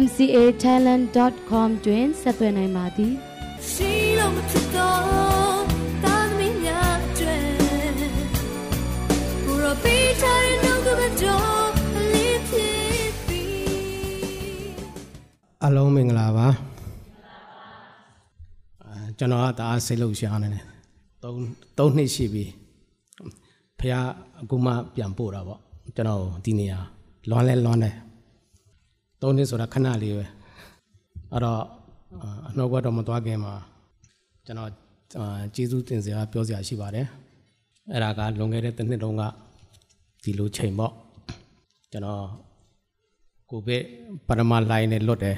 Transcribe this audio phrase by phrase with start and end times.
[0.00, 3.12] mcatalent.com တွင်ဆက်သွယ်နိုင်ပါသည်
[3.70, 5.62] ရှိလို့မဖြစ်တော့
[6.04, 7.36] တာသမီးများကျွဲ
[9.44, 11.70] ဘူရောပေးချင်နှုတ်ကပတော်
[12.12, 13.44] လေးဖြစ်ပြီ
[15.64, 16.48] အလုံးမင်္ဂလာပါ
[18.84, 20.64] အဲကျွန်တော်ကတအားစိတ်လှုပ်ရှားနေတယ်
[21.22, 22.44] ၃၃နှစ်ရှိပြီ
[23.78, 23.94] ဖះ
[24.40, 25.60] အခုမှပြန်ပို့တာပေါ့
[25.96, 26.78] ကျွန်တော်ဒီနေရာ
[27.30, 27.96] လွမ်းလဲလွမ်းတယ်
[29.22, 30.24] သုံးနှစ်ဆိုတာခဏလေးပဲ
[31.32, 31.60] အဲ့တော့
[32.48, 33.54] အနှုတ်ဘက်တော့မသွားခင်မှာ
[34.46, 34.70] ကျွန်တော်
[35.54, 37.06] ကျေးဇူးတင်စရာပြောစရာရှိပါတယ်
[37.92, 39.22] အဲ့ဒါကလွန်ခဲ့တဲ့တစ်နှစ်တုန်းက
[40.22, 40.92] ဒီလိုချိန်ပေါ့
[41.92, 42.24] ကျွန်တော်
[43.50, 43.82] ကိုဗစ်
[44.28, 45.36] ပရမလိုင်းနဲ့လွတ်တယ်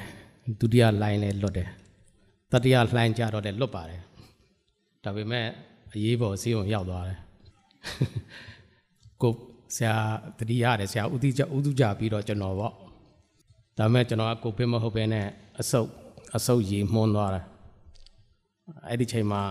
[0.59, 1.69] ဒုတိယလိုင်းနဲ့လွတ်တယ်
[2.51, 4.01] တတိယလှိုင်းကြတော့လည်းလွတ်ပါတယ်
[5.03, 5.45] ဒါပေမဲ့
[5.93, 7.19] အရေးပေါ်စီးုံရောက်သွားတယ်
[9.21, 9.31] ကို
[9.75, 9.95] ဆရာ
[10.39, 12.73] တတိယရတယ်ဆရာဥတိကြဥတုကြပြီးတော့ကျွန်တော်ပေါ့
[13.77, 15.27] ဒါမဲ့ကျွန်တော်ကကိုဗစ်မဟုတ်ဘဲနဲ့
[15.59, 15.89] အဆုပ်
[16.35, 17.45] အဆုပ်ရေမှုန်းသွားတယ်
[18.89, 19.41] အဲ့ဒီချိန်မှာ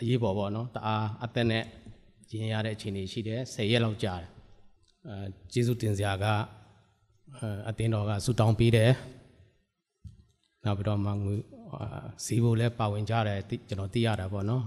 [0.00, 1.64] အရေးပေါ်ပေါ့နော်တအားအသက်နဲ့
[2.32, 4.30] ရင်ရတဲ့အချိန်တွေရှိတယ်10ရက်လောက်ကြာတယ်
[5.08, 6.24] အဲကျေးဇူးတင်စရာက
[7.68, 8.92] အတင်းတော်ကဆူတောင်းပေးတယ်
[10.64, 11.36] နောက်ပြီးတော့မှငွေ
[12.24, 14.64] စီးဖို့လည်းပါဝင်ကြတယ်ကျွန်တော်သိရတာပေါ့နော်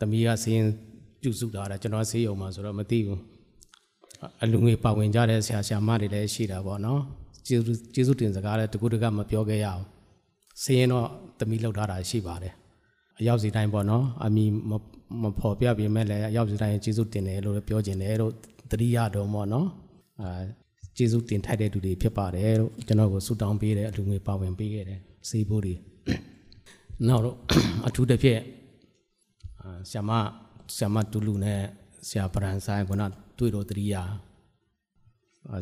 [0.00, 0.66] တမီးကစီးရင်
[1.20, 3.20] ပြုစုတာကျွန်တော်ဆေးရုံမှာဆိုတော့မသိဘူး
[4.42, 7.02] အလူငွေပါဝင်ကြတဲ့ဆရာဆရာမတွေလည်းရှိတာပေါ့နော်
[7.46, 9.82] ကျေးဇူးကျေးဇူးတင်စကားလည်းတကူတကမပြောခဲ့ရအောင်
[10.62, 11.06] စင်းရင်တော့
[11.38, 12.54] တမီလောက်ထားတာရှိပါတယ်
[13.18, 14.44] အရောက်စီတိုင်းပေါ့နော်အမီ
[15.22, 18.32] မဖော်ပြပြမဲ့လည်းအရောက်စီတိုင်းကျေးဇူးတင်တယ်လို့ပြောခြင်းတယ်လို့
[18.70, 19.66] တတိယတော်ပေါ့နော်
[20.22, 20.42] အာ
[20.96, 25.74] ကျေးဇူးတင်ထိုက်တဲ့သူတွေဖြစ်ပါတယ်လို့ကျွန်တော်ကိုဆုတောင်းပေးတယ်အလူငွေပါဝင်ပေးခဲ့တယ်စေဖို့တွေ
[27.08, 27.36] နောက်တော့
[27.86, 28.40] အထူးတစ်ဖြစ်
[29.90, 30.10] ဆ iam
[30.76, 31.60] ဆ iam တူလူနဲ့
[32.08, 32.90] ဆရာပရန်ဆိုင်က
[33.38, 33.94] တွေ့တော့တတိယ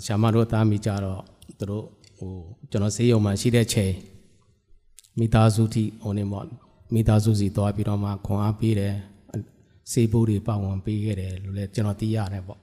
[0.07, 1.23] ဆ iam တို့သားမိကြတော့
[1.59, 1.85] သူတို့
[2.19, 2.33] ဟို
[2.71, 3.93] ကျွန်တော်ဆေးရုံမှာရှိတဲ့ချိန်
[5.19, 6.47] မိသားစုတီဟိုနေပေါ့
[6.95, 8.95] မိသားစုစီသွားပြီးတော့မှခွန်အားပေးတယ်
[9.93, 12.61] ဆေးဘိုးတွေပတ်ဝန်းပေးခဲ့တယ်လို့လည်းကျွန်တော်သိရတယ်ပေါ့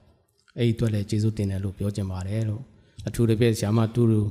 [0.58, 2.62] အဲ့ဒီအတွက်လည်းကျေးဇူးတင်တယ်လို့ပြောချင်ပါတယ်လို့
[3.08, 4.22] အထူးသဖြင့်ဆရာမတူတူ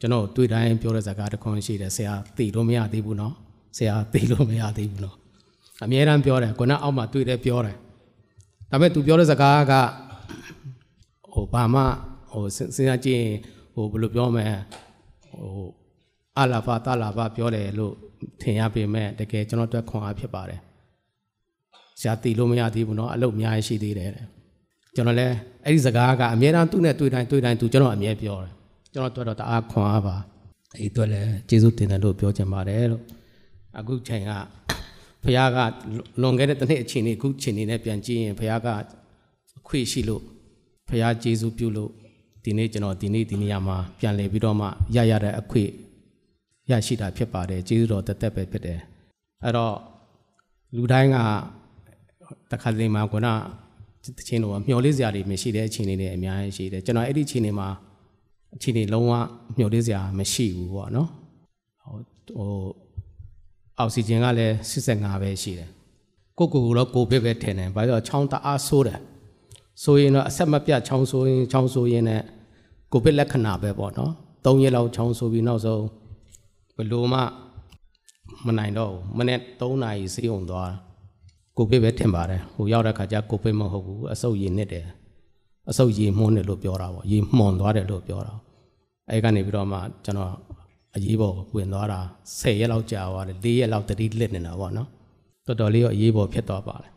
[0.00, 3.34] ကျွန်တော်တွေ့တိုင်းပြောတဲ့စကားတစ်ခွန်းရှိတယ်ဆရာသိလို့မရသေးဘူးနော်
[3.76, 5.16] ဆရာသိလို့မရသေးဘူးနော်
[5.84, 7.76] အမြဲတမ်းပြောတယ်ခုနအောက်မှာတွေ့တယ်ပြောတယ်
[8.70, 9.72] ဒါပေမဲ့ तू ပြောတဲ့စကားက
[11.34, 11.82] ဟိုဘာမှ
[12.30, 13.24] ဟိုစဉ်းစားကြည့်
[13.73, 14.47] ဟိုဘယ်လိုပြောမလဲ
[15.29, 15.67] ဟို
[16.37, 17.93] အလာဖာတလာဖာပြောတယ်လို့
[18.41, 20.59] ထင်ရပေမဲ့တကယ်ကျွန်တော်တို့ခွန်အားဖြစ်ပါတယ်
[21.99, 24.09] ဆရာတီလို့မရသေးဘူးเนาะအလုပ်အများကြီးရှိသေးတယ်
[24.95, 25.35] ကျွန်တော်လည်း
[25.65, 28.51] အဲ့ဒီစကားကအမြဲတမ်းသူ့နဲ့တွေ့တိုင်းတွေ့တိုင်းသူကျွန်တော်အမြဲပြောတယ်
[28.93, 30.15] ကျွန်တော်တို့တော့တအားခွန်အားပါ
[30.75, 33.03] အဲ့အတွက်လည်းကျေးဇူးတင်တယ်လို့ပြောချင်ပါတယ်လို့
[33.79, 34.31] အခုချိန်က
[35.23, 35.59] ဖခင်က
[36.21, 38.67] လွန်ခဲ့တဲ့တစ်နှစ်အချိန်นี้အခုချိန်นี้နဲ့ပြန်ကြည့်ရင်ဖခင်က
[39.59, 40.23] အခွင့်ရှိလို့
[40.89, 41.91] ဖခင်ကျေးဇူးပြုလို့
[42.44, 44.66] ဒီနေ့ကျွန်တော်ဒီနေ့ဒီနေရာမှာပြန်လည်ပြီးတော့မှ
[44.96, 45.70] ရရတဲ့အခွင့်
[46.70, 48.80] ရရှိတာဖြစ်ပါတယ်ကျေးဇူးတော်တသက်ပဲဖြစ်တယ်
[49.42, 49.74] အဲ့တော့
[50.76, 51.16] လူတိုင်းက
[52.50, 53.28] တခါတလေမှာခုန
[54.18, 57.68] တချင်းတော့မျောလေးစရာတွေမရှိတဲ့အချိန်တွေလည်းအများကြီးရှိတယ်ကျွန်တော်အဲ့ဒီအချိန်တွေမှာ
[58.54, 59.12] အချိန်တွေလုံးဝ
[59.58, 61.08] မျောလေးစရာမရှိဘူးပေါ့နော်
[61.82, 62.48] ဟို
[63.78, 65.68] အောက်ဆီဂျင်ကလည်း85ပဲရှိတယ်
[66.38, 69.00] ကိုကိုကတော့ကိုဗစ်ပဲထင်တယ်ဘာလို့ချောင်းတအားဆိုးတယ်
[69.82, 72.24] ဆိုရင်တော့အဆက်မပြတ်ချောင်းဆိုရင်ချောင်းဆိုရင်လည်း
[72.92, 74.12] ကိုဗစ်လက္ခဏာပဲပေါ့နော်
[74.44, 75.84] ၃ရက်လောက်ချောင်းဆိုပြီးနောက်ဆုံး
[76.76, 77.20] ဘလို့မှ
[78.46, 80.72] မနိုင်တော့ဘူးမနေ့3နာရီစေးုံသွား
[81.56, 84.86] ကိုဗစ်ပဲထင်ပါတယ်ဟိုရောက်တဲ့ခါကျကိုဗစ်မဟုတ်ဘူးအဆုပ်ရည်နစ်တယ်
[85.70, 88.34] အဆုပ်ရည်မှုန်းတယ်လို့ပြောတာပေါ့ရည်မှုန်သွားတယ်လို့ပြောတာ
[89.10, 90.32] အဲကနေပြီးတော့မှကျွန်တော်
[90.96, 92.00] အရေးပေါ်ဝင်သွားတာ
[92.30, 94.88] 10ရက်လောက်ကြာသွားတယ်4ရက်လောက်တတိလစ်နေတာပေါ့နော်
[95.46, 96.91] တော်တော်လေးတော့အရေးပေါ်ဖြစ်သွားပါတယ်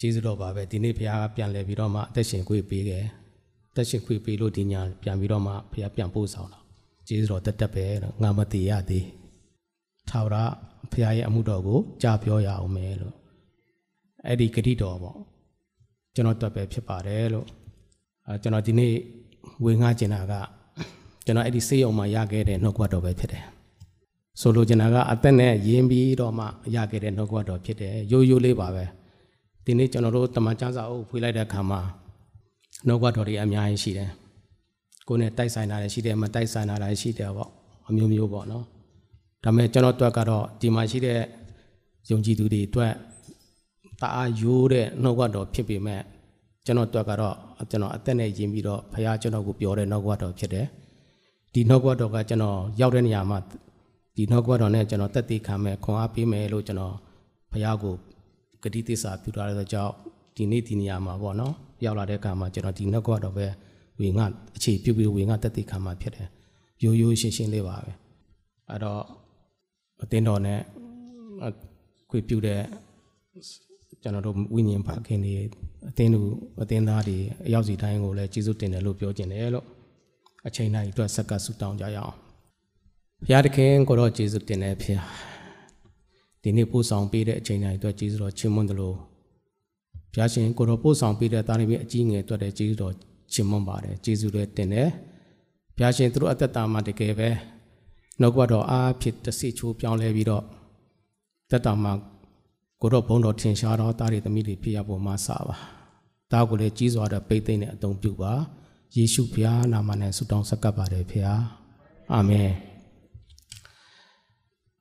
[0.00, 3.04] ကျေးဇူးတော်ပါပဲဒီနေ့ဘုရားကပြန်လဲပြီးတော့မှအသက်ရှင်ခွေပေးခဲ့
[3.70, 6.58] အသက်ရှင်ခွေပေးလို့ဒီညာပြန်ပြီးတော့မှဘုရားပြန်ပို့ဆောင်တာ
[7.08, 9.06] ကျေးဇူးတော်တက်တက်ပဲတော့ငါမတည်ရသေး
[10.08, 10.36] ထာဝရ
[10.92, 13.14] ဘုရားရဲ့အမှုတော်ကိုကြားပြောရအောင်မယ်လို့
[14.26, 15.18] အဲ့ဒီဂတိတော်ပေါ့
[16.14, 17.46] ကျွန်တော်တက်ပဲဖြစ်ပါတယ်လို့
[18.26, 18.94] အဲကျွန်တော်ဒီနေ့
[19.64, 20.34] ဝေငှကျင်တာက
[21.24, 23.44] ကျွန်တော်အဲ့ဒီစေးအောင်မှရခဲ့တဲ့နှုတ်ကပတ်တော်ပဲဖြစ်တယ်
[24.40, 28.84] ဆိုလိုချင်တာကအသက်နဲ့ယဉ်ပြီးတော့မှရခဲ့တဲ့နှုတ်ကပတ်တော်ဖြစ်တယ်ရိုးရိုးလေးပါပဲ
[29.64, 31.80] ဒီနေ့ကျွန်တော်တို့တမန်ကျမ်းစာအုပ်ဖွေးလိုက်တဲ့အခါမှာ
[32.86, 34.10] နှုတ်ကတော်တွေအများကြီးရှိတယ်
[35.08, 37.50] ကိုယ်နဲ့တိုက်ဆိုင်တာလည်းရှိတယ်မတိုက်ဆိုင်တာလည်းရှိတယ်ပေါ့
[37.88, 38.64] အမျိုးမျိုးပေါ့နော်
[39.44, 41.20] ဒါပေမဲ့ကျွန်တော်အတွက်ကတော့ဒီမှာရှိတဲ့
[42.10, 42.92] ယုံကြည်သူတွေအတွက်
[44.00, 46.00] တအားရိုးတဲ့နှုတ်ကပတ်တော်ဖြစ်ပေမဲ့
[46.64, 47.36] ကျွန်တော်အတွက်ကတော့
[47.70, 50.66] ကျွန်တော်အသက်နဲ့ယဉ်ပြီးတော့ဖခင်ကျွန်တော်ကိုပြောတဲ့နှုတ်ကပတ်တော်ဖြစ်တယ်
[51.52, 53.38] ဒီနှုတ်ကပတ်တော်ကကျွန်တော်ရောက်တဲ့နေရာမှာ
[54.16, 56.94] ဒီနှုတ်ကပတ်တော်နဲ့ကျွန်တော်တက်တည်ခံမယ်ခွန်အားပေးမယ်လို့ကျွန်တော်
[57.50, 57.94] ဖခင်ကို
[58.64, 59.92] ဂတိသစ္စာပြုထားတဲ့ကြောင့်
[60.36, 63.46] ဒီနေ့ဒီနေရာမှာပေါ့နော်ရောက်လာတဲ့အခါမှာကျွန်တော်ဒီနှုတ်ကပတ်တော်ပဲ
[64.00, 64.26] ဝေငါ
[64.56, 66.28] အခြေပြုပြီးဝေငါတက်တည်ခံမှာဖြစ်တယ်
[66.82, 67.92] ရိုးရိုးရှင်းရှင်းလေးပါပဲ
[68.70, 69.02] အဲ့တော့
[70.02, 70.60] အတင်းတော်နဲ့
[72.10, 72.60] ခွေပြုတဲ့
[74.02, 75.34] ကျွန်တော်တို့ဝိညာဉ်ဖခင်တွေ
[75.88, 76.20] အတင်းသူ
[76.62, 79.66] အတင်းသားတွေအရောက်စီတိုင်းကိုလည်းကျေးဇူးတင်တယ်လို့ပြောကျင်တယ်လို့
[80.46, 82.14] အချိန်တိုင်းအတွက်ဆက်ကဆုတောင်းကြရအောင်
[83.22, 84.92] ဘုရားသခင်ကိုတော့ကျေးဇူးတင်တယ်ဖေ
[86.44, 88.96] ဒီနေ့ပို့ဆောင်ပေးတဲ့အချိန်တိုင်းအတွက်ကျေးဇူးတော်ချီးမွမ်းတယ်လို့
[90.12, 92.94] ဘုရားရှင်ကိုတော့ပို့ဆောင်ပေးတဲ့တာရီအကြီးငယ်အတွက်လည်းကျေးဇူးတော်
[93.32, 94.88] ချီးမွမ်းပါတယ်ကျေးဇူးတွေတင်တယ်
[95.76, 97.28] ဘုရားရှင်သူတို့အသက်တာမှာတကယ်ပဲ
[98.20, 100.44] နှုတ်ကပတော်အားဖြစ်တဆိချိုးပြောင်းလဲပြီးတော့
[101.50, 101.92] သက်တာမှာ
[102.80, 105.56] ကိုတော့ဘုံတော်ထင်ရှားတော့တာရီသမီးတွေဖြစ်ရဖို့မှာစာပါ
[106.32, 108.32] တာကိုလည်းကြီးစွာတဲ့ပိတ်သိမ့်တဲ့အတုံးပြုပါ
[108.96, 111.34] ယေရှုဘုရားနာမနဲ့ဆုတောင်းဆက်ကပ်ပါတယ်ဖေဟာ
[112.12, 112.50] အာမင်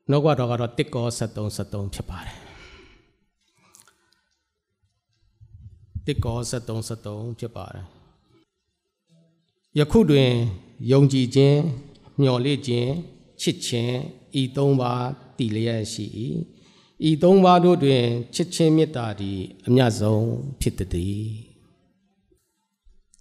[0.09, 2.37] နှုတ်ကတော်ကတော့တစ်ကော73 73ဖြစ်ပါတယ်
[6.05, 7.85] တစ်ကော73 73ဖြစ်ပါတယ်
[9.77, 10.31] ယခုတွင်
[10.91, 11.59] ယုံကြည်ခြင်း
[12.19, 12.91] မျှော်လင့်ခြင်း
[13.41, 13.95] ချစ်ခြင်း
[14.41, 15.05] ဤသုံးပါး
[15.37, 16.05] တည်လျက်ရှိ၏
[17.09, 18.03] ဤသုံးပါးတို့တွင်
[18.35, 20.27] ချစ်ချင်းမေတ္တာသည်အမြတ်ဆုံး
[20.61, 21.25] ဖြစ်သည်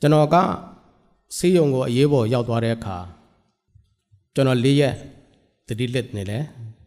[0.00, 0.36] ကျွန်တော်က
[1.36, 2.98] ဆေးရုံကိုအရေးပေါ်ရောက်သွားတဲ့အခါ
[4.34, 4.94] ကျွန်တော်လေးရက်
[5.66, 6.38] တတိလက်နေလဲ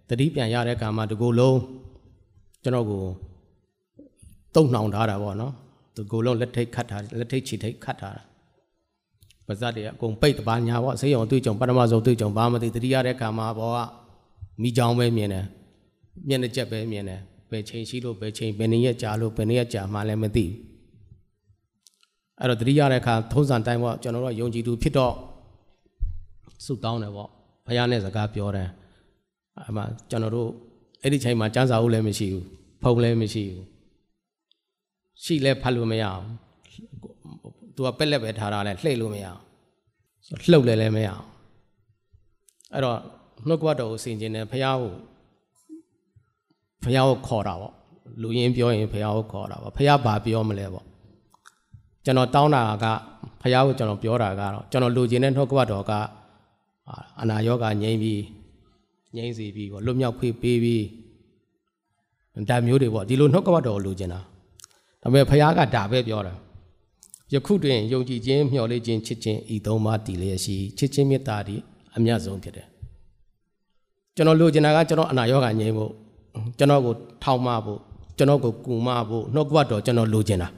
[0.09, 1.59] တတိပြန်ရတဲ့အခါမှာဒီကိုယ်လုံး
[2.63, 3.03] ကျွန်တော်ကို
[4.55, 5.53] တုံနှောင်ထားတာပေါ့နော်
[5.95, 8.23] ဒီကိုယ်လုံးလက်ထိတ်ခတ်ထားလက်ထိတ်ခြေထိတ်ခတ်ထားတာ
[9.47, 13.77] ပါဇက်တွေအကုန်ပိတ်တပါညာပေါ့ဆေးရုံအတွေ့အကြုံပထမဆုံးအတွေ့အကြုံဘာမှမသိတတိရတဲ့အခါမှာဘောက
[14.61, 15.45] မိချောင်းပဲမြင်တယ်
[16.27, 17.19] မျက်နှာချက်ပဲမြင်တယ်
[17.51, 20.53] ဘယ်ချိန်ရှိလို့ဘယ်ချိန်ဘယ်နည်းရက်ကြာလို့ဘယ်နည်းရက်ကြာမှလည်းမသိဘူး
[22.39, 25.13] အဲ့တော့တတိရတဲ့အခါထုံးစံတိုင်းပေါ့ကျွန်တော်တို့ယုံကြည်သူဖြစ်တော့
[26.65, 27.29] ဆုတောင်းတယ်ပေါ့
[27.65, 28.69] ဘုရားနဲ့စကားပြောတယ်
[29.63, 30.49] အမှကျွန်တော်တို့
[31.03, 32.45] အဲ့ဒီချိန်မှာစံစာအုပ်လည်းမရှိဘူး
[32.81, 33.63] ဖုန်းလည်းမရှိဘူး
[35.23, 36.23] ရှိလဲဖတ်လို့မရအောင်
[37.75, 39.39] သူကပက်လက်ပဲထားတာလဲလှိတ်လို့မရအောင်
[40.51, 41.25] လှုပ်လဲလည်းမရအောင်
[42.73, 42.97] အဲ့တော့
[43.47, 44.93] နှုတ်ကပတ်တော်ကိုဆင်ခြင်တယ်ဘုရားကို
[46.83, 47.73] ဘုရားကိုခေါ်တာပေါ့
[48.21, 50.85] လူရင်းပြောရင်ဘုရားကိုခေါ်တာပေါ့ဘုရားဘာပြောမလဲပေါ့
[52.05, 52.85] ကျွန်တော်တောင်းတာက
[53.41, 55.91] ဘုရားကိုကျွန်တော်ပြောတာကတော့ကျွန်တော်လူကျင်တဲ့နှုတ်ကပတ်တော်က
[57.21, 58.21] အနာယောဂငြိမ်းပြီး
[59.17, 60.85] ငြိမ်းစီပြီးပေါ့လွတ်မြောက်ဖေးပေးပြီး
[62.50, 64.19] ဒါမျိုးတွေပေါ့ဒီလိုနှုတ်ကပတ်တော်ကိုလူကျင်တာ
[65.01, 66.33] ဒါပေမဲ့ဘုရားကဒါပဲပြောတာ
[67.33, 71.56] ယခုတွင်ယုံကြည်ခြင်းမျှော်လင့်ခြင်းချစ်ခြင်းဤသုံးပါးတည်လျက်ရှိချစ်ခြင်းမေတ္တာဒီ
[71.95, 72.67] အမြတ်ဆုံးဖြစ်တယ်
[74.15, 75.91] ကျွန်တော်လူကျင်တာကကျွန်တော်အနာယောဂငြိမ်းဖို့
[76.57, 77.79] ကျွန်တော်ကိုထောက်မဖို့
[78.17, 80.50] ကျွန်တော်ကိုကူမဖို့နှုတ်ကပတ်တော်ကျွန်တော်လူကျင်တာ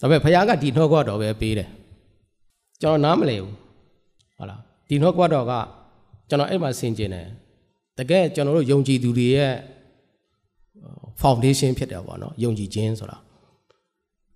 [0.00, 1.68] ဒါပေမဲ့ဘုရားကဒီနှုတ်ကပတ်တော်ပဲပေးတယ်
[2.80, 3.54] ကျွန်တော်နားမလည်ဘူး
[4.36, 5.52] ဟုတ်လားဒီနှုတ်ကပတ်တော်က
[6.28, 7.26] ကျွန်တော်အဲ့မှာဆင်ကျင်တယ်
[7.98, 9.54] တကယ်ကျွန်တော်တို့ယုံကြည်သူတွေရဲ့
[11.22, 13.18] foundation ဖြစ်တယ်ပေါ့နော်ယုံကြည်ခြင်းဆိုတာ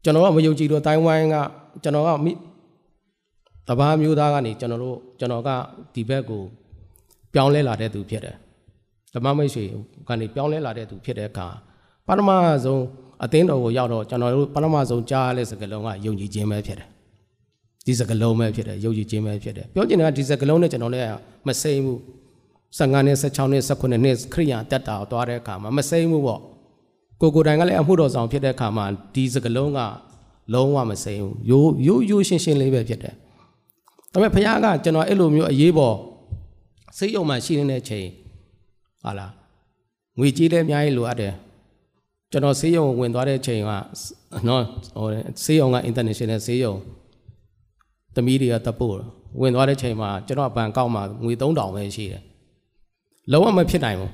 [0.04, 1.36] ကျွန်တော်ကမယုံကြည်တော့တိုင်းဝိုင်းက
[1.82, 2.32] ကျွန်တော်ကမိ
[3.68, 5.48] တဘာမျိုးသားကနေကျွန်တော်တို့ကျွန်တော်က
[5.94, 6.42] ဒီဘက်ကို
[7.34, 8.36] ပြောင်းလဲလာတဲ့သူဖြစ်တယ်
[9.14, 9.64] ဓမ္မမိတ်ဆွေ
[10.08, 11.46] ကနေပြောင်းလဲလာတဲ့သူဖြစ်တဲ့အခါ
[12.06, 12.30] ပထမ
[12.64, 12.82] ဆုံး
[13.24, 16.88] အသင်းတော်ကိုရောက်တော့ကျွန်တော်တို့ပထမဆုံးကြားရတဲ့စကားလုံးကယုံကြည်ခြင်းပဲဖြစ်တယ်
[17.86, 21.06] ဒီစကားလုံးပဲဖြစ်တယ်ယုံကြည်ခြင်းပဲဖြစ်တယ်ပြောချင်တာကဒီစကားလုံးနဲ့ကျွန်တော်လည်း
[21.46, 21.98] မစိမ့်ဘူး
[22.78, 26.40] 15နှစ်16နှစ်19နှစ်ခရိယာတက်တာကိုသွားတဲ့အခါမှာမစိမ့်ဘူးပေါ့
[27.20, 29.80] ကိုကိုတိုင်ကလည်းအမှုတော်ဆောင်ဖြစ်တဲ့အခါမှာဒီစကလုံးက
[30.54, 33.14] လုံးဝမစိမ့်ဘူးရိုးရိုးရိုးရှင်းရှင်းလေးပဲဖြစ်တယ်
[34.12, 35.96] ဒါပေမဲ့ဘုရားကကျွန်တော်အဲ့လိုမျိုးအရေးပေါ်
[36.96, 38.06] စိတ်ယုံမှရှိနေတဲ့ချိန်
[39.02, 39.32] ဟာလား
[40.18, 41.34] ငွေကြေးလည်းအများကြီးလိုအပ်တယ်
[42.30, 43.72] ကျွန်တော်ဆေးရုံဝင်သွားတဲ့ချိန်က
[44.48, 44.62] နော်
[44.96, 45.08] ဟို
[45.44, 46.74] ဆေးရုံက international ဆေးရုံ
[48.14, 48.94] တမီးတွေကတပို့
[49.40, 52.22] ဝင်သွားတဲ့ချိန်မှာကျွန်တော်ဘန်ကောက်မှာငွေ3000ပဲရှိတယ်
[53.32, 54.12] လုံးဝမဖြစ်နိုင်ဘူး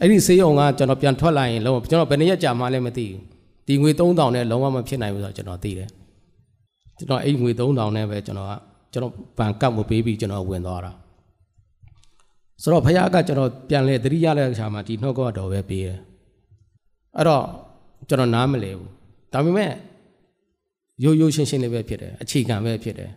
[0.00, 3.22] အဲ့ဒီဆေးရုံကကျွန်တော်ပြန်ထွက်လာရင်လုံးဝကျွန်တော်ဘယ်နှစ်ရက်ကြာမှလည်းမသိဘူး
[3.66, 5.88] ဒီငွေ3000နဲ့လုံးဝမဖြစ်နိုင်ဘူးဆိုတော့ကျွန်တော်သိတယ်
[6.98, 8.52] ကျွန်တော်အဲ့ငွေ3000နဲ့ပဲကျွန်တော်က
[8.92, 10.92] ကျွန်တော်ဘန်ကတ်မပေးပြီးကျွန်တော်ဝင်သွားတာ
[12.62, 15.98] ဆိုတော့ဖခင်ကကျွန်တော်ပြန်လဲတတိယလက်အခါမှာဒီနှုတ်ကတော်ပဲပေးတယ်
[17.16, 17.44] အဲ့တော့
[18.08, 18.90] ကျွန်တော်နားမလဲဘူး
[19.32, 19.72] ဒါပေမဲ့
[21.04, 23.10] ရိုးရိုးရှင်းရှင်းလေးပဲဖြစ်တယ်အခြေခံပဲဖြစ်တယ်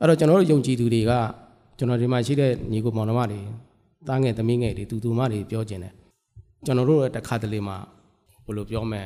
[0.00, 1.12] အဲ့တော့ကျွန်တော်တို့ယုံကြည်သူတွေက
[1.78, 3.40] ကျွန်တော်ဒီမှာရှိတဲ့ညီကိုမောင်နှမတွေ
[4.06, 5.94] တားငယ်သမီးငယ်တွေတူတူမတွေပြောကျင်တယ်
[6.64, 7.76] ကျွန်တော်တို့တခါတလေမှာ
[8.44, 9.02] ဘယ်လိုပြောမလဲ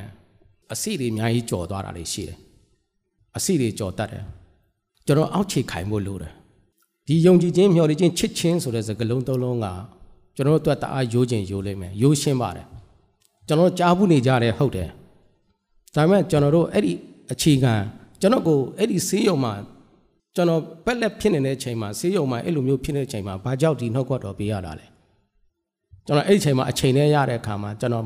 [0.73, 2.39] အစီတွေအများကြီးကြော်သွားတာတွေရှိတယ်
[3.37, 4.25] အစီတွေကြော်တတ်တယ်
[5.07, 6.33] ကျွန်တော်အောက်ခြေခိုင်ဖို့လိုတယ်
[7.07, 9.67] ဒီယုံကြည်ခြင်းမျှော်လင့်ခြင်းချစ်ခြင်းဆိုတဲ့စကားလုံးသုံးလုံးက
[10.37, 12.67] ကျွန်တော်တို့အတွက်တအားရိုးချင်ရိုးလိမ့်မယ်ရိုးရှင်းပါတယ်
[13.47, 14.89] ကျွန်တော်ကြားဘူးနေကြတယ်ဟုတ်တယ်
[15.95, 16.93] ဒါပေမဲ့ကျွန်တော်တို့အဲ့ဒီ
[17.33, 17.75] အခြေခံ
[18.21, 19.53] ကျွန်တော်ကိုအဲ့ဒီဆေးရုံမှာ
[20.37, 24.87] ကျွန်တော်ပက်လက်ဖြစ်နေတဲ့ချိန်မှာဆေးရုံမှာအဲ့လိုမျိုးဖြစ်နေတဲ့ချိန်မှာဘာကြောက်ဒီနှုတ်ကတော်ပေးရတာလဲ
[26.07, 28.05] ကျွန်တော်အဲ့ဒီချိန်မှာအချိန်နဲ့ရတဲ့အခါမှာကျွန်တော်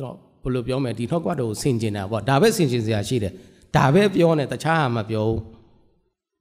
[0.00, 3.32] တော့ဘယ်လိုပြောမလဲဒီနှုတ်ကတော်ကိုဆင်ကျင်တာပေါ့ဒါပဲဆင်ကျင်စရာရှိတယ်
[3.76, 5.40] ဒါပဲပြောနေတခြားဟာမပြောဘူး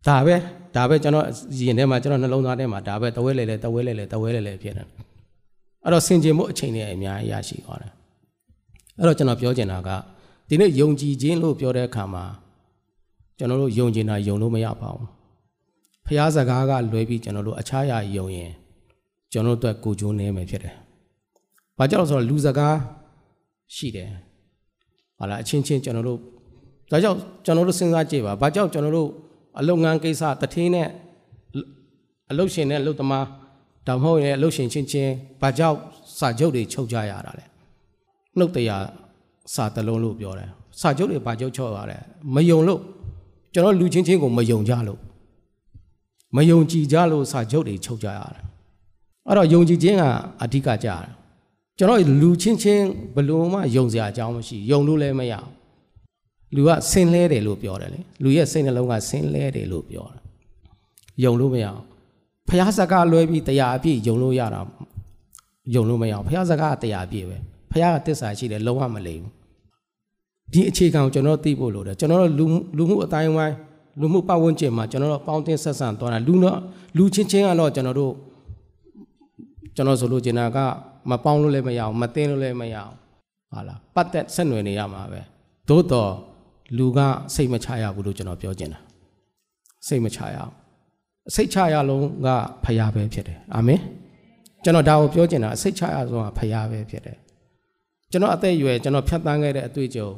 [0.07, 0.35] ဒါပဲ
[0.75, 1.25] ဒါပဲကျွန်တော်
[1.67, 4.83] ရင်ထဲမှာကျွန်တော်နှလုံးသားထဲမှာဒါပဲတဝဲလေလေတဝဲလေလေတဝဲလေလေဖြစ်နေ
[5.83, 7.91] အဲ့တော့ဆင်ကျင်မှုအချိန်နဲ့အများကြီးရရှိသွားတယ်
[8.97, 9.89] အဲ့တော့ကျွန်တော်ပြောချင်တာက
[10.49, 12.23] ဒီနေ့ယုံကြည်ခြင်းလို့ပြောတဲ့အခါမှာ
[13.39, 15.07] ကျွန်တော်တို့ယုံကြည်တာယုံလို့မရပါဘူး
[16.05, 18.51] ဖျားစကားကလွဲပြီးကျွန်တော်တို့အခြားရာယုံရင်
[19.31, 20.75] ကျွန်တော်တို့အတွက်ကိုကျိုးနေမယ်ဖြစ်တယ်။
[21.77, 22.75] ဘာကြောင့်လဲဆိုတော့လူစကား
[23.75, 24.09] ရှိတယ်။
[25.17, 26.19] ဟာလားအချင်းချင်းကျွန်တော်တို့
[26.91, 29.09] ဒါကြောင့်ကျွန်တော်တို့စဉ်းစားကြည့်ပါ။ဘာကြောင့်ကျွန်တော်တို့
[29.59, 30.87] အလုပ်ငန်းကိစ္စတထင်းနဲ့
[32.31, 33.25] အလုပ်ရှင်နဲ့အလုပ်သမား
[33.87, 35.77] ဒါမှမဟုတ်ရင်အလုပ်ရှင်ချင်းချင်းဘာကြောင့်
[36.19, 37.45] စာချုပ်တွေချုပ်ကြရတာလဲ။
[38.37, 38.83] နှုတ်တရား
[39.53, 42.01] စာတလုံးလို့ပြောတယ်။စာချုပ်တွေဘာချုပ်ချုပ်ရတယ်။
[42.35, 42.79] မယုံလို့
[43.53, 44.99] ကျွန်တော်လူချင်းချင်းကိုမယုံကြလို့
[46.35, 48.43] မယုံကြည်ကြလို့စာချုပ်တွေချုပ်ကြရတယ်
[49.27, 50.03] အဲ့တော့ယုံကြည်ခြင်းက
[50.43, 51.03] အဓိကကြတယ်
[51.77, 55.33] ကျွန်တော်လူချင်းချင်းဘလို့မှယုံစရာအကြောင်းမရှိယုံလို့လည်းမရ
[56.55, 60.21] လူကဆင်းလဲတယ်လို့ပြောတယ်လေလူရဲ့စိတ်နှလုံးကဆင်းလဲတယ်လို့ပြောတယ်
[61.23, 61.65] ယုံလို့မရ
[62.49, 64.61] ဖះစကားလွဲပြီးတရားအပြည့်ယုံလို့ရတာ
[65.75, 67.37] ယုံလို့မရဖះစကားတရားအပြည့်ပဲ
[67.71, 69.38] ဖះကတစ္ဆာရှိတယ်လုံးဝမလိမ်ဘူး
[70.53, 72.45] ဒီအခြေခံကိုကျွန်တော်သိဖို့လိုတယ်ကျွန်တော်တို့လူ
[72.77, 73.55] လူမှုအတိုင်းဝိုင်း
[73.99, 76.57] လူမှုပတ်ဝန်းကျင်မှာကျွန်တော်တို့ပေါင်းတင်ဆက်ဆံသွားတာလူတော့
[76.97, 78.13] လူချင်းချင်းကတော့ကျွန်တော်တို့
[79.75, 80.57] ကျွန်တော်ဆိုလို့ကျင်တာက
[81.09, 82.91] မပေါင်းလို့လည်းမရအောင်မသိလို့လည်းမရအောင်
[83.51, 85.21] ဟာလားပတ်သက်ဆက်နွယ်နေရမှာပဲ
[85.69, 86.11] သို့တော့
[86.77, 86.99] လူက
[87.35, 88.79] စိတ်မချရဘူးလို့ကျွန်တော်ပြောချင်တာ
[89.87, 90.51] စိတ်မချရအောင်
[91.35, 92.27] စိတ်ချရလုံးက
[92.63, 93.81] ဖရာပဲဖြစ်တယ်အာမင်
[94.63, 97.17] ကျွန်တော်ဒါကိုပြောချင်တာစိတ်ချရဆုံးကဖရာပဲဖြစ်တယ်
[98.11, 100.09] ကျွန်တော်အသက်အရွယ်ကျွန်တော်ဖြတ်သန်းခဲ့တဲ့အတွေ့အကြုံ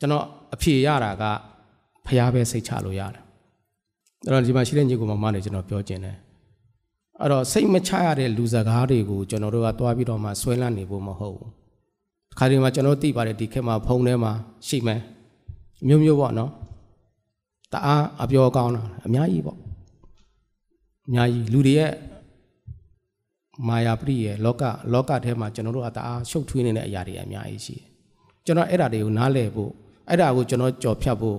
[0.00, 0.24] ကျွန်တော်
[0.54, 1.24] အဖြေရတာက
[2.06, 3.22] ဖျားပဲစိတ်ချလို့ရတယ်
[4.24, 6.16] အဲ့တော့ဒီမှာရှိတဲ့ညီကိုမမနဲ့ကျွန်တော်ပြောခြင်းတယ်
[7.20, 11.50] အဲ့တော့စိတ်မချရတဲ့လူစကားတွေကိုကျွန်တော်တို့ကသွားပြီးတော့မှဆွဲလန်းနေဖို့မဟုတ်ဘူး
[12.38, 14.32] ခါဒီမှာကျွန်တော်သိပါတယ်ဒီခေတ်မှာဖုန်းထဲမှာ
[14.68, 15.00] ရှိမယ်
[15.88, 16.50] မျိုးမျိုးပေါ့နော်
[17.72, 19.58] တအားအပြောကောင်းတာအများကြီးပေါ့
[21.06, 21.92] အများကြီးလူတွေရဲ့
[23.68, 24.62] မာယာပရိရဲ့လောက
[24.92, 27.86] လောကထဲမှာကျွန်တော်တို့ကတအားရှုပ်ထွေးနေတဲ့အရာတွေအများကြီးရှိတယ်
[28.44, 29.72] ကျွန်တော်အဲ့ဒါတွေကိုနားလည်ဖို့
[30.08, 31.38] အဲ့ဒါကိုကျွန်တော်ကြော်ဖြတ်ဖို့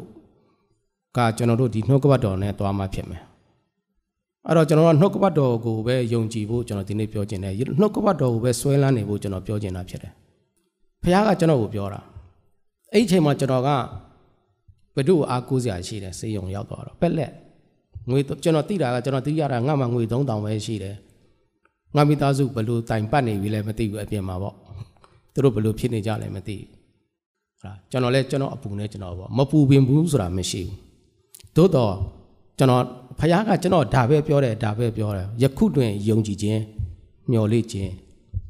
[1.17, 3.21] ကကျွန်တော်တို့ဒီနှုတ်ကပတ်တော်နဲ့သွားမှဖြစ်မယ်
[4.47, 10.13] အဲ့တော့ကျွန်တော်ကနှုတ်ကပတ်တော်ကိုပဲယုံကြည်ဖို့ကျွန်တော်ဒီနေ့ပြောခြင်းတယ်နှုတ်ကပတ်တော်ကိုပဲဆွဲလန်းနေဖို့ကျွန်တော်ပြောခြင်းတာဖြစ်တယ်
[11.03, 11.99] ဖခင်ကကျွန်တော်ကိုပြောတာ
[12.93, 13.69] အဲ့ဒီအချိန်မှာကျွန်တော်က
[14.95, 17.31] ဘဒုအားကိုးစရာရှိတယ်စေယုံရောက်သွားတော့ပက်လက်
[18.09, 20.95] ငွေကျွန်တော်သိတာကကျွန်တော်သိရတာငါမှငွေ3000ပဲရှိတယ်
[21.95, 24.55] ငါမိသားစုဘလို့တိုင်ပတ်နေပြီလဲမသိဘူးအပြင်မှာပေါ့
[25.33, 26.78] သူတို့ဘလို့ဖြစ်နေကြလဲမသိဘူး
[27.63, 30.75] ဟာကျွန်တော်လဲကျွန်တော်အပူနဲ့ကျွန်တော်ပေါ့မပူပင်ဘူးဆိုတာမရှိဘူး
[31.55, 31.93] သို့တော့
[32.57, 32.83] ကျွန်တော်
[33.19, 36.61] ဖခင်ကကျွန်တော်ဒါပဲပြောတယ်ဒါပဲပြောတယ်ယခုတွင်ယုံကြည်ခြင်း
[37.31, 37.91] မျှော်လင့်ခြင်း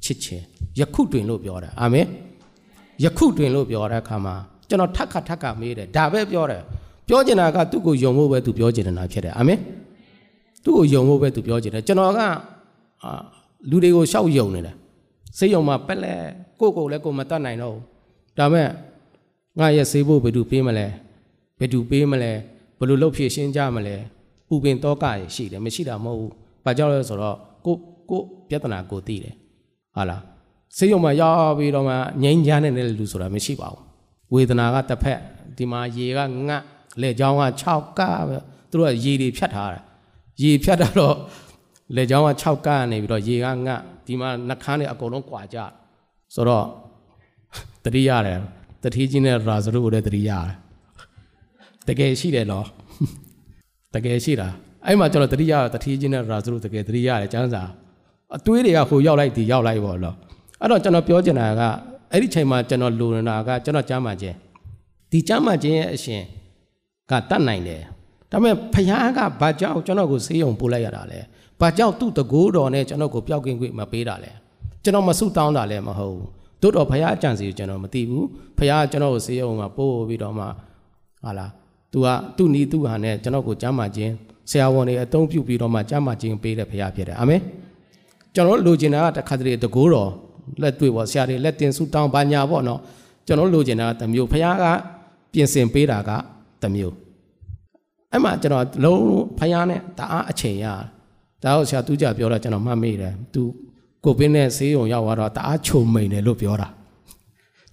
[0.03, 0.43] ချစ်ခြင်း
[0.79, 2.05] ယခုတွင်လို့ပြောတယ်အာမင်
[3.03, 4.35] ယခုတွင်လို့ပြောတဲ့အခါမှာ
[4.69, 6.61] ကျွန်တော်ထက်ခါထက်ခါမေးတယ်ဒါပဲပြောတယ်
[7.07, 9.59] ပြောချင်တာကသူ့ကိုယုံဖို့ပဲသူပြောချင်တာဖြစ်တယ်အာမင်
[10.63, 12.19] သူ့ကိုယုံဖို့ပဲသူပြောချင်တယ်ကျွန်တော်က
[13.03, 13.11] အာ
[13.69, 14.75] လူတွေကိုရှောက်ယုံနေတယ်
[15.37, 16.19] စိတ်ယုံမှာပက်လက်
[16.59, 17.83] ကိုကိုလည်းကိုမတတ်နိုင်တော့ဘူး
[18.37, 18.67] ဒါမဲ့
[19.59, 20.87] ငါရဲ့ဆေးဖို့ဘယ်သူပေးမလဲ
[21.59, 22.31] ဘယ်သူပေးမလဲ
[22.77, 23.95] ဘယ်လိုလုပ်ဖြစ်ရှင်းကြမလဲ
[24.47, 27.75] ပူပင်တော့ကရရှိတယ်မရှိတာမဟုတ်ဘူးဘာကြောင့်လဲဆိုတော့ကို
[28.09, 29.35] ကိုပြဿနာကိုသိတယ်
[29.95, 30.21] ဟာလား
[30.77, 33.81] ဆေးရုံမှာရောက်ပြီးတော့မှငြိမ်းချမ်းနေတဲ့လူဆိုတာမရှိပါဘူး
[34.33, 35.19] ဝေဒနာကတစ်ဖက်
[35.57, 36.63] ဒီမှာရေကငတ်
[37.01, 38.37] လက်ချောင်းက6ကပဲ
[38.69, 39.81] သူတို့ကရေတွေဖြတ်ထားတာ
[40.41, 41.15] ရေဖြတ်တာတော့
[41.95, 45.57] လက်ချောင်းက6ကနေပြီးတော့ရေကငတ်ဒီမှာနှခမ်းတွေအကုန်လုံးကွာကြ
[46.35, 46.65] ဆိုတော့
[47.83, 48.39] တတိရတယ်
[48.83, 50.47] တတိကြီးနဲ့ရာဇရုကိုလည်းတတိရတယ်
[51.87, 52.65] တကယ်ရှိတယ်နော်
[53.95, 54.47] တကယ်ရှိတာ
[54.85, 57.63] အဲ့မှာကျွန်တော်တတိယတတိချင်းနဲ့ရာဇရုတကယ်တတိရတယ်ကျန်းစာ
[58.35, 60.15] အတွေးတွေကဟိုရောက်လိုက်ဒီရောက်လိုက်ပေါ့နော်
[60.61, 61.61] အဲ့တော့ကျွန်တော်ပြောချင်တာက
[62.11, 64.35] အဲ့ဒီချိန်မှာကျွန်တော်လိုနေတာကကျွန်တော်ကြားမှခြင်း
[65.11, 66.23] ဒီကြားမှခြင်းရဲ့အရှင်
[67.11, 67.81] ကတတ်နိုင်တယ်
[68.31, 71.19] ဒါပေမဲ့ဖခင်ကဘာကြောင့်ကျွန်တော်ကိုဆေးရုံပို့လိုက်ရတာလဲ
[71.61, 74.31] ဘာကြောင့်သူ့တကိုးတော်နဲ့ကျွန်တော်ကိုပျောက်ကင်းခွင့်မပေးတာလဲ
[74.83, 78.25] ကျွန်တော်မဆုတောင်းတာလည်းမဟုတ်ဘူး တို့တော့ဖခင်အကြံစီကိုကျွန်တော်မသိဘူး
[78.57, 80.45] ဖခင်ကကျွန်တော်ကိုဆေးရုံမှာပို့ပြီးတော့မှ
[81.23, 81.51] ဟာလား
[81.91, 84.13] သူကသူ့နီးသူ့ဟာနဲ့ကျွန်တော်ကိုကြားမှခြင်း
[84.49, 87.41] ဆရာဝန်တွေအသုံးပြုပြီးတော့မှကြားမှခြင်းပေးတဲ့ဖခင်ဖြစ်တယ်အာမင်
[88.35, 90.09] ကျွန်တော်လိုချင်တာကတခါတလေတကိုးတော်
[90.61, 92.79] လက်တွေ့ပေါ့ဆရာတွေလက်တင်ဆုတောင်းပါညာပေါ့နော်
[93.27, 94.65] ကျွန်တော်လိုချင်တာကတမျိုးဖခင်က
[95.33, 96.11] ပြင်ဆင်ပေးတာက
[96.61, 96.95] တမျိုး
[98.11, 99.01] အဲ့မှာကျွန်တော်လုံး
[99.39, 100.65] ဖခင်နဲ့တအားအချိန်ရ
[101.43, 103.41] ဒါဟုတ်ဆရာသူကြပြောတာကျွန်တော်မှတ်မိတယ်သူ
[104.05, 106.67] ကိုပင်းနဲ့ဆေးရုံရောက်သွားတော့တအားချုံမိန်တယ်လို့ပြောတာ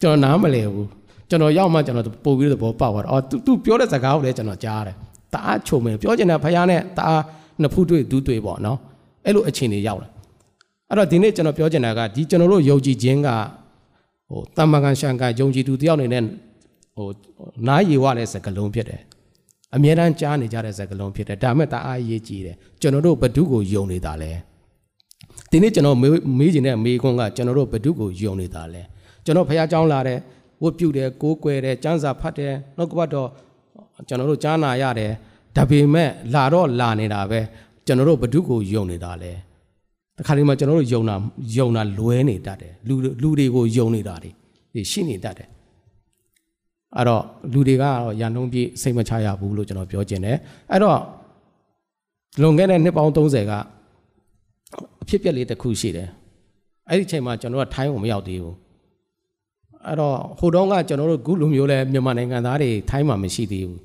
[0.01, 0.89] ကျွန်တော်နားမလည်ဘူး
[1.29, 4.95] ကျွန်တော်ရောက်မှကျွန်တော်ပို့ပြီးတော့ဘောပေါက်သွားတာအော်သူသူပြောတဲ့စကားကိုလည်းကျွန်တော်ကြားတယ်
[5.35, 7.23] တအားချုံမိန်ပြောချင်တဲ့ဖခင်နဲ့တအား
[7.61, 8.79] နှစ်ဖူးတွေ့ဒူးတွေ့ပေါ့နော်
[9.25, 10.11] အဲ့လိုအခြေအနေရောက်တယ်
[10.91, 13.29] အဲ့တော့ဒီနေ့ကျွန်တော်ပြောချင်တာကဒီကျွန်တော်တို့ယုံကြည်ခြင်းက
[14.31, 16.23] ဟိုတမန်ကန်ရှန်ကယုံကြည်သူတယောက်အနေနဲ့
[16.97, 17.09] ဟို
[17.67, 19.01] နားရည်ဝတဲ့စကလုံးဖြစ်တယ်
[19.75, 24.33] အမြဲတမ်းကြားနေကြတဲ့စကားလုံးဖြစ်တယ်ဒါမဲ့တအားရေးကြည့်တယ်ကျွန်တော်တို့ဘဒုကိုယုံနေတာလဲ
[25.56, 25.98] ဒီနေ့ကျွန်တော်
[26.40, 28.82] မေးချင်တဲ့မေးခွန်းကကျွန်တော်တို့ဘဒုကိုယုံနေတာလဲ
[29.26, 30.20] ကျွန်တော်ဖះเจ้าလာတယ်
[30.64, 33.30] ဝတ်ပြုတယ်ကိုးကွယ်တယ်စံစာဖတ်တယ်နှုတ်ကပတ်တော့
[34.08, 35.12] ကျွန်တော်တို့ကြားနာရတယ်
[35.56, 37.40] ဒါပေမဲ့လာတော့လာနေတာပဲ
[37.86, 39.32] ကျွန်တော်တို့ဘဒုကိုယုံနေတာလဲ
[40.18, 41.16] တခါတည်းမှာကျွန်တော်တို့ယုံတာ
[41.58, 45.50] ယုံတာလွဲနေတတ်တယ်လူလူတွေကိုယုံနေတာတွေရှိနေတတ်တယ်
[46.96, 50.38] အဲ့တော့လူတွေကတော့ရန်တုံးပြည့်စိတ်မချရဘူးလို့ကျွန်တော်ပြောချင်တယ်
[50.72, 51.00] အဲ့တော့
[52.42, 53.60] လွန်ခဲ့တဲ့နှစ်ပေါင်း30ကအ
[55.09, 56.09] ဖြစ်ပြက်လေးတစ်ခုရှိတယ်
[56.89, 58.57] အဲ့ဒီအချိန်မှာကျွန်တော်ကထိုင်းကိုမရောက်သေးဘူး
[59.87, 63.81] အဲ့တော့ဟိုတုန်းကကျွန်တော်တို့ခုလူမျိုးလဲမြန်မာနိုင်ငံသားတွေထိုင်းမှာမရှိသေးဘူး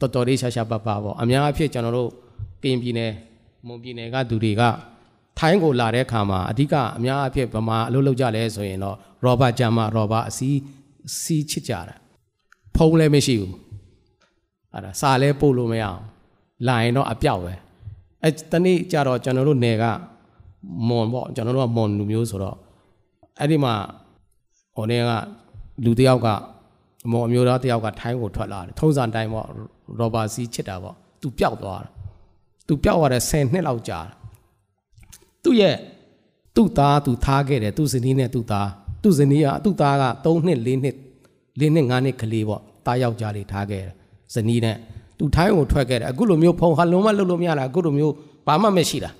[0.00, 2.10] တော်တော်လေးရှာရှာပပပေါ့အများအဖြစ်ကျွန်တော်တို့
[2.62, 3.12] ကရင်ပြည်နယ်
[3.66, 4.62] မွန်ပြည်နယ်ကသူတွေက
[5.38, 10.58] ထိုင်းကိုလာတဲ့အခါမှာအဓိကအများအဖြစ်ဗမာအလုပ်လုပ်ကြလဲဆိုရင်တော့ရောဘဂျာမရောဘအစီး
[11.20, 11.96] စီးချစ်ကြတာ
[12.76, 13.54] ဖုံးလည်းမရှိဘူး
[14.72, 16.00] အဲ့ဒါစာလည်းပို့လို့မရအောင်
[16.66, 17.54] လာရင်တော့အပြောက်ပဲ
[18.22, 19.84] အဲတနေ့ကျတော့ကျွန်တော်တို့နယ်က
[20.88, 22.56] မွန်ပေါ့ကျွန်တော်တို့ကမွန်လူမျိုးဆိုတော့
[23.40, 23.74] အဲ့ဒီမှာ
[24.76, 25.10] ဟိုနေ့က
[25.84, 26.28] လူတယောက်က
[27.12, 29.46] မော်အမျိုးသားတယောက်ကထိုင်းကိုထွက်လာတယ်ထုံးစံတိုင်းပေါ့
[29.98, 31.90] ရောဘာစီချစ်တာပေါ့သူပျောက်သွားတာ
[32.68, 34.00] သူပျောက်သွားတယ်10နှစ်လောက်ကြာ
[35.44, 35.76] သူ့ရဲ့
[36.56, 38.68] သူ့သားသူထားခဲ့တယ်သူ့ဇနီးနဲ့သူ့သား
[39.02, 40.94] သူ့ဇနီးကသူ့သားက3နှစ်4နှစ်
[41.60, 43.94] ၄နှစ်၅နှစ်ကလေးပေါ့တားယောက်ျားလေးထားခဲ့တယ်
[44.34, 44.76] ဇနီးနဲ့
[45.18, 48.14] သူထိုင်းကိုထွက်ခဲ့တယ်အခုလိုမျိုးဖုံဟာလုံးမလုပ်လို့မရတာအခုလိုမျိုး
[48.46, 49.10] ဘာမှမရှိတာ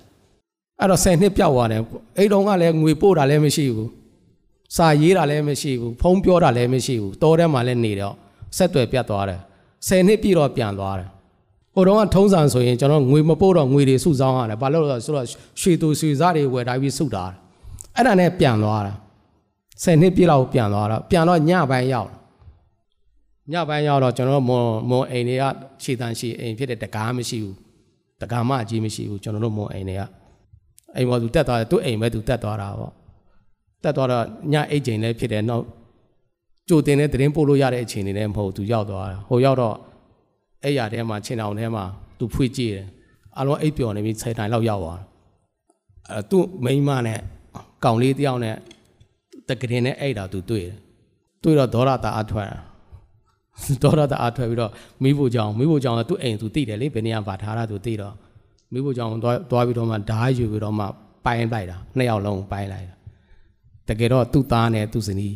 [0.79, 1.81] အဲ့တော့10နှစ်ပြောက်သွားတယ်
[2.17, 3.89] အိမ်တော်ကလည်းငွေပို့တာလည်းမရှိဘူး
[4.75, 8.15] စာရေးတာလည်းမရှိဘူးဖုံးပြောတာလည်းမရှိဘူးတောထဲမှာလည်းနေတော့
[8.57, 9.41] ဆက်သွယ်ပြတ်သွားတယ်
[9.87, 11.09] 10နှစ်ပြည့်တော့ပြန်သွားတယ်
[11.73, 15.25] ဟိုတော့ကထုံးစံဆိုရင်ကျွန်တော်ငွေမပို့တော့ငွေတွေစုဆောင်းရတယ်ဘာလို့လဲဆိုတော့
[15.61, 17.23] ရွှေသူရွှေစားတွေဝယ်ထားပြီးစုတာ
[17.95, 18.93] အဲ့ဒါနဲ့ပြန်သွားတာ
[19.83, 22.09] 10နှစ်ပြည့်လောက်ပြန်သွားတော့ပြန်တော့ညပိုင်းရောက်
[23.51, 25.43] ညပိုင်းရောက်တော့ကျွန်တော်မွန်မွန်အိမ်တွေက
[25.81, 27.55] ခြေတန်းရှိအိမ်ဖြစ်တဲ့တကားမရှိဘူး
[28.21, 30.01] တကားမအကြီးမရှိဘူးကျွန်တော်တို့မွန်အိမ်တွေက
[30.97, 32.93] အိမ်ပေါ်သူတက်သွားတယ်သူ့အိမ်ပဲသူတက်သွားတာပေါ့
[33.83, 35.63] တက်သွားတော့ညအိတ်ချိန်လည်းဖြစ်တယ်နောက်
[36.69, 39.75] ကြိုတင်တဲ့သတင်းပို့လို့ရတဲ့အချိန်တွေလည်းမဟုတ်သူရောက်သွားတာဟိုရောက်တော့
[40.63, 41.83] အဲ့ရထဲမှာချင်းအောင်ထဲမှာ
[42.19, 42.85] သူဖွေးကြည့်တယ်
[43.39, 44.99] အလုံးအိတ်ပျော်နေပြီ10တိုင်လောက်ရောက်သွား
[46.09, 47.19] အဲသူ့မိန်းမနဲ့
[47.83, 48.55] ကောင်လေးတယောက်နဲ့
[49.49, 50.75] တကရင်နဲ့အဲ့တာသူတွေ့တယ်
[51.43, 52.49] တွေ့တော့ဒေါရတာအထွက်
[53.83, 54.71] ဒေါရတာအထွက်ပြီးတော့
[55.03, 58.13] မိဖို့ကြောင်မိဖို့ကြောင်သူ့အိမ်သူသိတယ်လေဘယ်နေရာဗာထားတာသူသိတော့
[58.71, 60.85] မိဖို့ကြောင်သွားသွားပြီးတော့မှဓားယူပြီးတော့မှ
[61.25, 62.95] ပိုင်းလိုက်တာနှစ်ယောက်လုံးပိုင်းလိုက်တာ
[63.87, 65.35] တကယ်တော့သူ့သားနဲ့သူ့ဇနီး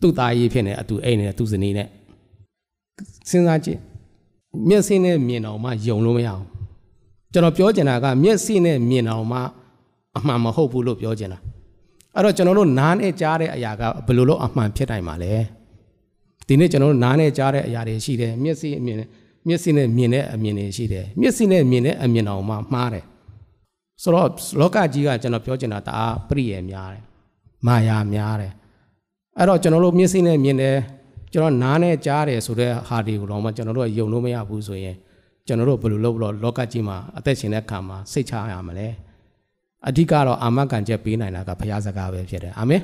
[0.00, 1.88] သူ့သားရေးဖြစ်နေအတူအိမ်နဲ့သူ့ဇနီးနဲ့
[3.30, 3.78] စဉ်းစားကြည့်
[4.68, 6.44] မျက်စိနဲ့မြင်တော့မှယုံလို့မရအောင်
[7.32, 9.38] ကျွန်တော်ပြောချင်တာကမျက်စိနဲ့မြင်တော့မှ
[10.16, 11.38] အမှန်မဟုတ်ဘူးလို့ပြောချင်တာ
[12.14, 15.32] အဲ့တော့ကျွန်တော်တို့နားနဲ့ကြားတဲ့အရာကဘယ်လိုလို့အမှန်ဖြစ်နိုင်မှာလဲ
[16.46, 18.96] ဒီနေ့ကျွန်တော်တို့နားနဲ့ကြားတဲ့အရာတွေရှိတယ်မျက်စိအမြင်
[19.46, 23.04] မျက်စိနဲ့မြင်တဲ့အမြင်တွေရှိတယ်မျက်စိနဲ့မြင်တဲ့အမြင်တော်မှမှားတယ်
[24.02, 24.28] ဆိုတော့
[24.60, 27.02] လောကကြီးကကျွန်တော်ပြောချင်တာတအားပြည့်ရများတယ်
[27.66, 28.52] မာယာများတယ်
[29.38, 30.76] အဲ့တော့ကျွန်တော်တို့မျက်စိနဲ့မြင်တယ်
[31.32, 34.96] ကျွန်တော်နားနဲ့ကြားတယ်ဆိုတဲ့ဟာတွေကိုတော့မှကျွန်တော်တို့ယုံလို့မရဘူးဆိုရင်
[35.46, 38.88] ကျွန်တော်တို့ဘယ်လိုလုပ်လို့လောကကြီးမှာအသက်ရှင်တဲ့ခါမှာစိတ်ချရမှာလဲ
[39.88, 42.82] အဓိကတော့အာမခံချက်ပေးနိုင်တာကဘုရားစကားပဲဖြစ်တယ်အာမင်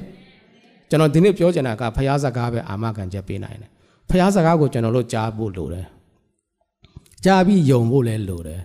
[0.88, 3.70] ကျွန်တော်ဒီနေ့ပြောချင်တာကဘုရားစကားပဲအာမခံချက်ပေးနိုင်တယ်
[4.10, 5.86] ဘုရားစကားကိုကျွန်တော်တို့ကြားဖို့လိုတယ်
[7.25, 8.61] ကြားပြီးယုံဖို့လည်းလိုတယ်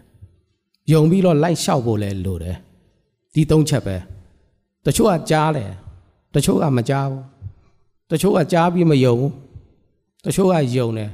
[0.92, 2.56] ယုံပြီးတော့လိုက်လျှောက်ဖို့လည်းလိုတယ်
[3.34, 3.96] ဒီသုံးချက်ပဲ
[4.86, 5.70] တချို့ကကြားတယ်
[6.34, 7.22] တချို့ကမကြားဘူး
[8.10, 9.32] တချို့ကကြားပြီးမယုံဘူး
[10.24, 11.10] တချို့ကယုံတယ်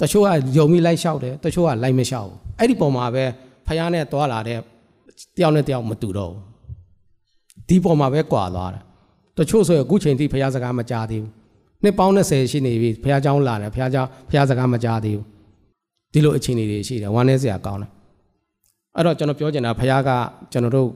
[0.00, 3.24] တချို့ကယုံပြီးလိုက်လျှောက်တယ်တချို့ကလိုက်မလျှောက်ဘူးအဲ့ဒီပုံမှာပဲ
[3.66, 4.60] ဖယားနဲ့တွာလာတဲ့
[5.36, 6.40] တယောက်နဲ့တယောက်မတူတော့ဘူး
[7.68, 8.82] ဒီပုံမှာပဲကွာသွားတယ်
[9.38, 11.32] တချို့ဆိုရင်အခုချိန်ထိဖယားစကားမကြားသေးဘူး
[11.82, 15.26] နှစ်ပေါင်း20ရှိနေပြီဖယားเจ้าလာတယ်ဖယားเจ้าဖယားစကားမကြားသေးဘူး
[16.13, 17.91] ဒီလိုအခြေအနေတွေရှိတယ်ဝမ်းနည်းစရာကောင်းတယ်
[18.95, 20.09] အဲ့တော့ကျွန်တော်ပြောချင်တာဖယားက
[20.51, 20.89] ကျွန်တော်တို့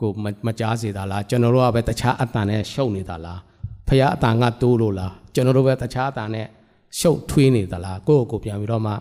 [0.00, 0.10] ကို
[0.46, 3.38] မကြားစေတာလားကျွန်တော်တို့ကပဲတခြားအတန်နဲ့ရှုပ်နေတာလား
[3.88, 6.46] ဖယားအတန်ကတိုးလို့လားကျွန်တော်တို့ပဲတခြားအတန်နဲ့
[6.98, 8.92] ရှုပ်ထွေးနေသလားကိုယ့်ကိုယ်ပြန်ပြီးတော့မှ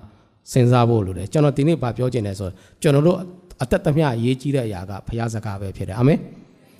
[0.51, 2.49] စဉ်းစားဖို့လိုတယ်ကျွန်တော်ဒီနေ့ဗာပြောချင်တယ်ဆို
[2.81, 3.17] ကျွန်တော်တို့
[3.61, 6.19] အသက်သမျှအရေးကြီးတဲ့အရာကဖယားစကားပဲဖြစ်တယ်အာမင်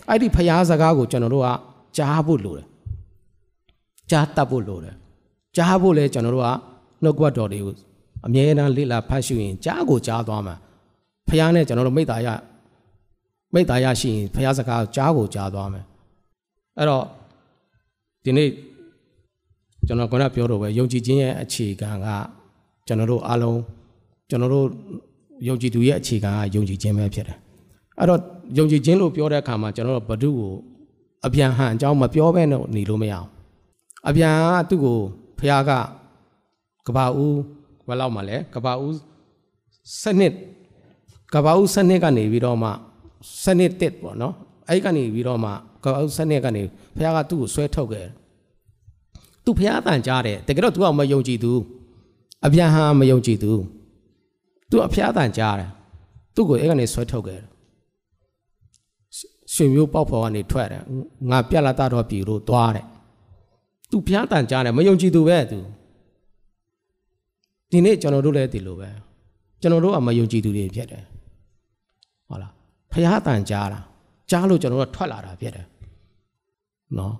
[0.10, 1.48] အဲ့ဒီဖယားစကားကိုကျွန်တော်တို့က
[1.98, 2.66] ကြားဖို့လိုတယ်
[4.12, 4.96] ကြားတတ်ဖို့လိုတယ်
[5.56, 6.50] ကြားဖို့လဲကျွန်တော်တို့က
[7.06, 7.74] နှုတ်ကပတ်တော်တွေကို
[8.26, 10.56] အမြဲတမ်းလေ့လာဖတ်ရှုရင်ကြားကိုကြားသွားမှာ
[11.28, 12.28] ဖះနဲ့ကျွန်တော်တို့မိတ္တာရ
[13.54, 15.86] မိတ္တာရရှိရင်ဖះစကားကြားကိုကြားသွားမယ်
[16.78, 17.04] အဲ့တော့
[18.24, 18.50] ဒီနေ့
[19.88, 22.08] ကျွန်တော်ကပြောတော့ပဲယုံကြည်ခြင်းရဲ့အခြေခံက
[22.88, 23.60] ကျွန်တော်တို့အားလုံး
[24.30, 24.68] ကျွန်တော်တို့
[25.48, 27.38] ယုံကြည်သူရဲ့အခြေခံကယုံကြည်ခြင်းပဲဖြစ်တယ်
[28.00, 28.20] အဲ့တော့
[28.58, 30.52] ယုံကြည်ခြင်းလို့ပြောတဲ့အခါမှာကျွန်တော်တို့ဘဒုကို
[31.26, 33.28] အပြန်ဟန်အကြောင်းမပြောဘဲနဲ့နေလို့မရအောင်
[34.08, 34.98] အပြန်ကသူ့ကို
[35.40, 35.72] ဖះက
[36.88, 37.38] ကဘာဦး
[37.88, 38.96] ဘယ်လောက်မှလဲကဘာဦး
[40.02, 40.34] စနစ်
[41.34, 42.70] ကဘာဦးစနစ်ကနေပြီးတော့မှ
[43.44, 44.34] စနစ်တက်ပေါ့နော်
[44.70, 45.52] အဲ့ကနေပြီးတော့မှ
[45.84, 46.62] ကဘာဦးစနစ်ကနေ
[46.96, 48.08] ဖခင်ကသူ့ကိုဆွဲထုတ်ခဲ့
[49.44, 51.52] သူဖခင်အတန်ကြားတယ်တကယ်တော့ तू ကမယုံကြည်သူ
[52.46, 53.52] အပြန်ဟာမယုံကြည်သူ
[54.70, 55.70] तू အဖခင်အတန်ကြားတယ်
[56.36, 57.42] သူ့ကိုအဲ့ကနေဆွဲထုတ်ခဲ့
[59.54, 60.82] ရှင်မျိုးပေါက်ဖော်ကနေထွက်တယ်
[61.30, 62.86] ငါပြက်လာတာတော့ပြီလို့သွားတယ်
[63.90, 65.58] သူဖျားတန်ကြားတယ်မယုံကြည်သူပဲသူ
[67.72, 68.90] ဒီနေ့ကျွန်တော်တို့လည်းဒီလိုပဲ
[69.62, 71.04] ကျွန်တော်တို့ကမယုံကြည်သူတွေဖြစ်တယ်
[72.30, 72.52] ဟုတ်လား
[72.92, 73.80] ဖះတန်ကြားတာ
[74.32, 75.66] ကြားလို့ကျွန်တော်တို့ထွက်လာတာဖြစ်တယ်
[76.98, 77.14] နော်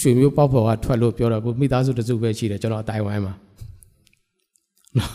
[0.00, 3.34] ရွှေမျိုးပေါက်ဖော်ကထွက်လို့ပြောတော့ကိုမိသားစုတစုပဲရှိတယ်ကျွန်တော်အတိုင်းဝိုင်းမှာ
[4.96, 5.10] နော်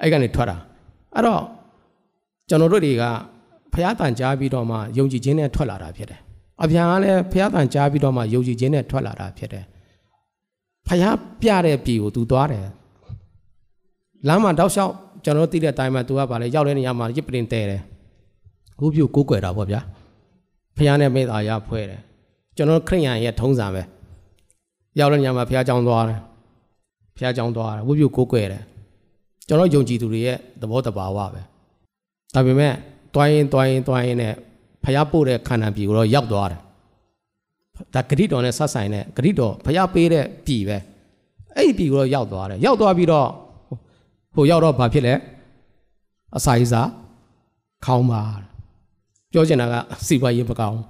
[0.00, 0.56] အဲ့ကနေထွက်တာ
[1.14, 1.42] အဲ့တော့
[2.48, 3.04] ကျွန်တော်တို့တွေက
[3.72, 6.20] ဖះတန်ကြားပြီးတော့မှယုံကြည်ခြင်းနဲ့ထွက်လာတာဖြစ်တယ်
[6.62, 9.64] အပြန်ကလည်းဖះတန်ကြားပြီးတော့မှယုံကြည်ခြင်းနဲ့ထွက်လာတာဖြစ်တယ်
[10.86, 11.04] ဖះ
[11.40, 12.66] ပြတဲ့ပြည်ကိုသူသွားတယ်
[14.28, 14.92] လမ်းမှာတောက်လျှောက်
[15.24, 17.80] ကျွန်တော်သိတဲ့အတိုင်းမှာ तू ကဗာလဲရောက်တဲ့နေရာမှာရစ်ပရင်တဲတယ်
[18.78, 19.80] ခုပြုကိုးကွယ်တာပေါ့ဗျာ
[20.76, 22.00] ဖះနဲ့မိသားရဖွဲတယ်
[22.56, 23.82] ကျွန်တော်ခရိယန်ရဲ့ထုံးစံပဲ
[24.98, 26.20] ရောက်တဲ့နေရာမှာဖះကြောင်းသွားတယ်
[27.16, 28.62] ဖះကြောင်းသွားတယ်ဝိပြုကိုးကွယ်တယ်
[29.48, 31.40] ကျွန်တော်ယုံကြည်သူတွေရဲ့သဘောတဘာဝပဲ
[32.34, 32.74] ဒါပေမဲ့
[33.14, 34.34] တွိုင်းရင်တွိုင်းရင်တွိုင်းရင်နဲ့
[34.84, 36.60] ဖះပို့တဲ့ခန္ဓာပြည်ကိုတော့ရောက်သွားတယ်
[37.94, 40.78] ဒါဂရိတော်နဲ့ဆက်ဆိုင်တဲ့ဂရိတော်ဖះပေးတဲ့ပြည်ပဲ
[41.56, 43.28] အဲ့ဒီပြည်ကိုတော့ရောက်သွားတယ်ရောက်သွားပြီးတော့
[44.36, 45.14] ဟိုရောက်တော့ဘာဖြစ်လဲ
[46.36, 46.88] အစာရေးစား
[47.84, 48.22] ခေါင်းပါ
[49.32, 49.74] ပြောချင်တာက
[50.06, 50.80] စီပွားရေးမကောင်း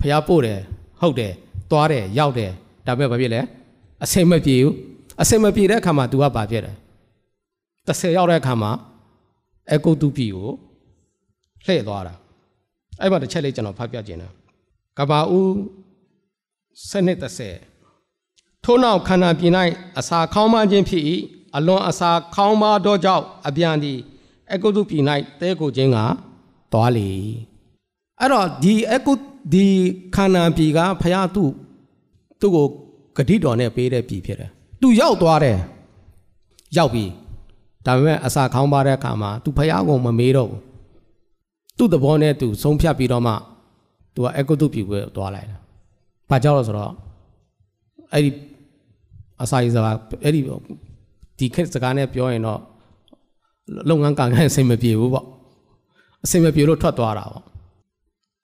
[0.00, 0.60] ဖះပို့တယ်
[1.00, 1.32] ဟုတ်တယ်
[1.70, 2.50] သွားတယ်ရောက်တယ်
[2.86, 3.40] ဒါပေမဲ့ဘာဖြစ်လဲ
[4.04, 4.74] အစင်မပြေဘူး
[5.22, 6.76] အစင်မပြေတဲ့အခါမှာ तू ကဘာဖြစ်တယ်
[7.86, 8.70] 30ရောက်တဲ့အခါမှာ
[9.72, 10.48] အကုတ်တုပြီကို
[11.64, 12.14] လှည့်သွားတာ
[13.00, 14.32] အဲ့မှာတစ်ချက်လေးကျွန်တော်ဖတ်ပြခြင်းတယ်
[14.98, 15.54] ကဘာဦး
[16.90, 17.18] စနစ်
[17.92, 19.52] 30ထို့နောက်ခန္ဓာပြင်၌
[19.98, 21.02] အစာခေါင်းမခြင်းဖြစ်၏
[21.56, 23.92] အလွန်အစာခေါင်းပါတော့ကြောင့်အပြန်ဒီ
[24.52, 25.02] အကုတုပြည်၌
[25.40, 25.98] တဲကိုခြင်းက
[26.72, 27.08] သွားလေ
[28.20, 29.12] အဲ့တော့ဒီအကု
[29.52, 29.64] ဒီ
[30.14, 31.50] ခန္ဓာပြည်ကဖရာသူ့
[32.40, 32.66] သူ့ကို
[33.16, 35.58] ဂတိတော်နဲ့ပေးတဲ့ပြည်ဖြစ်တယ်သူရောက်သွားတယ်
[36.76, 37.04] ရောက်ပြီ
[37.86, 40.60] ဒါပေမဲ့အစာခေါင်းပါတဲ့အခါမှာသူဖရာကိုမမေးတော့ဘူး
[41.78, 43.32] သူ့သဘောနဲ့သူဆုံးဖြတ်ပြီးတော့မှ
[44.14, 45.56] သူကအကုတုပြည်ကိုသွားလိုက်တာ
[46.30, 46.92] ဘာကြောင့်လဲဆိုတော့
[48.12, 48.30] အဲ့ဒီ
[49.42, 50.40] အစာရေးစကားအဲ့ဒီ
[51.38, 52.60] ဒီခက်စကားနဲ့ပြောရင်တော့
[53.88, 55.26] လုပ်ငန်းကံကံအဆင်မပြေဘူးပေါ့
[56.24, 57.44] အဆင်မပြေလို့ထွက်သွားတာပေါ့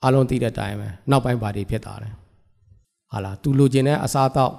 [0.04, 2.10] အလုံးသိတဲ့အတိုင်းပဲနောက်ပိုင်းဘာတွေဖြစ်တာလဲ
[3.10, 4.54] ဟာလားသူလိုချင်တဲ့အစားအသောက်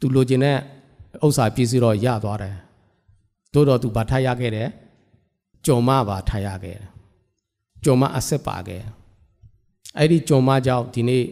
[0.00, 0.56] သူလိုချင်တဲ့
[1.24, 2.56] ဥစ္စာပြည့်စုံတော့ရသွားတယ်
[3.52, 4.68] တိုးတော့သူဘာထားရခဲ့တယ်
[5.66, 6.88] ကြုံမဘာထားရခဲ့တယ်
[7.84, 8.82] ကြုံမအဆက်ပါခဲ့
[9.98, 11.24] အဲ့ဒီကြုံမကြောင့်ဒီနေ့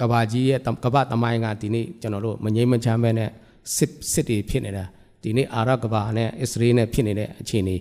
[0.00, 3.30] ကဘာကြီးရဲ့ကဘာတမိုင်းကဒီနေ့ကျွန်တော်တို့မငြိမ်းမချမ်းပဲနဲ့
[3.76, 4.84] စစ်စစ်တွေဖြစ်နေတာ
[5.22, 7.76] ဒီနေ့အာရကဘာနဲ့အစ္စရေးနဲ့ဖြစ်နေတဲ့အခြေအနေ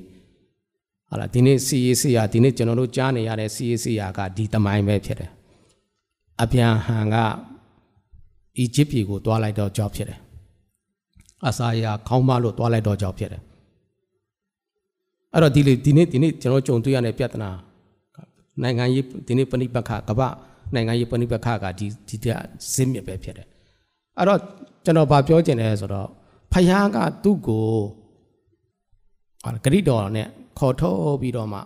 [1.10, 5.32] ဟာလားဒီနေ့စီရေးစီယာဒီနေ့ကျွန်တော်တို့ကြားနေရတဲ့စီရေးစီယာကဒီတမိုင်းပဲဖြစ်တယ်
[6.42, 7.16] အပြန်ဟန်က
[8.58, 10.20] အီဂျစ်ပြည်ကိုတွားလိုက်တော့ကြောက်ဖြစ်တယ်
[11.48, 13.42] အစာယာခေါင်းမလို့တွားလိုက်တော့ကြောက်ဖြစ်တယ်
[15.34, 17.50] အဲ့တော့ဒီလေဒီနေ့ဒီနေ့ကျွန်တော်ကြုံတွေ့ရတဲ့ပြဿနာ
[18.62, 20.28] နိုင်ငံရေးဒီနေ့ပဏိပက္ခကမ္ဘာ
[20.74, 22.40] နိုင်ငံရေးပဏိပက္ခကဒီဒီတဲ့
[22.74, 23.48] ဇင်းမြစ်ပဲဖြစ်တယ်
[24.18, 24.40] အဲ့တော့
[24.87, 26.09] ကျွန်တော်ဗာပြောချင်တယ်ဆိုတော့
[26.53, 27.67] ဖယားကသူ့ကို
[29.45, 30.27] ဟာဂရိတော်နဲ့
[30.59, 31.59] ခေါ်ထုတ်ပြီးတော့မှ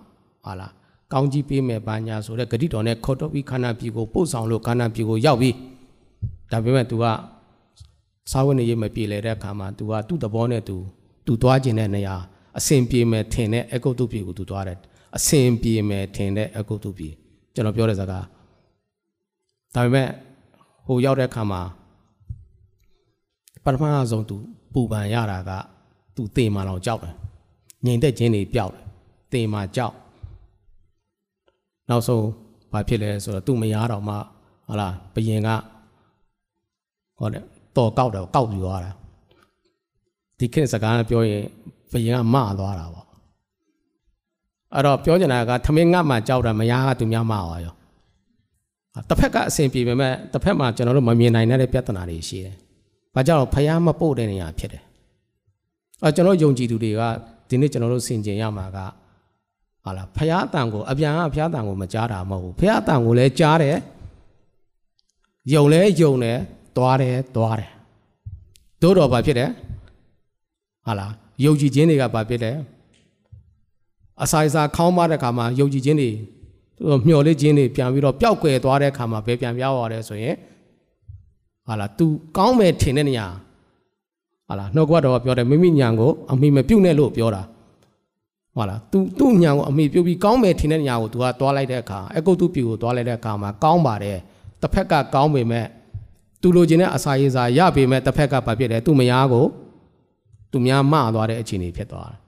[0.44, 0.72] ဟာလား
[1.12, 5.54] ကောင်းကြီးပေးမယ်ဘာညာဆိုတဲ့ဂရိတော်နဲ့ခေါ်ထုတ်ပြီးခန္ဓာပြည်ကိုပို့ဆောင်လို့ခန္ဓာပြည်ကိုရောက်ပြီး
[6.52, 7.04] ဒါပေမဲ့ तू က
[8.32, 10.76] စာဝတ်နေရေးမပြေလေတဲ့အခါမှာ तू ကသူ့သဘောနဲ့ तू
[11.26, 12.16] तू သွားခြင်းတဲ့နေရာ
[12.58, 14.78] အစင်ပြေမယ်ထင်တဲ့အကုတ်တုပြည်ကို तू သွားတယ်
[15.16, 17.12] အစင်ပြေမယ်ထင်တဲ့အကုတ်တုပြည်
[17.54, 18.24] ကျွန်တော်ပြောတဲ့စကား
[19.74, 20.08] ဒါပေမဲ့
[20.86, 21.60] ဟိုရောက်တဲ့အခါမှာ
[23.63, 24.37] ပထမဆုံးသူ
[24.73, 25.51] ပူပန်ရတာက
[26.15, 27.15] သူတေမာလောင်ကြောက်တယ်
[27.85, 28.83] ငြိမ်သက်ခြင်းတွေပျောက်တယ်
[29.33, 29.95] တေမာကြောက်
[31.89, 32.25] နောက်ဆုံး
[32.71, 34.15] ဘာဖြစ်လဲဆိုတော့သူမရတော့မှ
[34.67, 35.49] ဟလာဘယင်က
[37.17, 37.43] ဟောတယ်
[37.75, 38.91] တော်ကောက်တယ်ကောက်ပြီးသွားတာ
[40.37, 41.43] ဒီခေတ်စကားပြောရင်
[41.91, 43.07] ဘယင်ကမသွားတာပေါ့
[44.73, 47.73] အဲ့တော့ပြောချင်တာကသမင်းငတ်မှကြောက်တာမရကသူများမသွားရော
[49.09, 52.55] တစ်ဖက်ကအဆင်ပြေပေမဲ့တစ်ဖက်မှာကျွန်တော်တို့မမြင်နိုင်တဲ့ပြဿနာတွေရှိတယ်။
[53.15, 54.83] ဘာကြောင့်ဖျားမပို့တဲ့နေရာဖြစ်တယ်။
[56.03, 57.01] အဲကျွန်တော်ယုံကြည်သူတွေက
[57.49, 58.77] ဒီနေ့ကျွန်တော်တို့ဆင်ကျင်ရမှာက
[59.83, 63.77] ဟာလားဖះအတန်ကိုအပြန်ကဖះအတန်ကိုမကြားတာမဟုတ်ဘူးဖះအတန်ကိုလည်းကြားတယ်
[65.53, 66.37] ယုံလဲယုံတယ်
[66.77, 67.71] သွားတယ်သွားတယ်
[68.81, 69.49] တို့တော့ဘာဖြစ်တယ်
[70.85, 71.11] ဟာလား
[71.43, 72.55] ယုံကြည်ခြင်းတွေကဘာဖြစ်တယ်
[74.23, 76.09] အစာအစာခေါင်းမတဲ့ခါမှာယုံကြည်ခြင်းတွေ
[77.07, 80.35] မျော်လင့်ခြင်းတွေပြန်ပြီးတော့ပျောက်ကွယ်သွားတဲ့ခါမှာဘယ်ပြန်ပြောင်းရတယ်ဆိုရင်
[81.66, 82.06] ဟာလား तू
[82.36, 83.26] ကောင်းမယ်ထင်တဲ့နေရာ
[84.48, 87.42] ဟာလားနှုတ်ကပတ်တော်ကပြောတယ်မိမိညာကိုအမိမပြုတ်နဲ့လို့ပြောတာ
[88.56, 94.18] ဟုတ်လား तू သူ့ညာကိုအမိပြုတ်ပြီးကောင်းမယ်ထင်တဲ့နေရာကို तू ကသွားလိုက်တဲ့အခါအကုတ်တုပြူကိုသွားလိုက်တဲ့အခါမှာကောင်းပါတယ်
[94.62, 95.66] တစ်ဖက်ကကောင်းပေမဲ့
[96.40, 99.46] तू လိုချင်တဲ့အစာရေးစာရပေမဲ့တစ်ဖက်ကဘာဖြစ်လဲ तू မယားကို
[100.52, 102.18] तू များမသွားတဲ့အခြေအနေဖြစ်သွားတယ်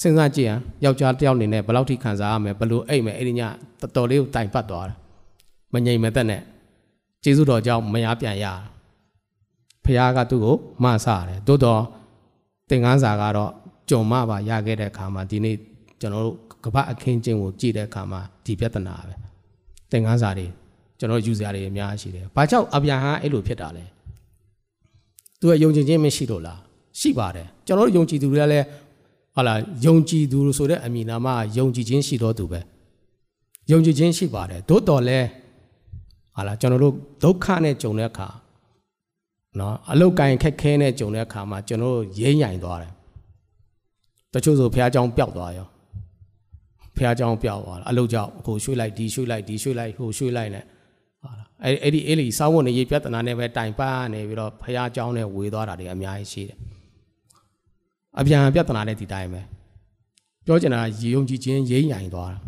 [0.00, 3.42] စဉ်းစားကြည့်ဟမ်ယောက်ျားတစ်ယောက်အနေနဲ့ဘယ်လောက်ထိခံစားရမလဲဘယ်လိုအိတ်မယ်အဲ့ဒီည
[3.80, 4.96] တော်တော်လေးကိုတိုင်ပတ်သွားတယ်
[5.72, 6.42] မငြိမ်မသက်နဲ့
[7.23, 8.53] ကျေးဇူးတော်ကြောင့်မယားပြန်ရတာ
[9.83, 11.81] ဖခင်ကသူ့ကိုမဆရတယ်သို့တော့
[12.69, 13.51] သင်္ကန်းစာကတော့
[13.89, 15.55] ကြုံမပါရခဲ့တဲ့အခါမှာဒီနေ့
[16.01, 19.13] ကျွန်တော်တို့ကပ္ပအခင်းချင်းကိုကြည့်တဲ့အခါမှာဒီပြဿနာပဲ
[19.91, 20.47] သင်္ကန်းစာတွေ
[20.99, 23.85] ကျွန်တော်ယူစရာတွေအများကြီးရှိတယ်။ဘာကြောင့်အဗျာဟန်အဲ့လိုဖြစ်တာလဲ။
[25.39, 26.59] तू ကယုံကြည်ခြင်းမရှိလို့လား။
[26.99, 28.65] ရှိပါတယ်။ကျွန်တော်တို့ယုံကြည်သူတွေကလည်း
[29.35, 29.53] ဟာလာ
[29.85, 32.59] ယုံကြည်သူဆိုတဲ့အမည်နာမယုံကြည်ခြင်းရှိတော်သူပဲ။
[33.71, 35.27] ယုံကြည်ခြင်းရှိပါတယ်။သို့တော်လည်း
[36.35, 36.93] ဟာလာကျွန်တော်တို့
[37.23, 38.29] ဒုက္ခနဲ့ကြုံတဲ့အခါ
[39.59, 42.91] နော်အလုတ်ကင်ခက်ခဲနဲ့ကြုံတဲ့အခါမှာကျွန်တော်တို့ရိမ့်ညိုင်သွားတယ်
[44.33, 45.67] တချို့ဆိုဘုရားကျောင်းပျောက်သွားရော
[46.97, 50.63] ဘုရားကျောင်းပျောက်သွားတာအလုတ်ကြောင့်ဟိုရွှေ့လိုက်ဒီရွှေ့လိုက်ဒီရွှေ့လိုက်ဟိုရွှေ့လိုက်နဲ့
[51.23, 56.57] ဟာလားအဲ့အဲ့ဒီအဲ့ဒီစောင်းဝင်ရေးပြဿနာနဲ့ပဲတိုင်ပန်းနေပြီးတော့ဘုရားကျောင်းနဲ့ဝေသွားတာတွေအများကြီးရှိတယ်
[58.19, 59.41] အပြန်ပြဿနာနဲ့ဒီတိုင်းပဲ
[60.45, 62.39] ပြောချင်တာရေယုံကြည်ခြင်းရိမ့်ညိုင်သွားတာ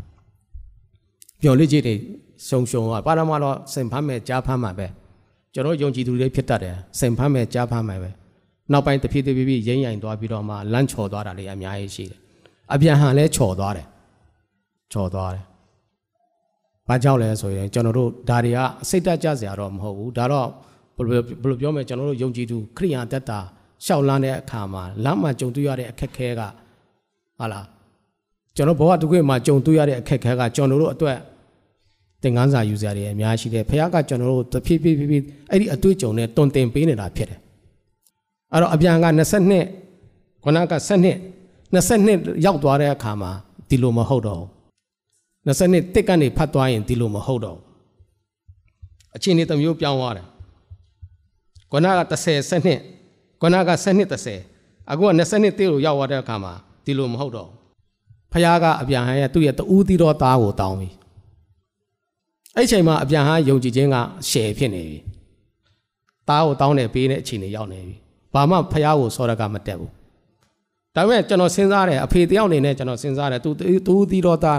[1.41, 1.95] ပြောလိကြီးတွေ
[2.47, 4.87] ဆုံရှုံသွားပါရမတော့စင်ဖမ်းမဲ့ကြားဖမ်းမှာပဲ
[5.53, 8.09] ကျွန်တော်ယုံကြည်သူတွေဖြစ်တတ်တယ်စင်ဖမ်းမဲ့ကြားဖမ်းမှာပဲ
[8.71, 12.19] နောက်ပိုင်းတဖြည်းတဖြည်းဖြည်းရိမ့်ညိုင်သွားပြီးတော့မှလန့်ချော်သွားတာတွေအများကြီးရှိတယ်
[12.73, 13.87] အပြန်ဟန်လဲချော်သွားတယ်
[14.93, 15.43] ချော်သွားတယ်
[16.87, 20.47] ဘာကြောင့်လဲဆိုရင်ကျွန်တော်တို့ဒါတွေကစိတ်တက်ကြစရာတော့မဟုတ်ဘူးဒါတော့
[20.97, 23.39] ဘယ်လိုဘယ်လိုပြောမလဲကျွန်တော်တို့ယုံကြည်သူခရိယာတက်တာ
[23.85, 26.41] ရှောက်လန်းတဲ့အခါမှာလမ်းမှာကြုံတွေ့ရတဲ့အခက်ခဲက
[27.39, 27.65] ဟာလား
[28.55, 31.17] ကျွန်တော်ဘဝတစ်ခုမှာကြုံတွေ့ရတဲ့အခက်ခဲကကျွန်တော်တို့အတွက်
[32.25, 37.39] သင်ခန်းစာယူစရာတွေအများရှိတယ်ဖခင်ကကျွန်တော်တို့တဖြည်းဖြည်းဖြည်းအဲ့ဒီအတွေ့အကြုံနဲ့တွင်တင်ပေးနေတာဖြစ်တယ်
[38.53, 39.05] အဲ့တော့အပြန်က
[39.75, 43.31] 22ခုနက7 22ရောက်သွားတဲ့အခါမှာ
[43.69, 44.49] ဒီလိုမဟုတ်တော့ဘူး
[45.47, 47.63] 22တစ်ကနေဖတ်သွားရင်ဒီလိုမဟုတ်တော့ဘူး
[49.15, 50.27] အချင်းတွေတစ်မျိုးပြောင်းသွားတယ်
[51.71, 51.91] ခုနက
[52.25, 54.11] 30 12ခုနက12
[54.45, 56.53] 30အခုက22တိကိုရောက်သွားတဲ့အခါမှာ
[56.85, 57.49] ဒီလိုမဟုတ်တော့
[58.31, 60.89] ဖခင်ကအပြန်ဟန်ရဲ့သူ့ရဲ့တူးသီးတော်သားကိုတောင်းပြီ
[62.56, 63.96] အဲ့ချိန်မှာအပြန်ဟန်ယုံကြည်ခြင်းက
[64.28, 64.98] ရှယ်ဖြစ်နေပြီ
[66.28, 67.96] သားကိုတောင်းတယ်ပေးတဲ့အခြေအနေရောက်နေပြီ
[68.34, 69.90] ဘာမှဖះကိုစောရကမတက်ဘူး
[70.94, 73.50] ဒါပေမဲ့ကျွန်တော်စဉ်းစားတယ်အဖေတယောက်အနေနဲ့ကျွန်တော်စဉ်းစားတယ် तू
[73.86, 74.58] तू တီတော်သား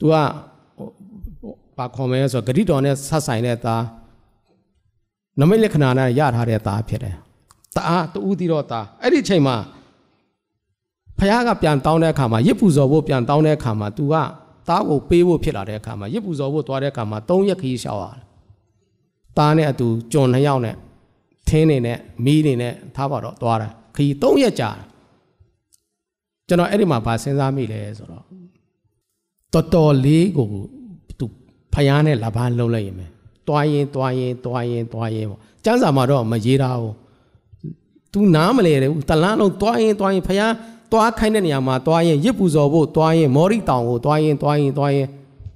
[0.00, 0.14] तू က
[1.76, 3.82] ဘာခေါ်မလဲဆိုဂရိတော်နဲ့ဆက်ဆိုင်တဲ့သား
[5.40, 7.16] နမိတ်လက္ခဏာနဲ့ရထားတဲ့သားဖြစ်တယ်
[7.76, 9.56] တအားတူတီတော်သားအဲ့ဒီအချိန်မှာ
[11.18, 14.14] ဖះကပြန်တောင်းတဲ့အခါမှာရစ်ပူဇော်ဖို့ပြန်တောင်းတဲ့အခါမှာ तू က
[14.67, 18.23] သားကိုပေးဖို့ဖြစ်လာတဲ့အခါမှာရစ်ပူဇော်ဖို့သွားတဲ့အခါမှာ၃ရက်ခရီးရှောက်ရတယ်
[19.37, 20.75] သားနဲ့အတူကျွန်နှစ်ယောက်နဲ့
[21.47, 24.69] ထင်းနေနဲ့မီးနေနဲ့ထားပါတော့သွားတာခရီး၃ရက်ကြာ
[26.47, 28.23] ကျွန်တော်အဲ့ဒီမှာဗာစဉ်းစားမိလဲဆိုတော့
[29.53, 30.47] တော်တော်လေးကို
[31.19, 31.25] သူ
[31.73, 33.07] ဖယားနဲ့လပန်းလုံးလိုက်ရင်ပဲ
[33.47, 36.93] တွားရင်တွားရင်တွားရင်တွားရင်ပေါ့ကျန်းစာမှာတော့မရေးတာဘူး
[38.13, 40.51] သူနားမလဲတယ်တလန်းလုံးတွားရင်တွားရင်ဖယား
[40.91, 45.07] သွားခိုင်းတဲ့နေရာမှာသွားရင်ရစ်ပူဇော်ဖို့သွားရင်မောရိတောင်ကိုသွားရင်သွားရင်သွားရင်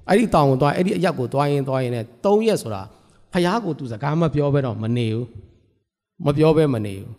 [0.08, 2.82] အဲ့ဒီတောင်ကိုသွားအဲ့ဒီအရက်ကိုသွားရင်သွားရင်နဲ့၃ရက်ဆိုတာ
[3.32, 5.26] ဖះကိုသူစကားမပြောဘဲတော့မနေဘူး
[6.24, 7.10] မပြောဘဲမနေဘူး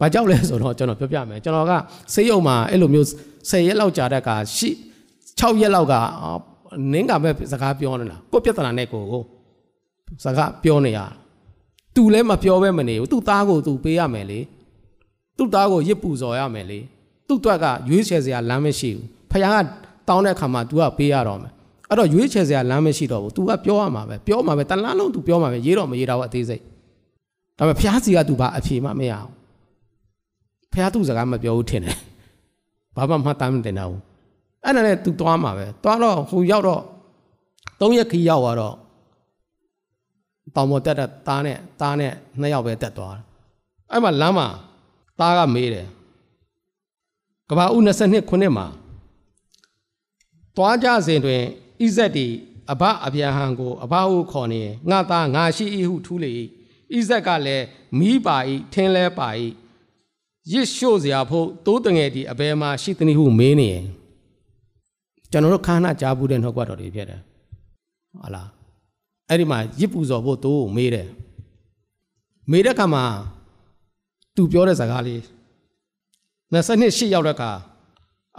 [0.00, 1.72] ဘာကြောက်လဲဆိုတော့ကျွန်တော်ပြောပြမယ်ကျွန်တော်က
[2.14, 3.06] ဆေးရုံမှာအဲ့လိုမျိုး
[3.48, 4.70] ၁၀ရက်လောက်ကြာတဲ့ကရှိ
[5.40, 5.94] 6ရက်လောက်က
[6.92, 9.22] နင်းကပဲစကားပြောနေလားကိုပြဿနာနဲ့ကိုကို
[10.24, 10.98] စကားပြောနေရ
[11.94, 14.40] သူလည်းမပြောဘဲမနေဘူးသူ့သားကိုသူပေးရမယ်လေ
[15.36, 16.80] သူ့သားကိုရစ်ပူဇော်ရမယ်လေ
[17.27, 19.57] तू တွက်ကရွေးချယ်စရာလမ်းမရှိဘူး။ဖခင်က
[20.07, 21.51] တောင်းတဲ့အခါမှာ तू ကပေးရတော့မယ်။
[21.89, 26.61] အဲ့တော့ရွေးချယ်စရာလမ်းမရှိတော့ဘူး။ तू ကပြောရမှာပဲ။ပြောမှာပဲတလားလုံး तू ပြောမှာပဲရေးတော့မရေးတော့ဘူးအသေးစိတ်။
[27.57, 29.31] ဒါပေမဲ့ဖျားစီကသူဘာအဖြေမှမရအောင်
[30.73, 31.97] ဖျားသူစကားမပြောဘူးထင်တယ်
[32.95, 34.01] ဘာမှမှတ်တမ်းမတင်တော့ဘူး
[34.63, 36.81] အဲ့ဒါနဲ့သူသွားမှာပဲသွားတော့ဟိုရောက်တော့
[37.79, 38.75] ၃ရက်ခီးရောက်သွားတော့
[40.55, 43.23] တောင်ပေါ်တက်တဲ့သားနဲ့သားနဲ့နှစ်ယောက်ပဲတက်သွားတယ်
[43.91, 44.47] အဲ့မှာလမ်းမှာ
[45.19, 45.87] သားကမေးတယ်
[47.50, 48.66] ကဘာဦး22ခုနှစ်မှာ
[50.56, 51.42] သွားကြစဉ်တွင်
[51.82, 52.26] ဣဇက်တီ
[52.72, 56.30] အဘအဗျာဟံကိုအဘဟုခေါ်နေငါသားငါရှိ၏ဟုထူးလေ၏
[56.98, 57.64] ဣဇက်ကလည်း
[57.98, 58.36] မိပါ၏
[58.72, 59.28] ထင်းလဲပါ၏
[60.52, 63.86] ရစ်ရှို့စရာဖို့တိုးတငယ်ဒီအဘဲမှာရှိသနည်းဟုမေးနေရင်
[65.30, 67.20] ကျွန်တော်တို့ခါနာကြားဘူးတဲ့နှုတ်ကပတ်တော်တွေဖြစ်တယ်
[68.20, 68.48] ဟုတ်လား
[69.28, 71.08] အဲ့ဒီမှာရစ်ပူဇော်ဖို့သူ့ကိုမေးတယ်
[72.50, 73.04] မေးတဲ့အခါမှာ
[74.34, 75.20] သူပြောတဲ့စကားလေး
[76.54, 77.50] 28ရှိရောက်တဲ့အခါ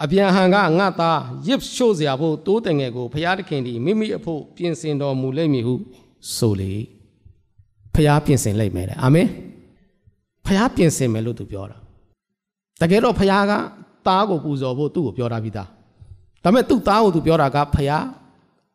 [0.04, 5.74] အပြန်ဟန်ကငါသားရစ်ရှို့စရာဖို့တိုးတငယ်ကိုဖျားသခင်ဒီမိမိအဖို့ပြင်ဆင်တော်မူလိမ့်မည်ဟု
[6.36, 6.74] ဆိုလေ
[7.96, 9.28] ဖျားပြင်ဆင်လိုက်မယ်တဲ့အာမင်
[10.46, 11.78] ဖျားပြင်ဆင်မယ်လို့သူပြောတာ
[12.82, 13.54] တကယ်တော့ဖျားက
[14.08, 15.68] သားကိုပူဇော်ဖို့သူ့ကိုပြောတာပြီးသား
[16.44, 18.04] ဒါပေမဲ့သူ့သားကိုသူပြောတာကဖျား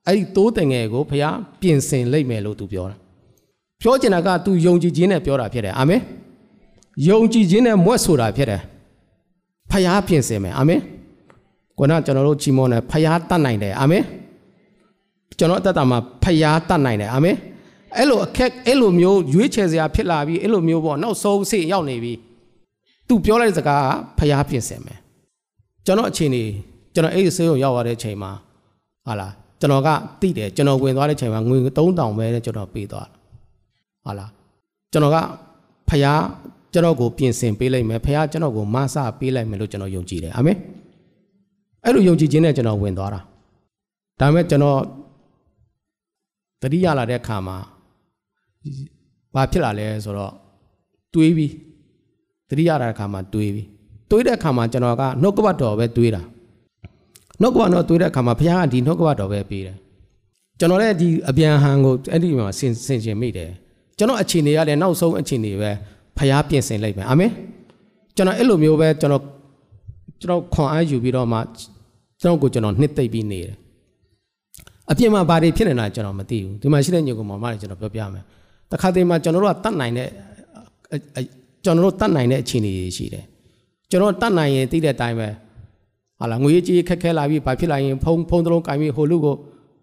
[0.06, 2.96] အဲ့ဒီတိုးတငယ်ကိုဖျားပြင်ဆင်လိုက်မယ်လို့သူပြောတာ
[3.82, 6.00] ပြောချင်တာကသူယုံကြည်ခြင်းနဲ့ပြောတာဖြစ်တယ်အာမင်
[7.08, 8.62] ယုံကြည်ခြင်းနဲ့မွတ်ဆိုတာဖြစ်တယ်
[9.72, 10.80] ဖျားပြင်ဆင်မယ်အာမင်
[11.78, 14.04] ခုနကျွန်တော်တို့ချီးမွမ်းတယ်ဖျားတတ်နိုင်တယ်အာမင်
[15.38, 17.36] ကျွန်တော်အသက်တာမှာဖျားတတ်နိုင်တယ်အာမင်
[17.96, 22.12] အဲ့လိုအခက်အဲ့လိုမျိုးရွေးချယ်စရာဖြစ်လာပြီးအဲ့လိုမျိုးပေါ့နောက်ဆုံးစိတ်ရောက်နေပြီ
[23.08, 24.98] သူပြောလိုက်တဲ့စကားကဖျားပြင်ဆင်မယ်
[25.86, 26.42] ကျွန်တော်အချိန်နေ
[26.94, 28.30] ကျွန်တော်အဲ့ဒီဆေးရုံရောက်ရတဲ့ချိန်မှာ
[29.06, 29.88] ဟာလားကျွန်တော်က
[30.20, 33.08] တိတယ်ကျွန်တော်ဝင်သွားတဲ့ချိန်မှာငွေ3000ပဲကျွန်တော်ပေးသွား
[34.04, 34.30] ဟာလား
[34.92, 35.16] ကျွန်တော်က
[35.88, 36.20] ဖျား
[36.72, 40.58] ကျွန်တော်ကိုပြင်ဆင်ပေးလိုက်မယ်ဖခင်ကျွန်တော်ကိုမဆပေးလိုက်မယ်လို့ကျွန်တော်ယုံကြည်တယ်အာမင်
[41.84, 43.20] အဲ့လိုယုံကြည်ခြင်းနဲ့ကျွန်တော်ဝင်သွားတာ
[44.20, 44.78] ဒါပေမဲ့ကျွန်တော်
[46.62, 47.56] တတိယလာတဲ့အခါမှာ
[49.34, 50.32] ဘာဖြစ်လာလဲဆိုတော့
[51.14, 51.52] တွေးပြီး
[52.48, 53.66] တတိယလာတဲ့အခါမှာတွေးပြီး
[54.10, 56.22] တွေးတဲ့အခါမှာကျွန်တော်ကနှုတ်ကပတ်တော်ပဲတွေးတာ
[57.40, 59.76] နှုတ်ကပတ်တော်တွေးတဲ့အခါမှာဘုရားကဒီနှုတ်ကပတ်တော်ပဲပေးတယ်
[60.58, 63.50] ကျွန်တော်လည်းဒီအပြန်ဟန်ကိုအဲ့ဒီမှာဆင်ဆင်ရှင်မိတယ်
[63.98, 65.70] ကျွန်တော်အခြေအနေရလည်းနောက်ဆုံးအခြေအနေပဲ
[66.18, 67.30] ဖျားပြင်ဆင်လိုက်မယ်အာမင်
[68.16, 69.22] ကျွန်တော်အဲ့လိုမျိုးပဲကျွန်တော်
[70.20, 71.38] ကျွန်တော်ခွန်အားယူပြီးတော့မှ
[72.20, 73.54] ကျွန်တော်ကိုကျွန်တော်နှစ်သိပ်ပြီးနေတယ်
[74.90, 78.24] အပြင်မှာဘာတွေဖြစ်နေတာကျွန်တော်မသိဘူးဒီမှာရှိတဲ့ညကိုမောင်မတွေကျွန်တော်ပြောပြမယ်
[78.70, 80.08] တခါတည်းမှာကျွန်တော်တို့ကတတ်နိုင်တဲ့
[81.64, 83.24] ကျွန်တော်တို့တတ်နိုင်တဲ့အခြေအနေတွေရှိတယ်
[83.90, 85.28] ကျွန်တော်တတ်နိုင်ရင်သိတဲ့အတိုင်းပဲ
[86.18, 89.36] ဟာလာငွေကြီးခက်ခဲလာပြီးဘာဖြစ်လာရင်ဖုံဖုံတလုံးကင်ပြီးဟိုလူကို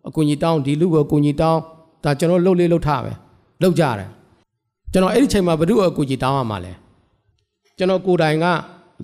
[0.08, 1.60] အကူကြီးတောင်းဒီလူကိုအကူကြီးတောင်း
[2.04, 3.14] ဒါကျွန်တော်လှုပ်လေးလှုပ်ထားပဲ
[3.62, 4.10] လှုပ်ကြတယ်
[4.93, 6.73] ကျွန်တော်အဲ့ဒီချိန်မှာဘ누구အကူကြီးတောင်းရမှာလဲ
[7.79, 8.47] ကျွန်တော်ကိုယ်တိုင်က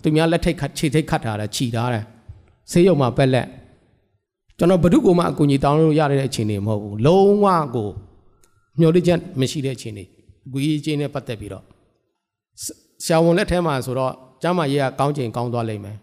[0.03, 2.05] သူများလက်ထိတ်ခတ်ခြေထိတ်ခတ်ထားတယ်ခြီထားတယ်
[2.71, 3.47] ဆေးရုံမှာပက်လက်
[4.59, 7.89] ကျွန်တော်ဘ누구မှအကူကြီးတောင်းလို့ရတဲ့အခြေအနေမဟုတ်ဘူးလုံးဝကို
[8.79, 10.05] မျှော်လင့်ချက်မရှိတဲ့အခြေအနေ
[10.51, 11.65] ဂူကြီးချင်းနဲ့ပတ်သက်ပြီးတော့
[13.05, 15.97] ဆရာဝန်လက်ထဲမှာဆိုတော့ကျမ်းမာရေးကကောင်းချိန်ကောင်းသွားလိမ့်မယ်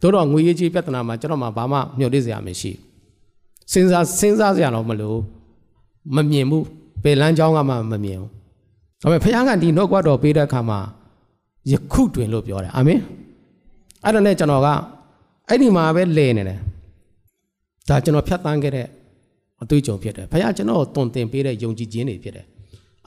[0.00, 2.72] သို့တော့ငွေရေးကြီးပြဿနာမှာကျွန်တော်မှဘာမှမျှော်လင့်စရာမရှိ
[3.72, 5.18] စဉ်းစားစဉ်းစားစရာတော့မလို့
[6.16, 6.64] မမြင်ဘူး
[7.02, 8.30] ဘယ်လမ်းကြောင်းကမှမမြင်ဘူး
[9.05, 10.79] ဒါပေမဲ့ဖခင်ကဒီနှုတ်ကပတ်တော်ပေးတဲ့အခါမှာ
[11.71, 12.99] ယခုတွင်လို့ပြောတယ်အာမင်
[14.03, 14.67] အဲ့ဒါနဲ့ကျွန်တော်က
[15.49, 16.59] အဲ့ဒီမှာပဲလဲနေတယ်
[17.89, 18.87] ဒါကျွန်တော်ဖြတ်တန်းခဲ့တဲ့
[19.61, 22.45] အတွေ့အကြုံဖြစ်တယ်ဖခင်ကျွန်တော်တုံတင်ပေးတဲ့ယုံကြည်ခြင်းတွေဖြစ်တယ်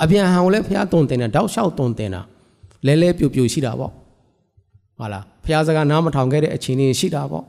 [0.03, 2.23] အပြန်ဟန်ကိုလည်းဖခင်တုံတင်တယ်တောက်လျှောက်တုံတင်တာ
[2.87, 3.93] လဲလဲပြူပြူရှိတာပေါ့
[4.99, 7.45] ဟုတ်လားဖခင်စကားနားမထောင်ခဲ့တဲ့အခြေအနေရှိတာပေါ့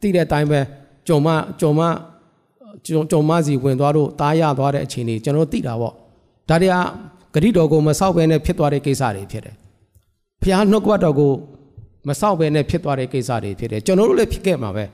[0.00, 0.60] သိတဲ့အတိုင်းပဲ
[1.06, 1.28] ကြုံမ
[1.60, 1.80] ကြုံမ
[2.86, 5.92] ကြုံမစီဝင်သွားတော့တားရသွားတဲ့အခြေအနေကျွန်တော်သိတာပေါ့
[6.48, 6.76] ဒါတွေက
[7.34, 9.54] ဂရိတော်ကိုမဆောက်ဘဲနဲ့ဖြစ်သွားတဲ့ကိစ္စတွေဖြစ်တယ်။
[10.42, 11.32] ဖျားနှုတ်ကပတ်တော်ကို
[12.08, 14.84] မဆောက်ဘဲနဲ့ဖြစ်သွားတဲ့ကိစ္စတွေဖြစ်တယ်။ကျွန်တော်တို့လည်းဖြစ်ခဲ့မှာပဲ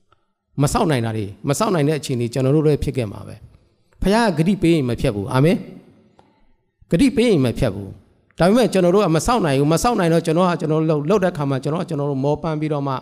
[0.62, 3.34] ။မဆောက်နိုင်တာတွေမဆောက်နိုင်တဲ့အခြေအနေကျွန်တော်တို့လည်းဖြစ်ခဲ့မှာပဲ။
[4.02, 5.56] ဖျားကဂရိပေးရင်မဖြစ်ဘူး။အာမင်။
[6.90, 7.88] ဂရိပေးရင်မဖြစ်ဘူး။
[8.38, 12.94] ဒါပေမဲ့ကျွန်တော်တို့ကမဆောက်နိုင်ဘူး။မဆောက်နိုင်တော့ကျွန်တော်ကကျွန်တော်လှုပ်လှုပ်တဲ့ခါမှာကျွန်တော်ကျွန်တော်တို့မောပန်းပြီးတော့မှ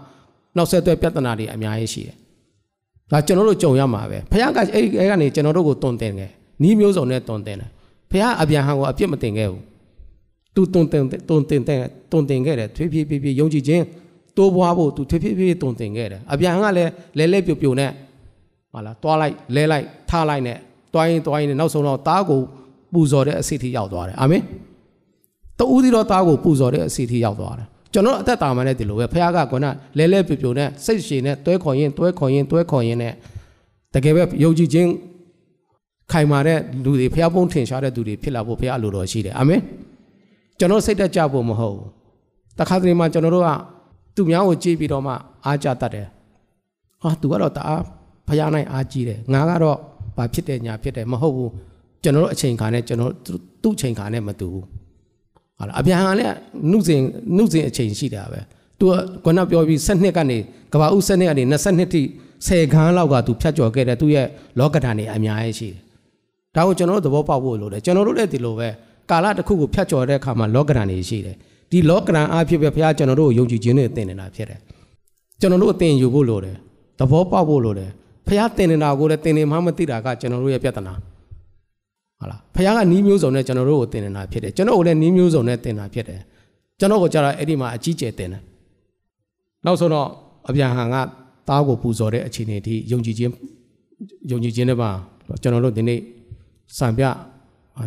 [0.57, 2.17] နောက်ဆက်တွဲပြဿနာတွေအများကြီးရှိတယ်။
[3.11, 6.31] ဒါကျွန်တော်တို့ကြုံရမှာပဲ။ဖျားကအဲ့အဲ့ကနေကျွန်တော်တို့ကိုတုံတင်တယ်။
[6.63, 7.71] နီးမျိုးစုံနဲ့တုံတင်တယ်
[8.11, 9.63] ဖះအပြန်ဟန်ကိုအပြစ်မတင်ခဲ့ဘူး
[10.55, 11.79] သူတုံတင်တုံတင်တဲ့
[12.13, 13.85] တုံတင်ခဲ့တယ်ထွေးဖြည်းဖြည်းဖြည်းယုံကြည်ခြင်း
[14.37, 17.91] တိုးပွားဖို့သူထွေးဖြည်းဖြည်းတုံတင်ခဲ့တယ်အပြန်ဟန်ကလည်းလဲလဲပြိုပြိုနဲ့
[18.73, 20.57] ဟာလားတွားလိုက်လဲလိုက်ထားလိုက်နဲ့
[20.95, 22.41] တွားရင်တွားရင်နောက်ဆုံးတော့တားကို
[22.93, 24.43] ပူဇော်တဲ့အစီအထိရောက်သွားတယ်အာမင်
[25.59, 33.13] တူးသီတော့တားကိုပူဇော်တဲ့အစီအထိရောက်သွားတယ်ကျွန်တော်အသက်တာမှလည်းဒီလိုပဲဖះကကွနာလဲလဲပြိုပြိုနဲ့စိတ်ရှည်နဲ့တွဲခေါ်ရင်တွဲခေါ်ရင်တွဲခေါ်ရင်နဲ့
[33.95, 34.89] တကယ်ပဲယုံကြည်ခြင်း
[36.13, 39.61] ခိုင်မာတဲ့လူတွေဖះပုံးထင်ရှားတဲ့သူတွေဖြစ်လာဖို့ဖះအလိုတော်ရှိတယ်အာမင်
[40.59, 41.87] ကျွန်တော်စိတ်သက်ကြဖို့မဟုတ်ဘူး
[42.59, 43.51] တခါတလေမှကျွန်တော်တို့က
[44.15, 45.13] သူများကိုကြည့်ပြီးတော့မှ
[45.45, 46.07] အားကြတတ်တယ်
[47.03, 47.83] ဟာသူကတော့တအား
[48.27, 49.77] ဖះနိုင်အားကြီးတယ်ငါကတော့
[50.17, 51.51] ဘာဖြစ်တယ်ညာဖြစ်တယ်မဟုတ်ဘူး
[52.03, 53.13] ကျွန်တော်တို့အချိန်ခါနဲ့ကျွန်တော်
[53.63, 54.65] သူ့အချိန်ခါနဲ့မတူဘူး
[55.59, 56.35] ဟာလားအပြန်ဟန်လည်း
[56.71, 57.01] နှုစဉ်
[57.37, 58.41] နှုစဉ်အချိန်ရှိတာပဲ
[58.79, 58.93] သူက
[59.25, 60.39] ခုနပြောပြီး7နှစ်ကနေ
[60.73, 62.03] ကဘာဦး7နှစ်ကနေ22ထိ
[62.47, 64.27] 10ခန်းလောက်ကသူဖြတ်ကျော်ခဲ့တယ်သူရဲ့
[64.59, 65.88] လောကဓာတ်နေအများကြီးရှိတယ်
[66.57, 68.69] ဒါကိုကျွန်တော်တို့သဘောပေါက်ဖို့လိုတယ်ကျွန်တော်တို့လည်းဒီလိုပဲ
[69.11, 71.37] ကာလတစ်ခုကိုဖြတ်ကျော်တဲ့အခါမှာလောကရန်တွေရှိတယ်
[71.71, 74.59] ဒီလောကရန်အားဖြင့်ပဲဘုရားကျွန်တော်တို့ကိုယုံကြည်ခြင်းနဲ့သင်နေတာဖြစ်တယ်
[75.41, 76.57] ကျွန်တော်တို့အသင်ယူဖို့လိုတယ်
[76.99, 77.91] သဘောပေါက်ဖို့လိုတယ်
[78.27, 80.95] ဘုရားသင်နေတာကိုလည်းသင်နေမှမသိတာကကျွန်တော်တို့ရဲ့ပြဿနာ
[82.19, 86.21] ဟုတ်လားဘုရားကနီးမျိုးစုံနဲ့ကျွန်တော်တို့ကိုသင်နေတာဖြစ်တယ်ကျွန်တော်ကိုလည်းနီးမျိုးစုံနဲ့သင်တာဖြစ်တယ်
[86.79, 88.43] ကျွန်တော်ကိုကြတော့အဲ့ဒီမှာအကြီးကျယ်သင်တယ်
[89.65, 90.07] နောက်ဆုံးတော့
[90.49, 90.97] အပြန်ဟန်က
[91.49, 93.33] သားကိုပူဇော်တဲ့အခြေအနေထိယုံကြည်ခြင်း
[94.31, 94.91] ယုံကြည်ခြင်းနဲ့ပါ
[95.43, 96.01] ကျွန်တော်တို့ဒီနေ့
[96.77, 97.05] စံပြ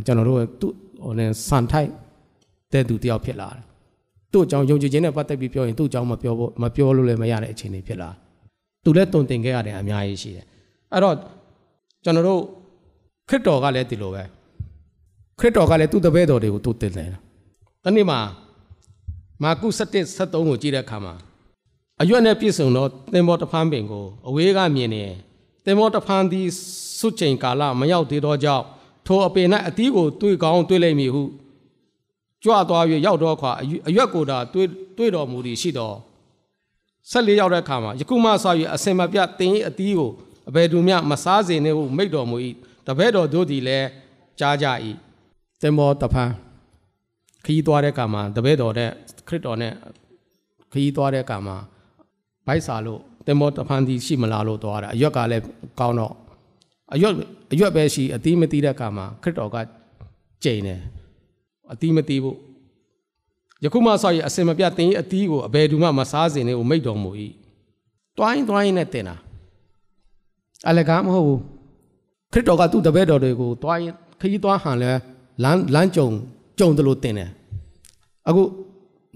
[0.06, 0.72] ကျွန်တော်တို့သူ့
[1.04, 1.90] ဟိုနဲ့စံထိုက်
[2.74, 3.64] တဲ့သူတယောက်ဖြစ်လာတယ်
[4.32, 8.10] သူ့အကြောင်းယုံကြည်ခြင်းနဲ့ပတ်သက်ပြီးပြောရင်သူ့အကြောင်းမပြောဖို့မပြောလို့လည်းမရတဲ့အခြေအနေဖြစ်လာ
[8.84, 10.46] သူလည်းတုံတင်ခဲ့ရတယ်အများကြီးရှိတယ်
[10.94, 11.16] အဲ့တော့
[12.04, 12.42] ကျွန်တော်တို့
[13.30, 14.24] ခရစ်တော်ကလည်းဒီလိုပဲ
[15.40, 17.10] ခရစ်တော်ကလည်းသူ့တပည့်တော်တွေကိုသူတင်တယ်
[17.84, 18.20] တနေ့မှာ
[19.44, 19.82] မာကု7
[20.18, 21.14] 73ကိုကြည့်တဲ့အခါမှာ
[22.02, 25.04] အရွက်နဲ့ပြည့်စုံသောသင်္ဘောတစ်ဖန်းပင်ကိုအဝေးကမြင်နေ
[25.66, 26.48] သင်္ဘောတစ်ဖန်းသည်
[27.00, 28.66] စွတ်ချိန်ကာလမရောက်သေးသောကြောင့်
[29.06, 31.24] ထိုအပင်၌အသီးကိုတွေးကောင်းတွေးလိုက်မည်ဟု
[32.44, 33.52] ကြွသွား၍ရောက်တော့ခွာ
[33.88, 35.96] အရွက်ကိုသာတွေးတွေးတော်မူသည်ရှိတော်
[37.10, 38.34] ဆက်လေးရောက်တဲ့အခါမှာယခုမှစ၍
[38.76, 40.12] အစင်မပြတင်၏အသီးကို
[40.50, 42.38] အဘယ်သူမျှမစားစေနှင့်ဟုမိတ်တော်မူ၏
[42.88, 43.88] တပည့်တော်တို့သည်လည်း
[44.40, 44.68] ကြားကြ၏
[45.62, 46.34] သင်္ဘောတစ်ဖန်း
[47.46, 48.90] ခီးသွားတဲ့အခါမှာတပည့်တော်တဲ့
[49.28, 49.74] ခရစ်တော်နဲ့
[50.72, 51.58] ခီးသွားတဲ့အခါမှာ
[52.48, 53.02] ဗိုက်စာလို့
[53.32, 55.44] တင်မောတဖန်တီရှိမလားလို့သွားတာအရွက်ကလည်း
[55.80, 56.14] ကောင်းတော့
[56.94, 57.14] အရွက်
[57.54, 59.58] အရွက်ပဲရှိအသီးမသီးတဲ့အခါမှာခရစ်တော်က
[60.44, 60.80] ကြိန်တယ်
[61.72, 62.38] အသီးမသီးဖို့
[63.64, 67.12] ယခုမှဆောက်ရအစင်မပြတ်တင်အသီးကိုအဘယ်သူမှမစားစင်နဲ့ကိုမိတ်တော်မူ၏
[68.18, 69.16] တွိုင်းတွိုင်းနဲ့တင်တာ
[70.68, 71.40] အလကားမဟုတ်ဘူး
[72.32, 73.84] ခရစ်တော်ကသူ့တပည့်တော်တွေကိုတွိုင်း
[74.22, 74.92] ခကြီးသွားဟန်လဲ
[75.44, 76.08] လမ်းလမ်းကြုံ
[76.60, 77.30] ကြုံတယ်လို့တင်တယ်
[78.28, 78.42] အခု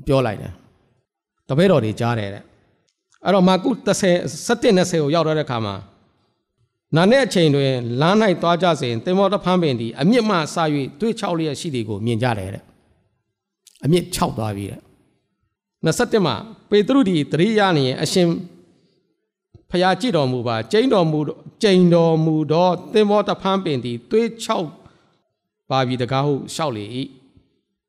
[0.08, 0.54] ပြောလိုက်တယ်
[1.50, 2.44] တပည့်တော်တွေကြားတယ်တဲ့
[3.26, 5.76] အဲ့တော့မာကု30 17 20ကိုရောက်တော့တဲ့အခါမှာ
[6.96, 7.72] နာနဲ့အချိန်တွင်
[8.02, 10.56] လမ်း၌သွားကြစဉ်တင်မောတဖန်းပင်သည်အမြင့်မှဆ၍
[11.00, 12.64] တွေးချောက်လျက်ရှိသည်ကိုမြင်ကြတယ်တဲ့
[13.84, 14.82] အမြင့်6သွားပြီတဲ့
[15.86, 16.36] 27မှာ
[16.70, 18.28] ပေတရုသည်တရိယာနေအရှင်
[19.72, 21.20] ဖျားကြည့်တော်မူပါကျိန်တော်မူ
[21.62, 24.68] ကျိန်တော်မူသောတင်မောတဖန်းပင်သည်တွေးချောက်
[25.70, 26.86] ပါပြီတကားဟုရှောက်လေ၏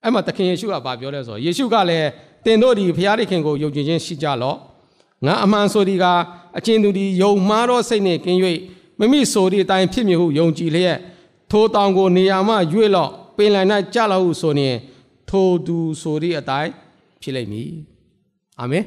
[0.03, 2.09] အဲ့မှာသခင်ယေရှုကဗာပြောလဲဆိုယေရှုကလည်း
[2.45, 4.59] တင်တို့ဒီဖျားသခင်ကိုယုံကြည်ခြင်းရှိကြလော့
[5.25, 6.05] ငါအမှန်ဆိုဒီက
[6.59, 8.41] အချင်းသူဒီယုံမှားသောစိတ်နှင့်ကင်း၍
[8.99, 10.99] မမိဆိုဒီအတိုင်းဖြစ်မည်ဟုယုံကြည်လျက်
[11.51, 14.77] ထိုတောင်ကိုနေရာမှရွေ့လော့ပင်လယ်၌ကြလောက်ဟုဆိုရင်
[15.31, 16.71] ထိုသူဆိုဒီအတိုင်း
[17.23, 17.71] ဖြစ်လိမ့်မည်
[18.61, 18.85] အာမင်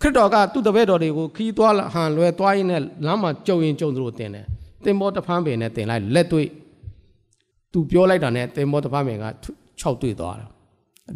[0.00, 4.46] ခရစ်တော်ကသူ့တပည့်တော်တွေကိုခီးသွားဟန်လွယ်သွားရင်းနဲ့လမ်းမှာကြုံရင်ကြုံသလိုတင်တယ်
[4.84, 6.48] တင်မောတဖန်းပင်နဲ့တင်လိုက်လက်တွေ့
[7.72, 9.26] သူပြောလိုက်တာနဲ့တင်မောတဖန်းပင်က
[9.82, 10.46] 6တွေ့သွားတာ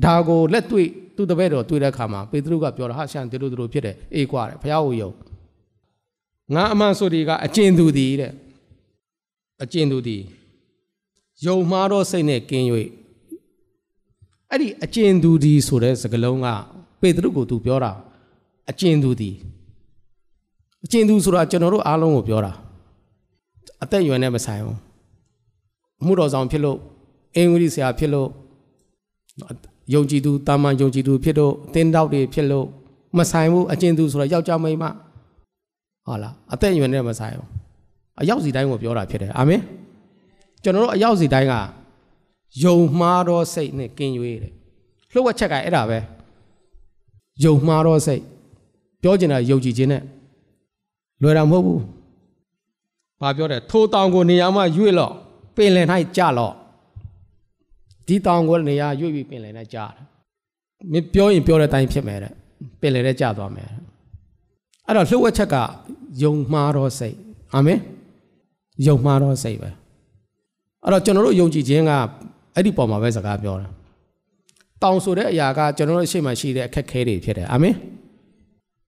[0.05, 5.11] ဒါကိုလက်တွေ့သူ့တပည့်တော်တွေ့တဲ့အခါမှာပေတရုကပြောတာဟာရှန်ဒီလိုဒီလိုဖြစ်တယ်အေးကွာတယ်ဘုရားကိုယုံ
[6.55, 8.33] ငါအမှန်ဆိုဒီကအကျဉ်သူသည်တဲ့
[9.63, 10.23] အကျဉ်သူသည်
[11.45, 12.67] ယုံမှားသောစိတ်နဲ့ကင်း၍
[14.51, 16.49] အဲ့ဒီအကျဉ်သူသည်ဆိုတဲ့စကားလုံးက
[17.01, 17.93] ပေတရုကိုသူပြောတာ
[18.71, 19.35] အကျဉ်သူသည်
[20.85, 22.53] အကျဉ်သူဆိုတာကျွန်တော်တို့အားလုံးကိုပြောတာ
[23.83, 24.79] အသက်အရွယ်နဲ့မဆိုင်ဘူး
[26.01, 26.79] အမှုတော်ဆောင်ဖြစ်လို့
[27.37, 28.29] အင်္ဂလိပ်ဆရာဖြစ်လို့
[29.93, 32.67] ယုံကြည်သူတာမန်ယုံကြည်သူဖြစ်လို့တင်းတောက်တွေဖြစ်လို့
[33.19, 34.85] မဆိုင်ဘူးအကျဉ်သူဆိုတော့ယောက်ျားမိန်းမ
[36.07, 37.49] ဟုတ်လားအသက်အရွယ်နဲ့မဆိုင်ဘူး
[38.21, 39.61] အရောက်စီတိုင်းကိုပြောတာဖြစ်တယ်အာမင်
[40.63, 41.55] ကျွန်တော်တို့အရောက်စီတိုင်းက
[42.65, 44.53] ယုံမှားသောစိတ်နဲ့ကင်းရွေးတယ်
[45.13, 45.99] လှုပ်ဝက်ချက်ကအဲ့ဒါပဲ
[47.45, 48.23] ယုံမှားသောစိတ်
[49.03, 50.03] ပြောချင်တာယုံကြည်ခြင်းနဲ့
[51.23, 51.83] လွယ်တာမဟုတ်ဘူး
[53.21, 55.13] ဘာပြောတယ်ထိုတောင်ကိုနေရာမှာရွေ့လော့
[55.57, 56.55] ပင်လယ်၌ကြလော့
[58.07, 60.05] ဒီတောင်ကိုနေရာရွေ့ပြီးပင်လယ်နဲ့ကြားတယ်
[60.93, 62.33] မင်းပြောရင်ပြောတဲ့အတိုင်းဖြစ်မယ်တဲ့
[62.81, 63.69] ပင်လယ်နဲ့ကြားသွားမယ်
[64.87, 65.57] အဲ့တော့လှုပ်ဝက်ချက်က
[66.23, 67.17] ယုံမှားသောစိတ်
[67.55, 67.79] အာမင်
[68.87, 69.71] ယုံမှားသောစိတ်ပဲ
[70.83, 71.93] အဲ့တော့ကျွန်တော်တို့ယုံကြည်ခြင်းက
[72.55, 73.69] အဲ့ဒီပုံမှာပဲစကားပြောတာ
[74.83, 77.75] တောင်ဆိုတဲ့အရာကကျွန်တော်တို့ရှေ့မှာရှိတဲ့အခက်ခဲတွေဖြစ်တယ်အာမင်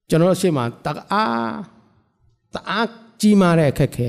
[0.09, 1.55] ကျွန်တော်တို့ရှေ့မှာတအား
[2.55, 2.87] တအား
[3.21, 4.09] ကြီးမားတဲ့အခက်ခဲ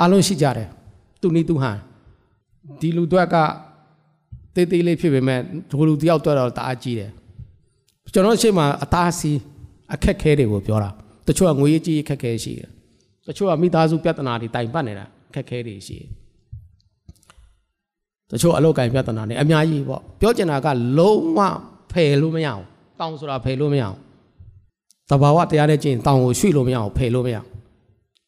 [0.00, 0.68] အလုံးရှိကြတယ်
[1.20, 1.78] သူနီးသူဟန်
[2.80, 3.36] ဒီလူတွေက
[4.54, 5.40] တေးသေးလေးဖြစ်ပေမဲ့
[5.70, 7.10] ဒီလူတယောက်တော့တအားကြီးတယ်
[8.12, 9.38] ကျွန်တော်ရှေ့မှာအသားစီး
[9.94, 10.90] အခက်ခဲတွေကိုပြောတာ
[11.26, 12.68] တချို့ကငွေကြီးအခက်ခဲရှိတယ်
[13.26, 16.08] တချို့ကမိသားစုပြဿနာတွေတိုင်ပတ်နေတာအခက်ခဲတွေရှိတယ်
[18.30, 21.38] တချို့အလောက်ကင်ပြဿနာတွေအများကြီးပေါ့ပြောချင်တာကလုံးဝ
[21.92, 22.62] ဖယ်လို့မရအောင်
[23.00, 23.96] တောင်းဆိုတာဖယ်လို့မရအောင်
[25.10, 27.48] တဘာဝတရားနဲ့ကျင့်တောင်းကိုရွှေ့လို့မရအောင်ဖယ်လို့မရအောင်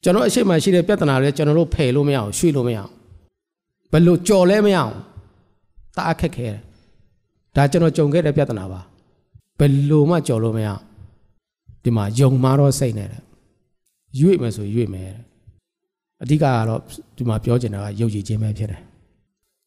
[0.03, 2.91] ကျွန်တော်အရှိမရှိတဲ့ပြဿနာတွေကျွန်တော်တို့ဖယ်လို့မရအောင်ရွှေ့လို့မရအောင်
[3.93, 4.95] ဘယ်လိုကြော်လဲမရအောင်
[5.97, 6.59] တအားခက်ခဲတယ်
[7.57, 8.81] ဒါကျွန်တော်ကြုံခဲ့တဲ့ပြဿနာပါ
[9.59, 10.69] ဘယ်လိုမှကြော်လို့မရ
[11.83, 13.23] ဒီမှာယုံမာတော့စိတ်နဲ့တဲ့
[14.21, 15.11] ရွေ့မယ်ဆိုရွေ့မယ်
[16.23, 16.81] အဓိကကတော့
[17.17, 18.81] ဒီမှာပြောချင်တာကယုံကြည်ခြင်းပဲဖြစ်တယ်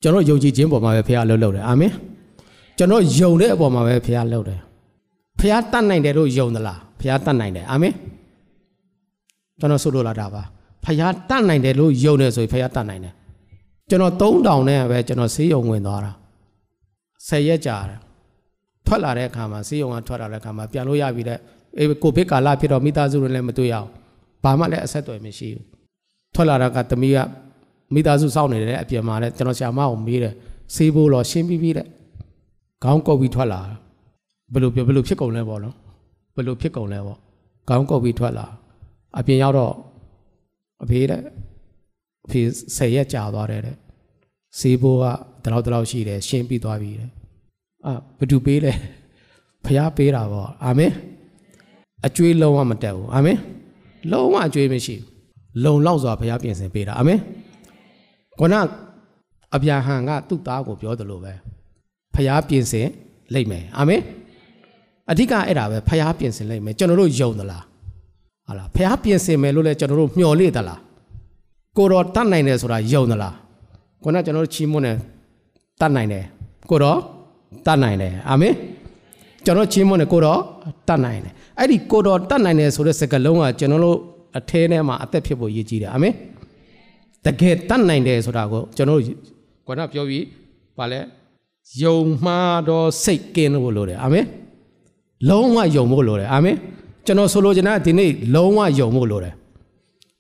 [0.02, 1.94] ကျွန်တော်ယုံကြည်ခြင်းပေါ်မှာပဲဖခင်လှုပ်လှုပ်တယ်အာမင်
[2.78, 4.60] ကျွန်တော်ယုံတဲ့အပေါ်မှာပဲဖခင်လှုပ်တယ်
[5.40, 7.94] ဖခင်တတ်နိုင်တယ်လို့ယုံသလားဖခင်တတ်နိုင်တယ်အာမင်
[9.60, 10.44] ကျွန်တော်ဆိုလိုလာတာပါ
[10.86, 13.14] ဖခင်တတ်နိုင်တယ်လို့ယုံတယ်ဆိုရင်ဖခင်တတ်နိုင်တယ်
[13.90, 16.12] ကျွန်တော်3000နဲ့ပဲကျွန်တော်ဆေးရုံဝင်သွားတာ
[17.28, 18.00] 10ရက်ကြာတယ်
[18.86, 21.40] ထွက်လာတဲ့အခါမှာဆေးရုံကထွက်လာတဲ့အခါမှာပြန်လို့ရပြီတဲ့
[21.78, 23.90] အေးကိုဗစ်ကာလဖြစ်တော့မိသားစုတွေလည်းမတွေ့ရအောင်
[24.44, 25.66] ဘာမှလည်းအဆက်အသွယ်မရှိဘူး
[26.34, 27.18] ထွက်လာတာကတမီးက
[27.94, 30.34] မိသားစုစောင့်နေတယ်အပြင်မှာလည်းကျွန်တော်ဆရာမကိုမေးတယ်
[30.76, 31.88] ဆေးဖို့တော့ရှင်းပြီးပြီတဲ့
[32.84, 33.62] ခေါင်းကုတ်ပြီးထွက်လာ
[34.54, 35.76] ဘယ်လိုဘယ်လိုဖြစ်ကုန်လဲပေါ့နော်
[36.36, 37.18] ဘယ်လိုဖြစ်ကုန်လဲပေါ့
[37.68, 38.46] ခေါင်းကုတ်ပြီးထွက်လာ
[39.20, 39.74] အပြင်ရောက်တော့
[40.84, 41.49] အဖေတဲ့အ
[42.32, 42.42] ဖေ
[42.78, 43.76] ဆယ်ရက်ကြာသွားတယ်တဲ့
[44.60, 45.06] ဆေးဖို့က
[45.44, 47.10] တလောက်တလောက်ရှိတယ်ရှင်းပြီးသွားပြီတဲ့
[47.86, 48.74] အာဘယ်သူပေးလဲ
[49.66, 50.92] ဖះပေးတာပေါ့အာမင်
[52.06, 53.38] အကျွေးလုံးဝမတက်ဘူးအာမင်
[54.12, 57.20] လုံးဝအကျွေးမရှိဘူးလုံလောက်စွာဘုရားပြင်ဆင်ပေးတာအာမင်
[58.40, 58.56] ခုန
[59.56, 61.34] အဗျာဟံကသူ့သားကိုပြောတယ်လို့ပဲ
[62.14, 62.88] ဘုရားပြင်ဆင်
[63.34, 64.02] လိမ့်မယ်အာမင်
[65.12, 67.64] အဓိကအဲ့ဒါပဲဘုရားပြင်ဆင်လိမ့်မယ်ကျွန်တော်တို့ယုံသလား
[68.48, 70.80] ဟာလားဘုရားပြင်ဆင်မယ်လို့လဲကျွန်တော်တို့မျှော်လင့်သလား
[71.80, 73.36] ကိုတော်တတ်နိုင်တယ်ဆိုတာယုံသလား
[74.04, 74.98] ခုနကျွန်တော်တို့ချီးမွမ်းတယ်
[75.82, 76.24] တတ်နိုင်တယ်
[76.70, 76.98] ကိုတော်
[77.66, 78.54] တတ်နိုင်တယ်အာမင်
[79.46, 80.40] ကျွန်တော်ချီးမွမ်းတယ်ကိုတော်
[80.88, 83.98] တတ်နိုင်တယ်အဲ့ဒီကိုတော်တတ်နိုင်တယ်ဆိုတဲ့စကားလုံးကကျွန်တော်တို့
[84.38, 86.14] အထဲထဲမှာအသက်ဖြစ်ဖို့ရည်ကြီးတယ်အာမင်
[87.26, 89.06] တကယ်တတ်နိုင်တယ်ဆိုတာကိုကျွန်တော်တို့
[89.68, 90.24] ခုနပြောပြီး
[90.78, 91.00] ဗာလဲ
[91.82, 94.26] ယုံမှားတော့စိတ်ကင်းလို့လို့တယ်အာမင်
[95.30, 96.56] လုံးဝယုံဖို့လိုတယ်အာမင်
[97.06, 99.34] ကျွန်တော်ဆိုလိုချင်တာဒီနေ့လုံးဝယုံဖို့လိုတယ်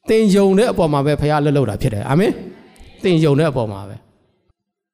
[0.09, 2.31] သင်ယုံတဲ့အပေါ်မှာပဲဖခင်လှုပ်လှုပ်တာဖြစ်တယ်အာမင်
[3.03, 3.95] သင်ယုံတဲ့အပေါ်မှာပဲ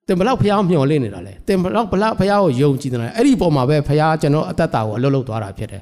[0.08, 5.82] သင်ဘလောက်ဖခင်မျှော်လင့်နေတာလဲသင်ဘလောက်ဘလောက်ဖခင်ကိုယုံကြည်နေတာလဲအဲ့ဒီပုံမှာပဲဖခင်ကျွန်တော်အသက်တာကိုအလှုပ်လှုပ်သွားတာဖြစ်တယ်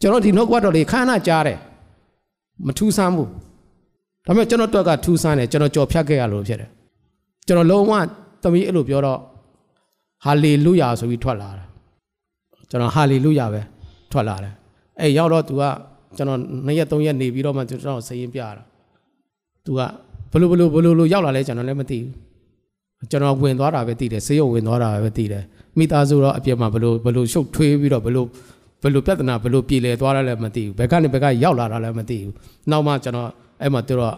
[0.00, 1.58] ကျွန်တော်ဒီနှုတ်ကပတ်တော်လေးခဏကြားတယ်
[2.66, 3.28] မထူးဆန်းဘူး
[4.26, 6.70] ဒါပေမဲ့ကျွန်တော်တွက်ကထူးဆန်းတယ်ကျွန်တော်ကြော်ဖြတ်ခဲ့ရလို့ဖြစ်တယ်
[7.46, 7.92] ကျွန်တော်လုံးဝ
[8.42, 9.18] သမီးအဲ့လိုပြောတော့
[10.24, 11.64] ဟာလေလုယာဆိုပြီးထွက်လာတာ
[12.70, 13.60] ကျွန်တော်ဟာလေလုယာပဲ
[14.12, 14.54] ထွက်လာတယ်
[15.00, 15.62] အဲ့ရောက်တော့ तू က
[16.16, 18.62] ကျွန်တော်2ရက်3ရက်နေပြီးတော့မှကျွန်တော်စရင်ပြတာ
[19.64, 19.80] तू က
[20.32, 25.44] ဘလို့ဘလို့ဘလို့လို့ရောက်လာလဲကျွန်တော်လည်းမသိဘူးကျွန်တော်ဝင်သွားတာပဲသိတယ်ဆေးရုံဝင်သွားတာပဲသိတယ်
[25.78, 28.26] မိသားစုတော့အပြစ်မှာဘလို့ဘလို့ရှုပ်ထွေးပြီးတော့ဘလို့
[28.82, 32.32] ဘလို့ပြဿနာဘလို့ပြည်လဲသွားတာလည်းမသိဘူးဘယ်ကနေဘက်ကရောက်လာတာလည်းမသိဘူး
[32.70, 33.28] နောက်မှကျွန်တော်
[33.62, 34.16] အဲ့မှာသူတော့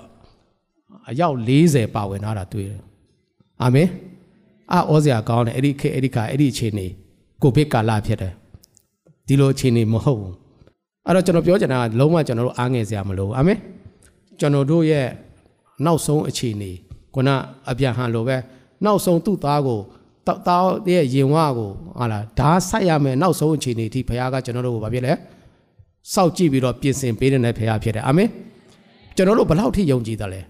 [1.08, 1.36] အယောက်
[1.66, 2.80] 40ပါဝင်လာတာတွေ့တယ်
[3.62, 3.88] အာမင်
[4.72, 6.86] အာဩစရာကောင်းတယ်အဲ့ဒီခေအဲ့ဒီခါအဲ့ဒီအခြေအနေ
[7.42, 8.32] ကိုဗစ်ကာလဖြစ်တယ်
[9.26, 10.34] ဒီလိုအခြေအနေမဟုတ်ဘူး
[11.06, 13.58] အဲ့တော့ကျွန်တော်ပြောချင်တာကလုံးဝကျွန်တော်တို့အားငယ်စရာမလိုဘူးအာမင်
[14.40, 15.06] ကျွန်တော်တို့ရဲ့
[15.84, 16.70] နောက်ဆုံးအခြေအနေ
[17.14, 17.30] ခုန
[17.70, 18.36] အပြန်ဟန်လိုပဲ
[18.84, 19.80] နောက်ဆုံးသူ့သားကို
[20.26, 25.12] တောက်တောက်ရဲ့ရင်ဝါကိုဟာလားဓာဆိုင်ရမယ်နောက်ဆုံးအခြေအနေအထိဘုရားကကျွန်တော်တို့ကိုဗာဖြစ်လဲ
[26.14, 28.28] စောက်ကြည့်ပြီးတော့ပြင်ဆင်ပေးတဲ့ဘုရားဖြစ်တယ်အာမင်
[29.16, 30.40] ကျွန်တော်တို့ဘယ်လောက်ထိယုံကြည်တယ်လဲ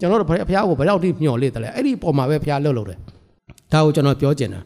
[0.00, 2.98] ကျွန်တော်တို့ဘုရားကိုဘယ်လောက်ထိမျှော်လင့်တယ်လဲအဲ့ဒီပုံမှာပဲဘုရားလှုပ်လို့တယ်
[3.72, 4.60] ဒါကိုကျွန်တော်ပြောချင်တာ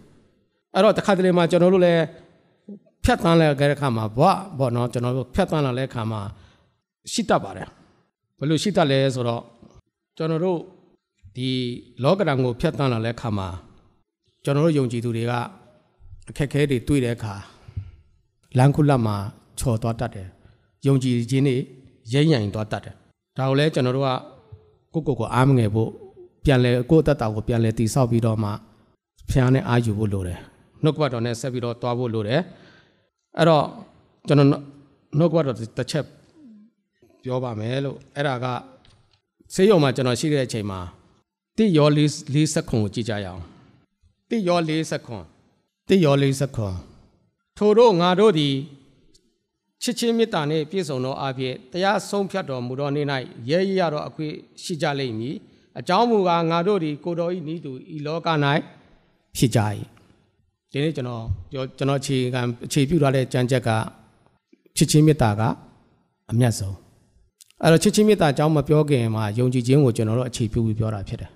[0.75, 2.03] အဲ့တော့တစ်ခါတလေမှာကျွန်တော်တို့လည်း
[3.05, 6.21] ဖြတ်တန်းလဲကြတဲ့ခါမှာဘွားပေါ့နော်ကျွန်တော်တို့ဖြတ်တန်းလာတဲ့ခါမှာ
[7.12, 7.69] ရှိတတ်ပါတယ်
[8.39, 9.43] ဘယ်လိုရှိတတ်လဲဆိုတော့
[10.17, 10.59] ကျွန်တော်တို့
[11.37, 11.49] ဒီ
[12.03, 13.49] လောကဓာတ်ကိုဖြတ်တန်းလာတဲ့ခါမှာ
[14.45, 15.33] ကျွန်တော်တို့ယုံကြည်သူတွေက
[16.31, 17.35] အခက်ခဲတွေတွေ့တဲ့အခါ
[18.59, 19.17] လမ်းခုလက်မှာ
[19.59, 20.29] ချော်သွားတတ်တယ်
[20.87, 21.57] ယုံကြည်ခြင်းတွေ
[22.12, 22.95] ရိမ့်ရိုင်သွားတတ်တယ်
[23.39, 24.11] ဒါကိုလည်းကျွန်တော်တို့က
[24.93, 25.91] ကိုကိုကိုအားမငယ်ဖို့
[26.45, 28.51] ပြန်လဲကိုယ့်အသက်တာကိုပြန်လဲတည်ဆောက်ပြီးတော့မှ
[29.31, 30.39] ဖျားနဲ့အာယူဖို့လိုတယ်
[30.83, 32.41] နှုတ်ကပတ်တော်နဲ့ဆက်ပြီးတော့တွားဖို့လိုတယ်
[33.39, 33.65] အဲ့တော့
[34.29, 34.49] ကျွန်တော်
[35.19, 36.05] နှုတ်ကပတ်တော်တစ်ချက်
[37.23, 38.47] ပြောပါမယ်လို့အဲ့ဒါက
[39.53, 40.80] ဆေးရုံမှာကျွန်တော်ရှိတဲ့အချိန်မှာ
[41.57, 42.01] တိရော၄
[42.34, 43.42] ၄စက္ကွန်ကိုကြည့်ကြရအောင်
[44.28, 45.24] တိရော၄စက္ကွန်
[45.88, 46.76] တိရော၄စက္ကွန်
[47.57, 48.55] ထိုတို့ငါတို့သည်
[49.82, 53.07] ချစ်ချင်းမေတ္တာနှင့်ပြည့်စုံသောအဖြစ်တရားဆုံးဖြတ်တော်မူသောနေ့၌
[53.51, 55.36] ရဲရရသောအခွင့်ရှိကြလိမ့်မည်
[55.78, 58.28] အကြောင်းမူကားငါတို့သည်ကိုတော်ဤဤသူဤလောက၌
[59.36, 59.61] ဖြစ်ကြ၏
[60.70, 63.70] ဒီနေ့ကျွန်တော်ပြောကျွန်တော်အခြေခံအခြေပြုထားတဲ့ကြံချက်က
[64.76, 65.42] ချစ်ချင်းမေတ္တာက
[66.30, 66.76] အမျက်ဆုံး
[67.62, 71.30] အဲ့တော့ချစ်ချင်းမေတ္တာအကြောင်းမပြောခင်မှာယုံကြည်ခြင်းကိုကျွန်တော်တို့အခြေပြုပြီးပြောတာဖြစ်တယ်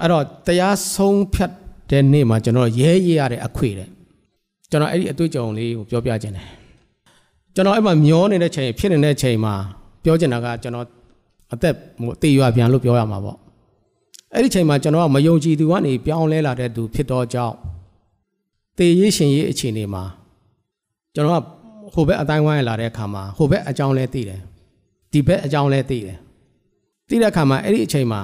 [0.00, 1.52] အဲ့တော့တရားဆုံးဖြတ်
[1.90, 3.88] တဲ့နေ့မှာကျွန်တော်ရဲရဲရတဲ့အခွေတဲ့
[4.70, 6.46] ကျွန်တော်အဲ့ဒီအတွေ့အကြုံလေးကိုပြောပြခြင်းတယ်
[7.54, 9.54] ကျွန်တော်အဲ့မှာမျောနေတဲ့ချိန်ဖြစ်နေတဲ့ချိန်မှာ
[10.04, 10.86] ပြောချင်တာကကျွန်တော်
[11.52, 13.36] အသက်ဟိုတေရွာပြန်လို့ပြောရမှာပေါ့
[14.34, 17.54] အဲ့ဒီချိန်မှာကျွန်တော်ကမယုံကြည်သူကနေပြောင်းလဲလာတဲ့သူဖြစ်တော့ကြောင့်
[18.78, 20.04] တေရေးရှင်ရေးအခြေအနေမှာ
[21.14, 21.44] ကျွန်တော်က
[21.94, 24.40] ဟိုဘက်အတိုင်းဝိုင်းလာတဲ့အခါမှာဟိုဘက်အကြောင်းလဲသိတယ်
[25.12, 26.18] ဒီဘက်အကြောင်းလဲသိတယ်
[27.08, 28.20] သိတဲ့အခါမှာအဲ့ဒီအချိန်မှာ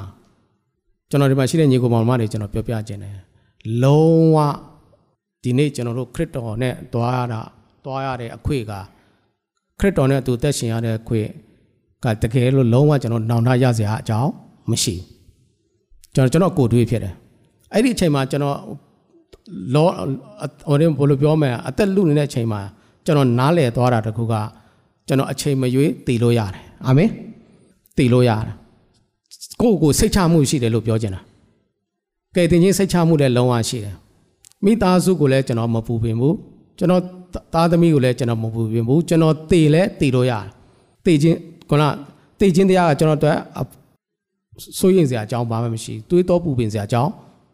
[1.10, 3.14] ကျွန်တော်ဒီမှာရှိတဲ့ညီကိုမောင်မတွေကျွန်တော်ပြောပြခြင်းတယ်
[3.82, 4.38] လုံးဝ
[5.42, 7.40] ဒီနေ့ကျွန်တော်တို့ခရစ်တော်နဲ့တွားရတာ
[7.84, 8.72] တွားရတဲ့အခွေက
[9.78, 11.20] ခရစ်တော်နဲ့အတူသက်ရှင်ရတဲ့အခွေ
[12.04, 14.30] ကတကယ်လို့လုံးဝကျွန်တော်နောင်တရစရာအကြောင်း
[14.70, 14.94] မရှိ
[16.14, 17.14] ကျွန်တော်ကျွန်တော်ကိုတွေးဖြစ်တယ်
[17.72, 18.56] အဲ့ဒီအချိန်မှာကျွန်တော်
[19.74, 19.86] လော
[20.68, 22.60] ဟိုရင်ဘယ်လိုပြောမလဲအသက်လူနေတဲ့အချိန်မှာ
[23.04, 24.34] ကျွန်တော်နားလည်သွားတာတခုက
[25.06, 27.10] ကျွန်တော်အချိန်မရွေးတည်လို့ရတယ်အာမင်
[27.96, 28.54] တည်လို့ရတယ်
[29.60, 31.20] ကိုယ့်ကိုစိတ်ချမှုရှိတယ်လို့ပြောချင်တာ
[32.34, 33.94] ကဲတင်ချင်းစိတ်ချမှုလည်းလုံးဝရှိတယ်
[34.64, 36.36] မိသားစုကိုလည်းကျွန်တော်မပူပင်ဘူး
[36.78, 37.02] ကျွန်တော်
[37.54, 40.44] သားသမီးကိုလည်းကျွန်တော်မပူပြင်းဘူးကျွန်တော်တည်လဲတည်လို့ရတယ်
[41.04, 41.38] တည်ခြင်း
[41.68, 41.84] ခုန
[42.40, 43.36] တည်ခြင်းတရားကကျွန်တော်တို့
[44.78, 47.10] စိုးရင်စရာအကြောင်းဘာမှမရှိတွေးတော့ပူပင်စရာအကြောင်း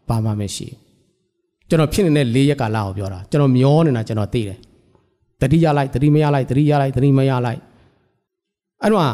[0.08, 0.66] ဘာမှမရှိ
[1.68, 4.58] ကျွန်တော်ဖြစ်နေတဲ့၄ရက်ကာလကိုပြောတာကျွန်တော်မျောနေတာကျွန်တော်သိတယ်
[5.42, 7.60] တတိယလိုက်တတိမရလိုက်တတိရလိုက်တတိမရလိုက်
[8.82, 9.12] အဲ့တော့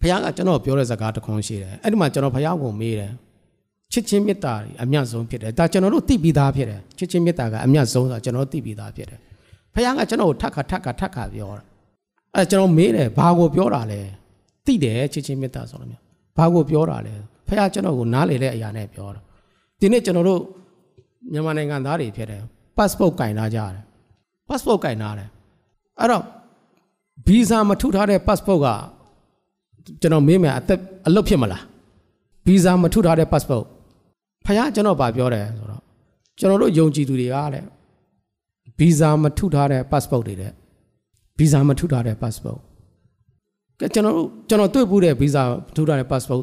[0.00, 3.12] ဘုရားကကျွန်တော်ပြောတဲ့စကားတစ်ခုရှိတယ်အဲ့ဒီမှာကျွန်တော်ဘုရားကိုမေးတယ်
[3.92, 9.18] ချစ်ချင်းမေတ္တာအမြတ်ဆုံးဖြစ်တယ်ဒါကျွန်တော်တို့သိပြီးသားဖြစ်တယ်ချစ်ချင်းမေတ္တာကအမြတ်ဆုံးဆိုတာကျွန်တော်သိပြီးသားဖြစ်တယ်
[9.74, 11.62] ဘုရားကကျွန်တော်ကိုထပ်ခါထပ်ခါထပ်ခါပြောတာ
[12.34, 14.00] အဲ့ကျွန်တော်မေးတယ်ဘာကိုပြောတာလဲ
[14.66, 16.02] သိတယ်ချစ်ချင်းမေတ္တာဆိုလို့မျိုး
[16.36, 17.14] ဘာကိုပြောတာလဲ
[17.48, 19.20] ဘုရားကျွန်တော်ကိုနားလေတဲ့အရာနဲ့ပြောတာ
[19.80, 20.40] ဒီနေ့ကျွန်တော်တို့
[21.32, 22.42] မြန်မာနိုင်ငံသားတွေဖြစ်တယ်
[22.76, 23.82] passport ကင်လာကြတယ်
[24.48, 25.28] passport ကင်လာတယ်
[26.00, 26.22] အဲ့တော့
[27.26, 28.68] visa မထုထားတဲ့ passport က
[30.00, 31.62] ကျွန်တော်မေးမယ်အသက်အလုပ်ဖြစ်မလား
[32.46, 33.64] visa မထုထားတဲ့ passport
[34.46, 35.82] ဖခင်ကျွန်တော်ဗာပြောတယ်ဆိုတော့
[36.38, 37.64] ကျွန်တော်တို့ယုံကြည်သူတွေကတဲ့
[38.80, 40.52] visa မထုထားတဲ့ passport တွေတဲ့
[41.38, 42.58] visa မထုထားတဲ့ passport
[43.80, 45.42] ကဲကျွန်တော်တို့ကျွန်တော်တွေ့ဘူးတဲ့ visa
[45.76, 46.42] ထုထားတဲ့ passport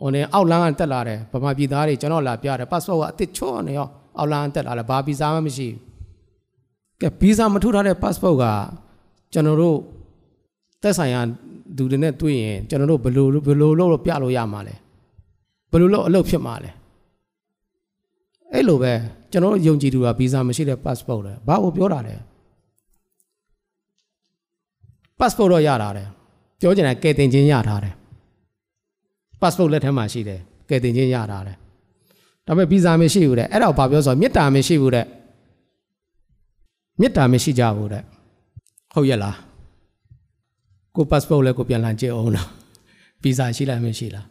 [0.00, 3.88] ဟိုနေအောက်လမ်းကတက်လာတယ်ဗမာပြည်သားတွေကျွန်တော်လာပြတယ် passport ကအစ်စ်ချောနေရော
[4.18, 5.93] အောက်လမ်းတက်လာတယ်ဘာ visa မှမရှိဘူး
[7.00, 8.44] ကဲ visa မထုထားတဲ့ passport က
[9.32, 9.76] ကျွန်တော်တို့
[10.82, 11.20] သက်ဆိုင်ရာ
[11.76, 14.74] သူတွေနဲ့တွေ့ရင်ကျွန်တော်တို့ဘယ်လိုဘယ်လိုလုပ်ပြလို့ရမှာလဲ
[15.70, 16.70] ဘယ်လိုလုပ်အလုပ်ဖြစ်မှာလဲ
[18.52, 18.92] အဲ့လိုပဲ
[19.32, 22.14] ကျွန်တော်တို့ယုံကြည်သူကဗီဇာမရှိတဲ့ passport လဲဘာကိုပြောတာလဲ
[25.18, 26.08] passport တော့ရတာတယ်
[26.60, 27.94] ပြောချင်တယ်ကဲတင်ချင်းရထားတယ်
[29.40, 30.40] passport လက်ထဲမှာရှိတယ်
[30.70, 31.56] ကဲတင်ချင်းရထားတယ်
[32.46, 35.06] ဒါပေမဲ့ဗီဇာမရှိဘူးတဲ့အဲ့တော့ဘာပြောဆိုမေတ္တာမရှိဘူးတဲ့
[37.00, 38.02] မေတ္တာမရှိကြဘူးတဲ့
[38.94, 39.36] ဟုတ်ရဲ့လား
[40.96, 42.48] ကို passport လည်းကိုပြန်လှန်ကြည့်အောင်လား
[43.22, 44.26] ဗီဇာရှိလားမရှိလား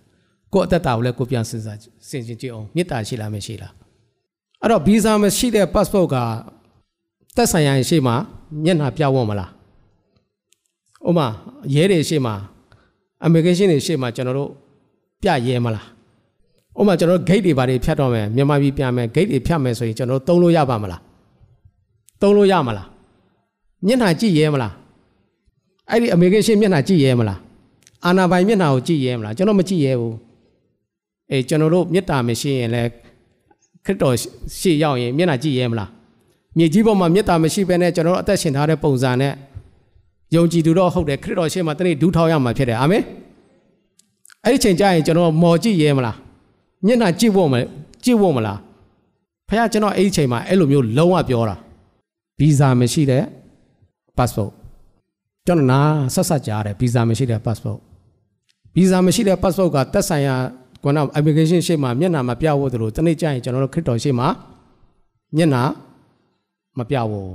[0.53, 1.78] ကိုအသက်တာကိုလည်းကိုပြန်စဉ်းစား
[2.09, 3.74] စင်စင်ကြည့်အောင်မေတ္တာရှိလားမရှိလား
[4.61, 6.16] အဲ့တော့ဗီဇာမရှိတဲ့ passport က
[7.36, 8.14] သက်ဆိုင်ရာရှိမှ
[8.64, 9.49] မျက်နှာပြဝတ်မလား
[11.07, 11.28] ဥမာ
[11.74, 12.32] ရဲတွေရှိမှ
[13.26, 14.49] immigration တွေရှိမှကျွန်တော်တို့
[15.22, 15.86] ပြရဲမလား
[16.80, 21.01] ဥမာကျွန်တော်တို့ gate တွေဘာတွေဖြတ်တော့မယ်မြန်မာပြည်ပြန်မယ် gate တွေဖြတ်မယ်ဆိုရင်ကျွန်တော်တို့သုံးလို့ရပါမလား
[22.24, 22.88] သုံးလို့ရမလား
[23.88, 24.74] မျက်နှာကြည့်ရဲမလား
[25.89, 27.39] အဲ့ဒီအမေရိကန်ရှင်းမျက်နှာကြည့်ရဲမလား
[28.05, 30.15] အာနာပိုင်မျက်နှာကိုကြည့်ရဲမလားကျွန်တော်မကြည့်ရဲဘူး
[31.32, 32.89] အေးကျွန်တော်တို့မေတ္တာမရှိရင်လည်း
[33.86, 34.15] ခရစ်တော်
[34.59, 35.89] ရှေ့ရောက်ရင်မျက်နှာကြည့်ရဲမလား
[36.57, 39.34] မြေကြီးပေါ်မှာမေတ္တာမရှိဘဲနဲ့ကျွန်တော်တို့အသက်ရှင်ထားတဲ့ပုံစံနဲ့
[40.36, 43.03] ယုံကြည်သူတော့ဟုတ်တယ်ခရစ်တော်ရှေ့မှာတနေ့ဒူးထောက်ရမှာဖြစ်တယ်အာမင်
[44.43, 46.17] အဲ့ဒီချိန်ကျရင်ကျွန်တော်မော်ကြည့်ရဲမလား
[46.86, 47.55] မျက်နှာကြည့်ဖို့မ
[48.03, 48.57] ကြည့်ဖို့မလား
[49.47, 51.55] ဖခင်ကျွန်တော်အဲ့ဒီချိန်မှာအဲ့လိုမျိုးလုံးဝပြောတာ
[52.40, 53.24] ဗီဇာမရှိတဲ့
[54.18, 54.52] passport
[55.46, 55.80] ကျွန်တော်နာ
[56.14, 57.80] ဆက်ဆက်ကြားတယ်ဗီဇာမရှိတဲ့ passport
[58.76, 60.36] ဗီဇာမရှိတဲ့ passport ကသက်ဆိုင်ရာ
[60.84, 64.28] ကွနာ application ရှေ့မှာမျက်နှာမပြဖို့တလို့တနေ့ကျရင်ကျွန်တော်တို့ခရစ်တော်ရှေ့မှာ
[65.38, 65.64] မျက်နှာ
[66.78, 67.30] မပြဖို့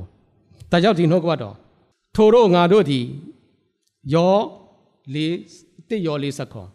[0.71, 1.55] ဒါကြောင့်ဒီနှုတ်ကပတ်တော်
[2.17, 3.05] ထိုတို့ငါတို့သည်
[4.15, 4.35] ယော
[5.15, 5.35] လေး
[5.89, 6.69] တစ်ယောလေးစက္ခွန်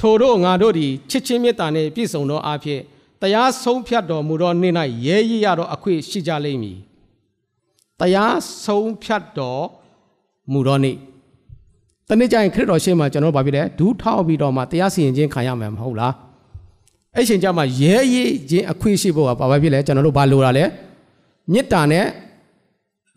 [0.00, 2.80] ထိုတို့ငါတို့သည်ချစ်ချင်းမေတ္တာနှင့်ပြည့်စုံသောအဖြစ်
[3.20, 4.74] တရားဆုံးဖြတ်တော်မူသောနေ့၌
[5.06, 6.78] ရဲရည်ရသောအခွင့်ရှိကြလိမ့်မည်
[8.00, 9.64] တရားဆုံးဖြတ်တော်
[10.52, 10.96] မူတော့နေ့
[12.08, 16.14] တနေ့ကျရင်ခရစ်တော်ရှေ့မှာကျွန်တော်ဘာဖြစ်လဲဒူးထောက်ပြီးတော့မှတရားစီရင်ခြင်းခံရမှာမဟုတ်လား
[17.16, 20.64] အဲ့ချိန်ကျမှရဲရဲခြင်းအခွင့်ရှိဖို့ကဘာပဲဖြစ်လဲကျွန်တော်တို့ဘာလိုတာလဲ
[21.52, 22.06] မေတ္တာနဲ့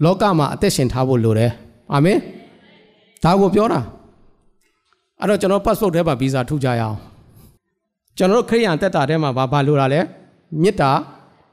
[0.03, 1.51] လောကမှာအသက်ရှင်ထားဖို့လိုတယ်
[1.93, 2.17] အာမင်
[3.23, 3.79] ဒါကိုပြောတာ
[5.19, 6.97] အဲ့တော့ကျွန်တော် passport ထဲမှာဗီဇာထုတ်ကြရအောင်
[8.17, 9.99] ကျွန်တော်တို့ခရိယန်တက်တာထဲမှာဘာဘာလိုတာလဲ
[10.61, 10.91] မေတ္တာ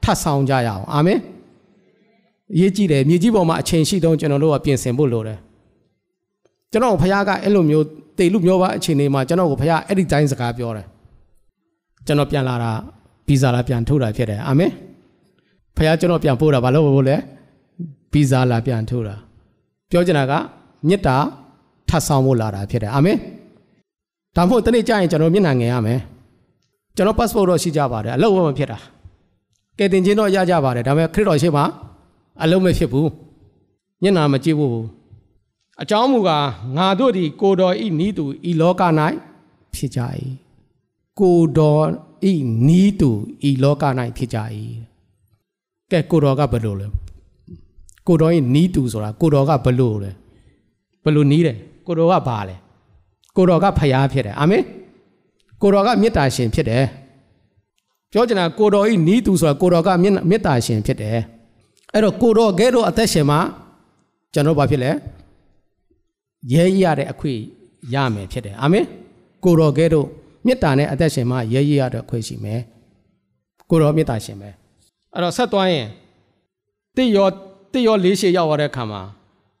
[0.03, 1.19] ထပ်ဆောင်ကြရအောင်အာမင်
[2.59, 5.37] ရေးကြည့်တယ်မြေကြီးပေါ်မှာအချိန်ရှိတော့ကျွန်တော်တို့ကပြင်ဆင်ဖို့လိုတယ်
[6.71, 7.85] ကျွန်တော်ဘုရားကအဲ့လိုမျိုး
[8.17, 10.85] တေလူမျိုးပါအချိန်လေးမှာကျွန်တော်ကိုဘုရားအဲ့ဒီတိုင်းစကားပြောတယ်
[12.05, 12.71] ကျွန်တော်ပြန်လာတာ
[13.27, 14.71] ဗီဇာလာပြန်ထုတ်တာဖြစ်တယ်အာမင်
[15.75, 17.15] ဘုရားကျွန်တော်ပြန်ပို့တာဘာလို့ပို့လဲ
[18.13, 19.15] ဗီဇာလာပြန်ထုတ်တာ
[19.89, 20.33] ပြောချင်တာက
[20.87, 21.15] မေတ္တာ
[21.89, 23.17] ထပ်ဆောင်ဖို့လာတာဖြစ်တယ်အာမင်
[24.35, 25.99] ဒါမှမဟုတ်တနေ့ကျရင်ကျွန်တော်မျက်နှာငယ်ရမယ်
[26.95, 28.77] ကျွန်တော် passport တော့ရှိကြပါတယ်အလုပ်မဖြစ်တာ
[29.79, 31.63] ကဲတင်ချင်းတော့ရကြပါတယ်ဒါပေမဲ့ခရစ်တော်ရှိမှ
[32.41, 33.09] အလုံးမဖြစ်ဘူး
[34.01, 34.81] မျက်နာမကြည့်ဘူး
[35.81, 38.81] အကြောင်းမူကားငါတို့သည်ကိုတော်ဤနီးသူဤလောက၌
[39.73, 40.01] ဖြစ်ကြ၏
[41.19, 41.85] ကိုတော်
[42.31, 42.33] ဤ
[42.67, 43.09] နီးသူ
[43.49, 43.83] ဤလောက၌
[44.17, 44.37] ဖြစ်ကြ၏
[45.91, 46.87] ကဲကိုတော်ကဘယ်လိုလဲ
[48.07, 50.11] ကိုတော်ဤနီးသူဆိုတာကိုတော်ကဘယ်လိုလဲ
[51.03, 51.57] ဘယ်လိုနီးတယ်
[51.87, 52.55] ကိုတော်ကဘာလဲ
[53.35, 54.63] ကိုတော်ကဖျားဖြစ်တယ်အာမင်
[55.61, 56.85] ကိုတော်ကမေတ္တာရှင်ဖြစ်တယ်
[58.11, 59.89] ပြောချင်တာကိုတော်ဤနီးသူဆိုတာကိုတော်က
[60.29, 61.17] မေတ္တာရှင်ဖြစ်တယ်
[61.93, 63.39] အဲ့တော့ကိုတော်ကဲတော့အသက်ရှင်မှာ
[64.33, 64.91] ကျွန်တော်ဘာဖြစ်လဲ
[66.53, 67.41] ရဲရရတဲ့အခွင့်
[67.93, 68.85] ရမယ်ဖြစ်တယ်အာမင်
[69.43, 70.07] ကိုတော်ကဲတော့
[70.45, 72.61] မေတ္တာနဲ့အသက်ရှင်မှာရဲရရတဲ့အခွင့်ရှိမယ်
[73.69, 74.49] ကိုတော်မေတ္တာရှင်ပဲ
[75.13, 75.87] အဲ့တော့ဆက်သွားရင်
[76.95, 77.27] တိယော
[77.73, 79.01] တိရောလေးရှေရောက်ရတဲ့အခါမှာ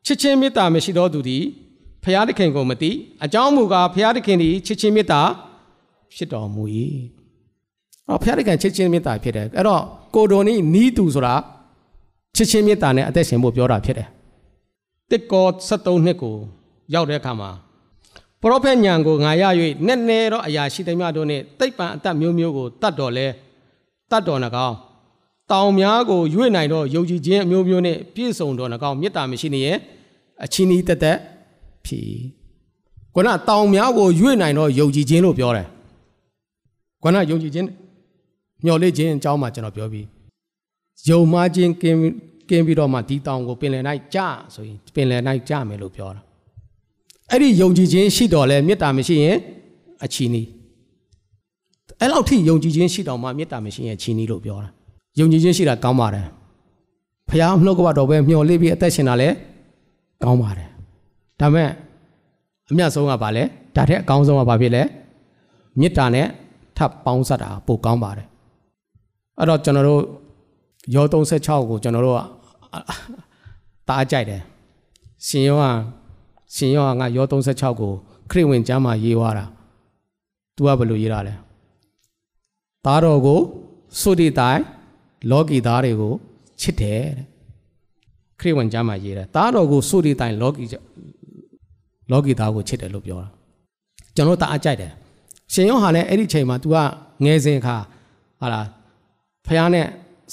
[0.05, 1.43] ချစ်ချင်းမေတ္တာမရှိသောသူသည်
[2.03, 2.91] ဖျားသခင်ကိုမသိ
[3.23, 5.21] အကြောင်းမူကားဖျားသခင်သည်ချစ်ချင်းမေတ္တာ
[6.15, 6.63] ဖြစ်တော်မူ၏
[8.07, 9.83] အော်ဖျားသခင်ချစ်ချင်းမေတ္တာဖြစ်တယ်အဲ့တော့
[10.15, 11.35] ကိုတော်နီးနီးသူဆိုတာ
[12.35, 14.07] ချစ်ချင်းမေတ္တာနဲ့အသက်ရှင်ဖို့ပြောတာဖြစ်တယ်
[15.09, 16.35] တစ်ကော73နှစ်ကို
[16.93, 17.49] ရောက်တဲ့အခါမှာ
[18.41, 19.43] ပရောဖက်ညံကိုငါရ၍
[19.87, 23.27] နဲ့နဲတော့အရာရှိသမျှတို့နှင့်တိတ်ပံအသက်မျိုးမျိုးကိုတတ်တော်လဲ
[24.11, 24.73] တတ်တော်နှကောင်
[25.51, 29.77] တောင်များကိုရွေ့နိုင်တော့ယုံကြည်ခြင်းအမျိုးမျိုးနဲ့ပြည့်စုံတော်နှကောင်မေတ္တာမရှိနေရဲ့
[30.43, 31.17] အချင်းဤတက်တက်
[31.85, 31.99] ဖြီ
[33.13, 35.67] ခုနတောင်များကိုရွေ့နိုင်တော့ယုံကြည်ခြင်းလို့ပြောတယ်
[37.03, 37.67] ခုနယုံကြည်ခြင်း
[38.65, 40.05] မျှော်လင့်ခြင်းအကြောင်းမှာကျွန်တော်ပြောပြီး
[41.09, 41.99] ယုံမှားခြင်းကင်း
[42.49, 43.83] ကင်းပြီးတော့မှဒီတောင်ကိုပင်လယ်၌
[44.13, 46.21] ကြာဆိုရင်ပင်လယ်၌ကြာမယ်လို့ပြောတာ
[47.31, 49.37] အဲ့ဒီယုံကြည်ခြင်းရှိတော်လဲမေတ္တာမရှိရင်
[50.03, 50.47] အချီနီး
[51.99, 54.69] အဲ့လောက်ထိယုံကြည်ခြင်းရှိတော်မှမေတ္တာမရှိရင်အချီနီးလို့ပြောတာ
[55.19, 56.25] ယုံကြည်ခြင်းရှိတာကောင်းပါတယ်
[57.29, 59.29] ဖခင်နှုတ်ကပတော်ပဲမျှော်လင့်ပြီးအသက်ရှင်တာလဲ
[60.23, 60.69] ကောင်းပါတယ်
[61.39, 61.69] ဒါမဲ့
[62.69, 63.43] အမြတ်ဆုံးကဘာလဲ
[63.75, 64.83] ဒါထက်အကောင်းဆုံးကဘာဖြစ်လဲ
[65.79, 66.27] မေတ္တာနဲ့
[66.77, 68.27] ထပ်ပေါင်းစပ်တာပိုကောင်းပါတယ်
[69.37, 70.01] အဲ့တော့ကျွန်တော်တို့
[70.95, 72.19] ယော36ကိုကျွန်တော်တို့က
[73.87, 74.41] တားကြိုက်တယ်
[75.27, 75.65] ရှင်ယောက
[76.55, 77.93] ရှင်ယောကငါယော36ကို
[78.29, 79.45] ခရစ်ဝင်ကျမ်းမှာရေးသွားတာ
[80.55, 81.33] तू ကဘယ်လိုရေးတာလဲ
[82.85, 83.39] သားတော်ကို
[83.99, 84.59] သုတိတိုင်
[85.31, 86.13] လောကီသားတွေကို
[86.61, 87.25] ချစ်တယ်တဲ့
[88.39, 90.65] ခရစ်ဝင်ကျမ်းမှာရေးတယ်သားတော်ကိုသုတိတိုင်လောကီ
[92.11, 93.29] လောကီသားကိုချစ်တယ်လို့ပြောတာ
[94.15, 94.91] ကျွန်တော်တအားကြိုက်တယ်
[95.53, 96.75] ရှင်ယောဟာလည်းအဲ့ဒီချိန်မှာ तू က
[97.23, 97.75] ငယ်စဉ်ခါ
[98.39, 98.67] ဟာလား
[99.45, 99.87] ဖះနဲ့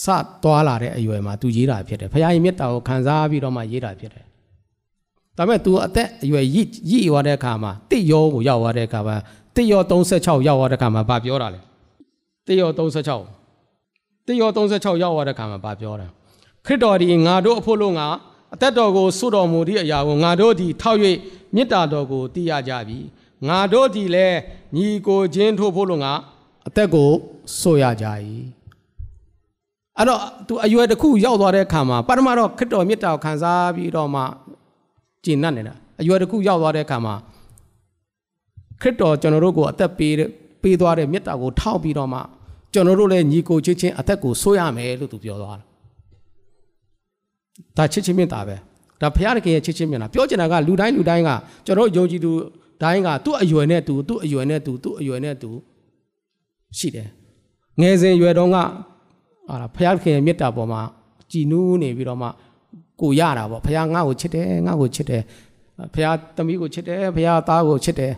[0.04, 0.06] စ
[0.42, 4.24] သွားလာတဲ့အရွယ်မှာ तू ရေးတာဖြစ်တယ်ဖះရဲ့မေတ္တာကိုခံစားပြီးတော့မှရေးတာဖြစ်တယ်
[5.36, 9.16] ဒါပေမဲ့ तू အသက်အရွယ်ရည်ရည်ရွာတဲ့အခါမှာတစ်ယောကိုရောက်သွားတဲ့အခါမှာ
[9.56, 11.60] တစ်ယော36ရောက်သွားတဲ့အခါမှာဗာပြောတာလေ
[12.46, 16.06] တစ်ယော36တစ်ယော36ရောက်သွားတဲ့အခါမှာဗာပြောတာ
[16.66, 18.06] ခရစ်တော်ဒီငါတို့အဖို့လို့ငါ
[18.54, 20.98] အသက်တော်ကိုစွတော်မူသည့်အရာကိုငါတို့ဒီထောက်၍
[21.54, 22.98] မေတ္တာတော်ကိုသိရကြပြီ
[23.48, 24.38] ငါတို့ဒီလည်း
[24.76, 26.12] ညီကိုချင်းထို့ဖို့လို့ငါ
[26.68, 27.10] အသက်ကို
[27.60, 28.06] ဆိုရကြ၏
[29.98, 34.22] အဲ့တော့သူအရွယ်တစ်ခုရောက်သွားတဲ့အခါမှာပထမတော့ခရစ်တော်မေတ္တာကိုခံစားပြီးတော့မှ
[35.24, 37.14] ကျင့်တတ်နေတာအရွယ်တစ်ခုရောက်သွားတဲ့အခါမှာ
[38.80, 40.14] ခရစ်တော်ကျွန်တော်တို့ကိုအသက်ပေး
[40.62, 42.20] ပေးသွားတဲ့မေတ္တာကိုထောက်ပြီးတော့မှ
[42.72, 45.64] ကျွန်တော်တို့လည်းညီကိုချင်းချင်းအသက်ကိုဆိုးရမယ်လို့သူပြောသွားတာ
[47.76, 48.56] ဒါချစ်ချင်းမေတ္တာပဲ
[49.00, 51.30] ဒါဘုရားသခင်ရဲ့ချစ်ချင်းမြတ်တာပြောချင်တာကလူတိုင်းလူတိုင်းက
[51.66, 52.30] ကျွန်တော်ယုံကြည်သူ
[52.82, 55.50] တိုင်းကသူ့အရွယ်နဲ့သူသူ့အရွယ်နဲ့သူသူ့အရွယ်နဲ့သူ
[56.78, 57.08] ရှိတယ်
[57.80, 58.56] ငယ်စဉ်ရွယ်တော့က
[59.49, 60.81] ဟာဘုရားသခင်ရဲ့မေတ္တာပေါ်မှာ
[61.31, 62.27] ကြည်နူးနေပြီးတော့မှ
[63.01, 65.21] ကိုရတာပေါ့ဘုရားငါ့ကိုချစ်တယ်ငါ့ကိုချစ်တယ်
[65.93, 68.13] ဘုရားသမီးကိုချစ်တယ်ဘုရားသားကိုချစ်တယ်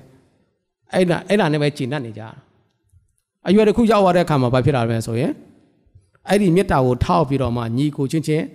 [0.94, 2.24] အဲ့ဒါအဲ့ဒါနဲ့ပဲကြည်နပ်နေကြ
[3.48, 5.32] အရွယ်တစ်ခုရောက်သွားတဲ့အခါမှာဘာဖြစ်လာလဲဆိုရင်
[6.30, 8.46] အဲ့ဒီမေတ္တာကိုထောက်ပြီးတော့မှညီကိုချင်းချင်း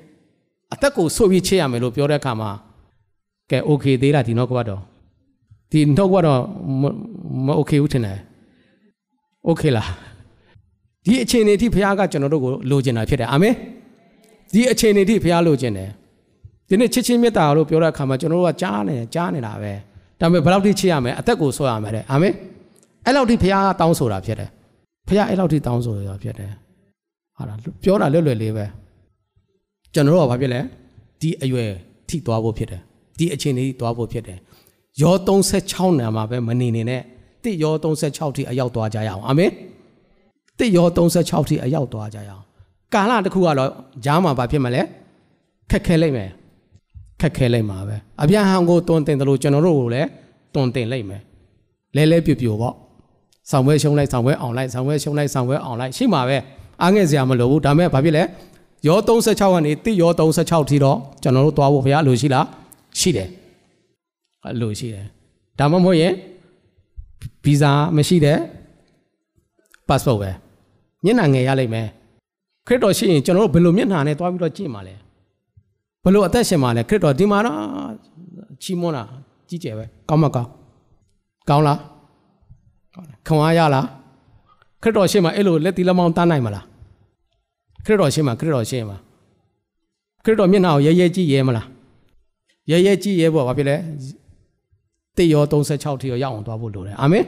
[0.73, 2.51] အသက်ကိုဆိုပြီးချစ်ရမယ်လို့ပြောတဲ့အခါမှာ
[3.51, 4.81] ကဲโอเคသေးလားဒီနောက်ကဘတော့
[5.73, 6.41] ဒီနောက်ကဘတော့
[7.47, 8.19] မโอเคဘူးထင်တယ်
[9.45, 9.89] โอเคလား
[11.06, 13.54] ဒီအချိန်လေးထိဘုရားကကျွန်တော်တို့ကိုလိုချင်တာဖြစ်တယ်အာမင်
[14.54, 15.90] ဒီအချိန်လေးထိဘုရားလိုချင်တယ်
[16.70, 19.74] ဒီနေ့ချစ်ချင်းမေတ္တာလို့ပြောတဲ့အခါမှာကျွန်တော်တို့ကကြားနေကြားနေတာပဲ
[20.20, 22.34] ဒါပေမဲ့ဘယ်လောက်ထိချစ်ရမလဲအသက်ကိုဆွရမယ်တဲ့အာမင်
[23.06, 24.50] အဲ့လောက်ထိဘုရားကတောင်းဆိုတာဖြစ်တယ်
[25.08, 26.52] ဘုရားအဲ့လောက်ထိတောင်းဆိုတာဖြစ်တယ်
[27.38, 28.66] ဟာလားပြောတာလွယ်လွယ်လေးပဲ
[29.94, 30.60] ကျွန်တော်တို့ကဘာဖြစ်လဲ
[31.22, 31.70] ဒီအရွယ်
[32.10, 32.82] ထိသွားဖို့ဖြစ်တယ်
[33.18, 34.38] ဒီအချိန်လေးသွားဖို့ဖြစ်တယ်
[35.02, 35.16] ယော
[35.58, 37.02] 36နာမှာပဲမနေနေနဲ့
[37.44, 39.52] တစ်ယော36ထိအရောက်သွားကြရအောင်အာမင်
[40.60, 42.44] တစ်ယော36ထိအရောက်သွားကြရအောင်
[42.94, 43.70] ကာလတစ်ခုကတော့
[44.06, 44.82] ဂျားမှာဘာဖြစ်မလဲ
[45.72, 46.30] ခက်ခဲလိုက်မယ်
[47.22, 50.08] ခက်ခဲလိုက်မှာပဲအဗျာဟံကိုတွန်တင်တယ်လို့ကျွန်တော်တို့ကိုလည်း
[50.54, 51.22] တွန်တင်လိုက်မယ်
[51.96, 52.76] လဲလဲပြပြပေါ့
[53.52, 56.38] ဆောင်ဝဲရှုံးလိုက်ဆောင်ဝဲအောင်လိုက်ဆောင်ဝဲရှုံးလိုက်ဆောင်ဝဲအောင်လိုက်ရှိမှာပဲ
[56.82, 58.24] အားငယ်စရာမလိုဘူးဒါမဲ့ဘာဖြစ်လဲ
[58.88, 62.46] ယော36ကနေတိယော36ထိတော့ကျွန်တော်တို့သွားဖို့ဘုရားလိုရှိလား
[63.00, 63.30] ရှိတယ်
[64.46, 65.06] အလိုရှိတယ်
[65.60, 66.14] ဒါမှမဟုတ်ရင်
[67.44, 68.38] ဗီဇာမရှိတဲ့
[69.88, 70.32] passport ပဲ
[71.06, 71.88] မျက်နှာငယ်ရလိမ့်မယ်
[72.68, 74.96] ခရစ်တော်ရှိရင်ကျွန်တော်တို့ဘယ်လိုမျက်နှာနဲ့သွားပြီးတော့ကြည့်မှာလဲ
[76.04, 77.60] ဘယ်လိုအသက်ရှင်မှာလဲခရစ်တော်ဒီမှာတော့
[78.64, 79.04] ချီးမွမ်းတာ
[79.50, 80.50] ကြီးကျယ်ပဲကောင်းမကောင်း
[81.50, 81.80] ကောင်းလား
[82.96, 83.86] ကောင်းတယ်ခွန်အားရလား
[84.82, 86.66] ခရစ်တော်ရှိမှအဲ့လိုလက်တီလက်မောင်းတန်းနိုင်မလား
[87.86, 88.96] ခရစ်တော်ရှိမှခရစ်တော်ရှိမှ
[90.24, 91.68] ခရစ်တော်မျက်နှာကိုရဲရဲကြည့်ရဲမလား
[92.72, 93.76] ရဲရဲကြည့်ရဲပေါ့ဘာဖြစ်လဲ
[95.18, 97.26] တေရော36ထိရောရောက်အောင်သွားဖို့လိုတယ်အာမင်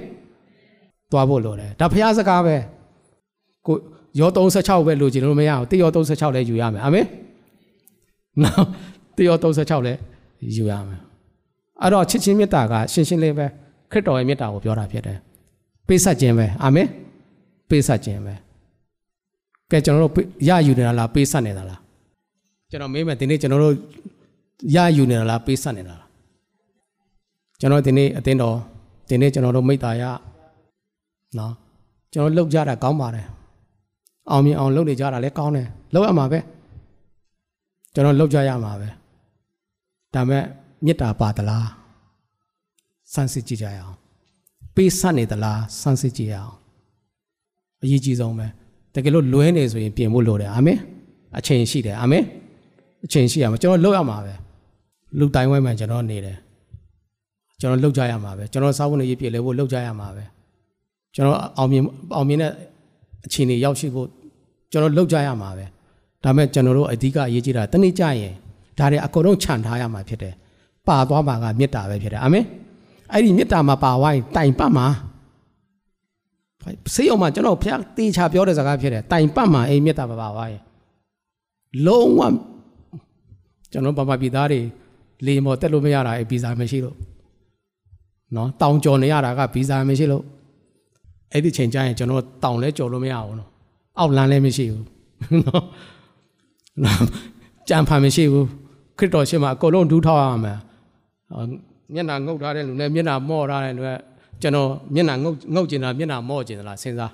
[1.11, 2.55] သွားဖို့လိုတယ်ဒါဖះစကားပဲ
[3.67, 3.75] ကို
[4.19, 7.05] ရော36ပဲလိုချင်လို့မရဘူးတေရော36လည်းယူရမယ်အာမင်
[8.43, 8.65] နော်
[9.17, 9.99] တေရော36လည်း
[10.55, 10.99] ယူရမယ်
[11.81, 13.45] အဲ့တော့ချစ်ချင်းမေတ္တာကရှင်းရှင်းလေးပဲ
[13.91, 15.17] ခရစ်တော်ရဲ့မေတ္တာကိုပြောတာဖြစ်တယ်
[15.87, 16.87] ပေးဆက်ခြင်းပဲအာမင်
[17.69, 18.33] ပေးဆက်ခြင်းပဲ
[19.71, 20.13] ကဲကျွန်တော်တို့
[20.47, 21.79] ရယူနေတာလားပေးဆက်နေတာလား
[22.69, 23.75] ကျွန်တော်မေးမယ်ဒီနေ့ကျွန်တော်တို့
[24.75, 26.09] ရယူနေတာလားပေးဆက်နေတာလား
[27.59, 28.55] ကျွန်တော်ဒီနေ့အတင်းတော်
[29.09, 30.03] ဒီနေ့ကျွန်တော်တို့မိတ္တာရ
[31.37, 31.53] နော်
[32.13, 33.27] ကျွန်တော်လှုပ်ကြတာကောင်းပါတယ်
[34.31, 36.39] အောင်မြင်အောင်လှုပ်နေကြတာလည်းကောင်းတယ်လှုပ်ရမှာပဲ
[37.93, 38.89] ကျွန်တော်လှုပ်ကြရမှာပဲ
[40.13, 40.43] ဒါမဲ့
[40.85, 41.67] မေတ္တာပါသလား
[43.13, 43.95] စမ်းစစ်ကြည့်ကြရအောင်
[44.75, 46.55] ပေးဆက်နေသလားစမ်းစစ်ကြည့်ရအောင်
[47.83, 48.47] အရေးကြီးဆုံးပဲ
[48.93, 50.79] တကယ်လို့လွဲနေဆိုရင်ပြင်ဖို့လိုတယ်အာမင်
[51.37, 52.23] အချိန်ရှိတယ်အာမင်
[53.05, 54.33] အချိန်ရှိရမှာကျွန်တော်လှုပ်ရမှာပဲ
[55.19, 56.37] လူတိုင်ဝဲမှန်ကျွန်တော်နေတယ်
[57.59, 60.23] ကျွန်တော်လှုပ်ကြရမှာပဲကျွန်တော်စားဖို့နေရေးပြည့်လဲဖို့လှုပ်ကြရမှာပဲ
[61.15, 61.83] ကျွန်တော်အောင်မြင်
[62.15, 62.51] အောင်မြင်တဲ့
[63.25, 64.07] အခြေအနေရောက်ရှိဖို့
[64.71, 65.65] ကျွန်တော်လှုပ်ကြရမှာပဲ
[66.23, 68.33] ဒါမဲ့ကျွန်တော်တို့အဓိကအရေးကြီးတာတနေ့ကြရင်
[68.77, 70.33] ဒါတွေအကုန်လုံးခြံထားရမှာဖြစ်တယ်
[70.87, 72.45] ပါသွားမှာကမေတ္တာပဲဖြစ်တယ်အာမင်
[73.11, 74.87] အဲ့ဒီမေတ္တာမှာပါဝိုင်းတိုင်ပတ်မှာ
[76.95, 80.57] ဆေးအောင်မှာကျွန်တော်ဖျားတေချာပြောတဲ့စကားဖြစ်တယ်တိုင်ပတ်မှာအိမ်မေတ္တာပါပါဝိုင်း
[81.85, 82.21] လုံးဝ
[83.71, 84.61] ကျွန်တော်ပပပြည်သားတွေ
[85.25, 86.95] လေမော်တက်လို့မရတာအဲဗီဇာမရှိလို့
[88.35, 90.23] နော်တောင်ကြော်နေရတာကဗီဇာမရှိလို့
[91.33, 93.49] အဲ့ဒီချိန်ကျရင်ကျွန်တော်တောင်လဲကြော်လို့မရဘူးနော်
[93.99, 94.85] အောက်လမ်းလည်းမရှိဘူး
[95.43, 95.63] နော်
[96.83, 97.01] နော်
[97.69, 98.45] ကြံဖန်မရှိဘူး
[98.97, 100.53] ခရစ်တော်ရှင်မှာအကုန်လုံးဒူးထောက်ရမှာ
[101.93, 103.89] မျက်နှာငုတ်ထားတဲ့လူနဲ့မျက်နှာမော့ထားတဲ့လူက
[104.41, 107.11] ကျွန်တော်မျက်နှာငုတ်ငုတ်ကျင်တာမျက်နှာမော့ကျင်သလားစဉ်းစား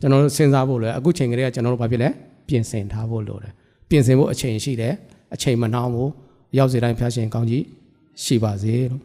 [0.00, 2.08] ကျွန်တော်စဉ်းစားဖို့လဲအခုချိန်ကလေးကကျွန်တော်တို့ဘာဖြစ်လဲ
[2.48, 3.52] ပြင်ဆင်ထားဖို့လိုတယ်
[3.88, 4.94] ပြင်ဆင်ဖို့အချိန်ရှိတယ်
[5.34, 6.10] အချိန်မနှောင်းဘူး
[6.58, 7.64] ရောက်စီတိုင်းဖျားရှင်ကောင်းကြီး
[8.22, 9.02] ရှိပါစေလို့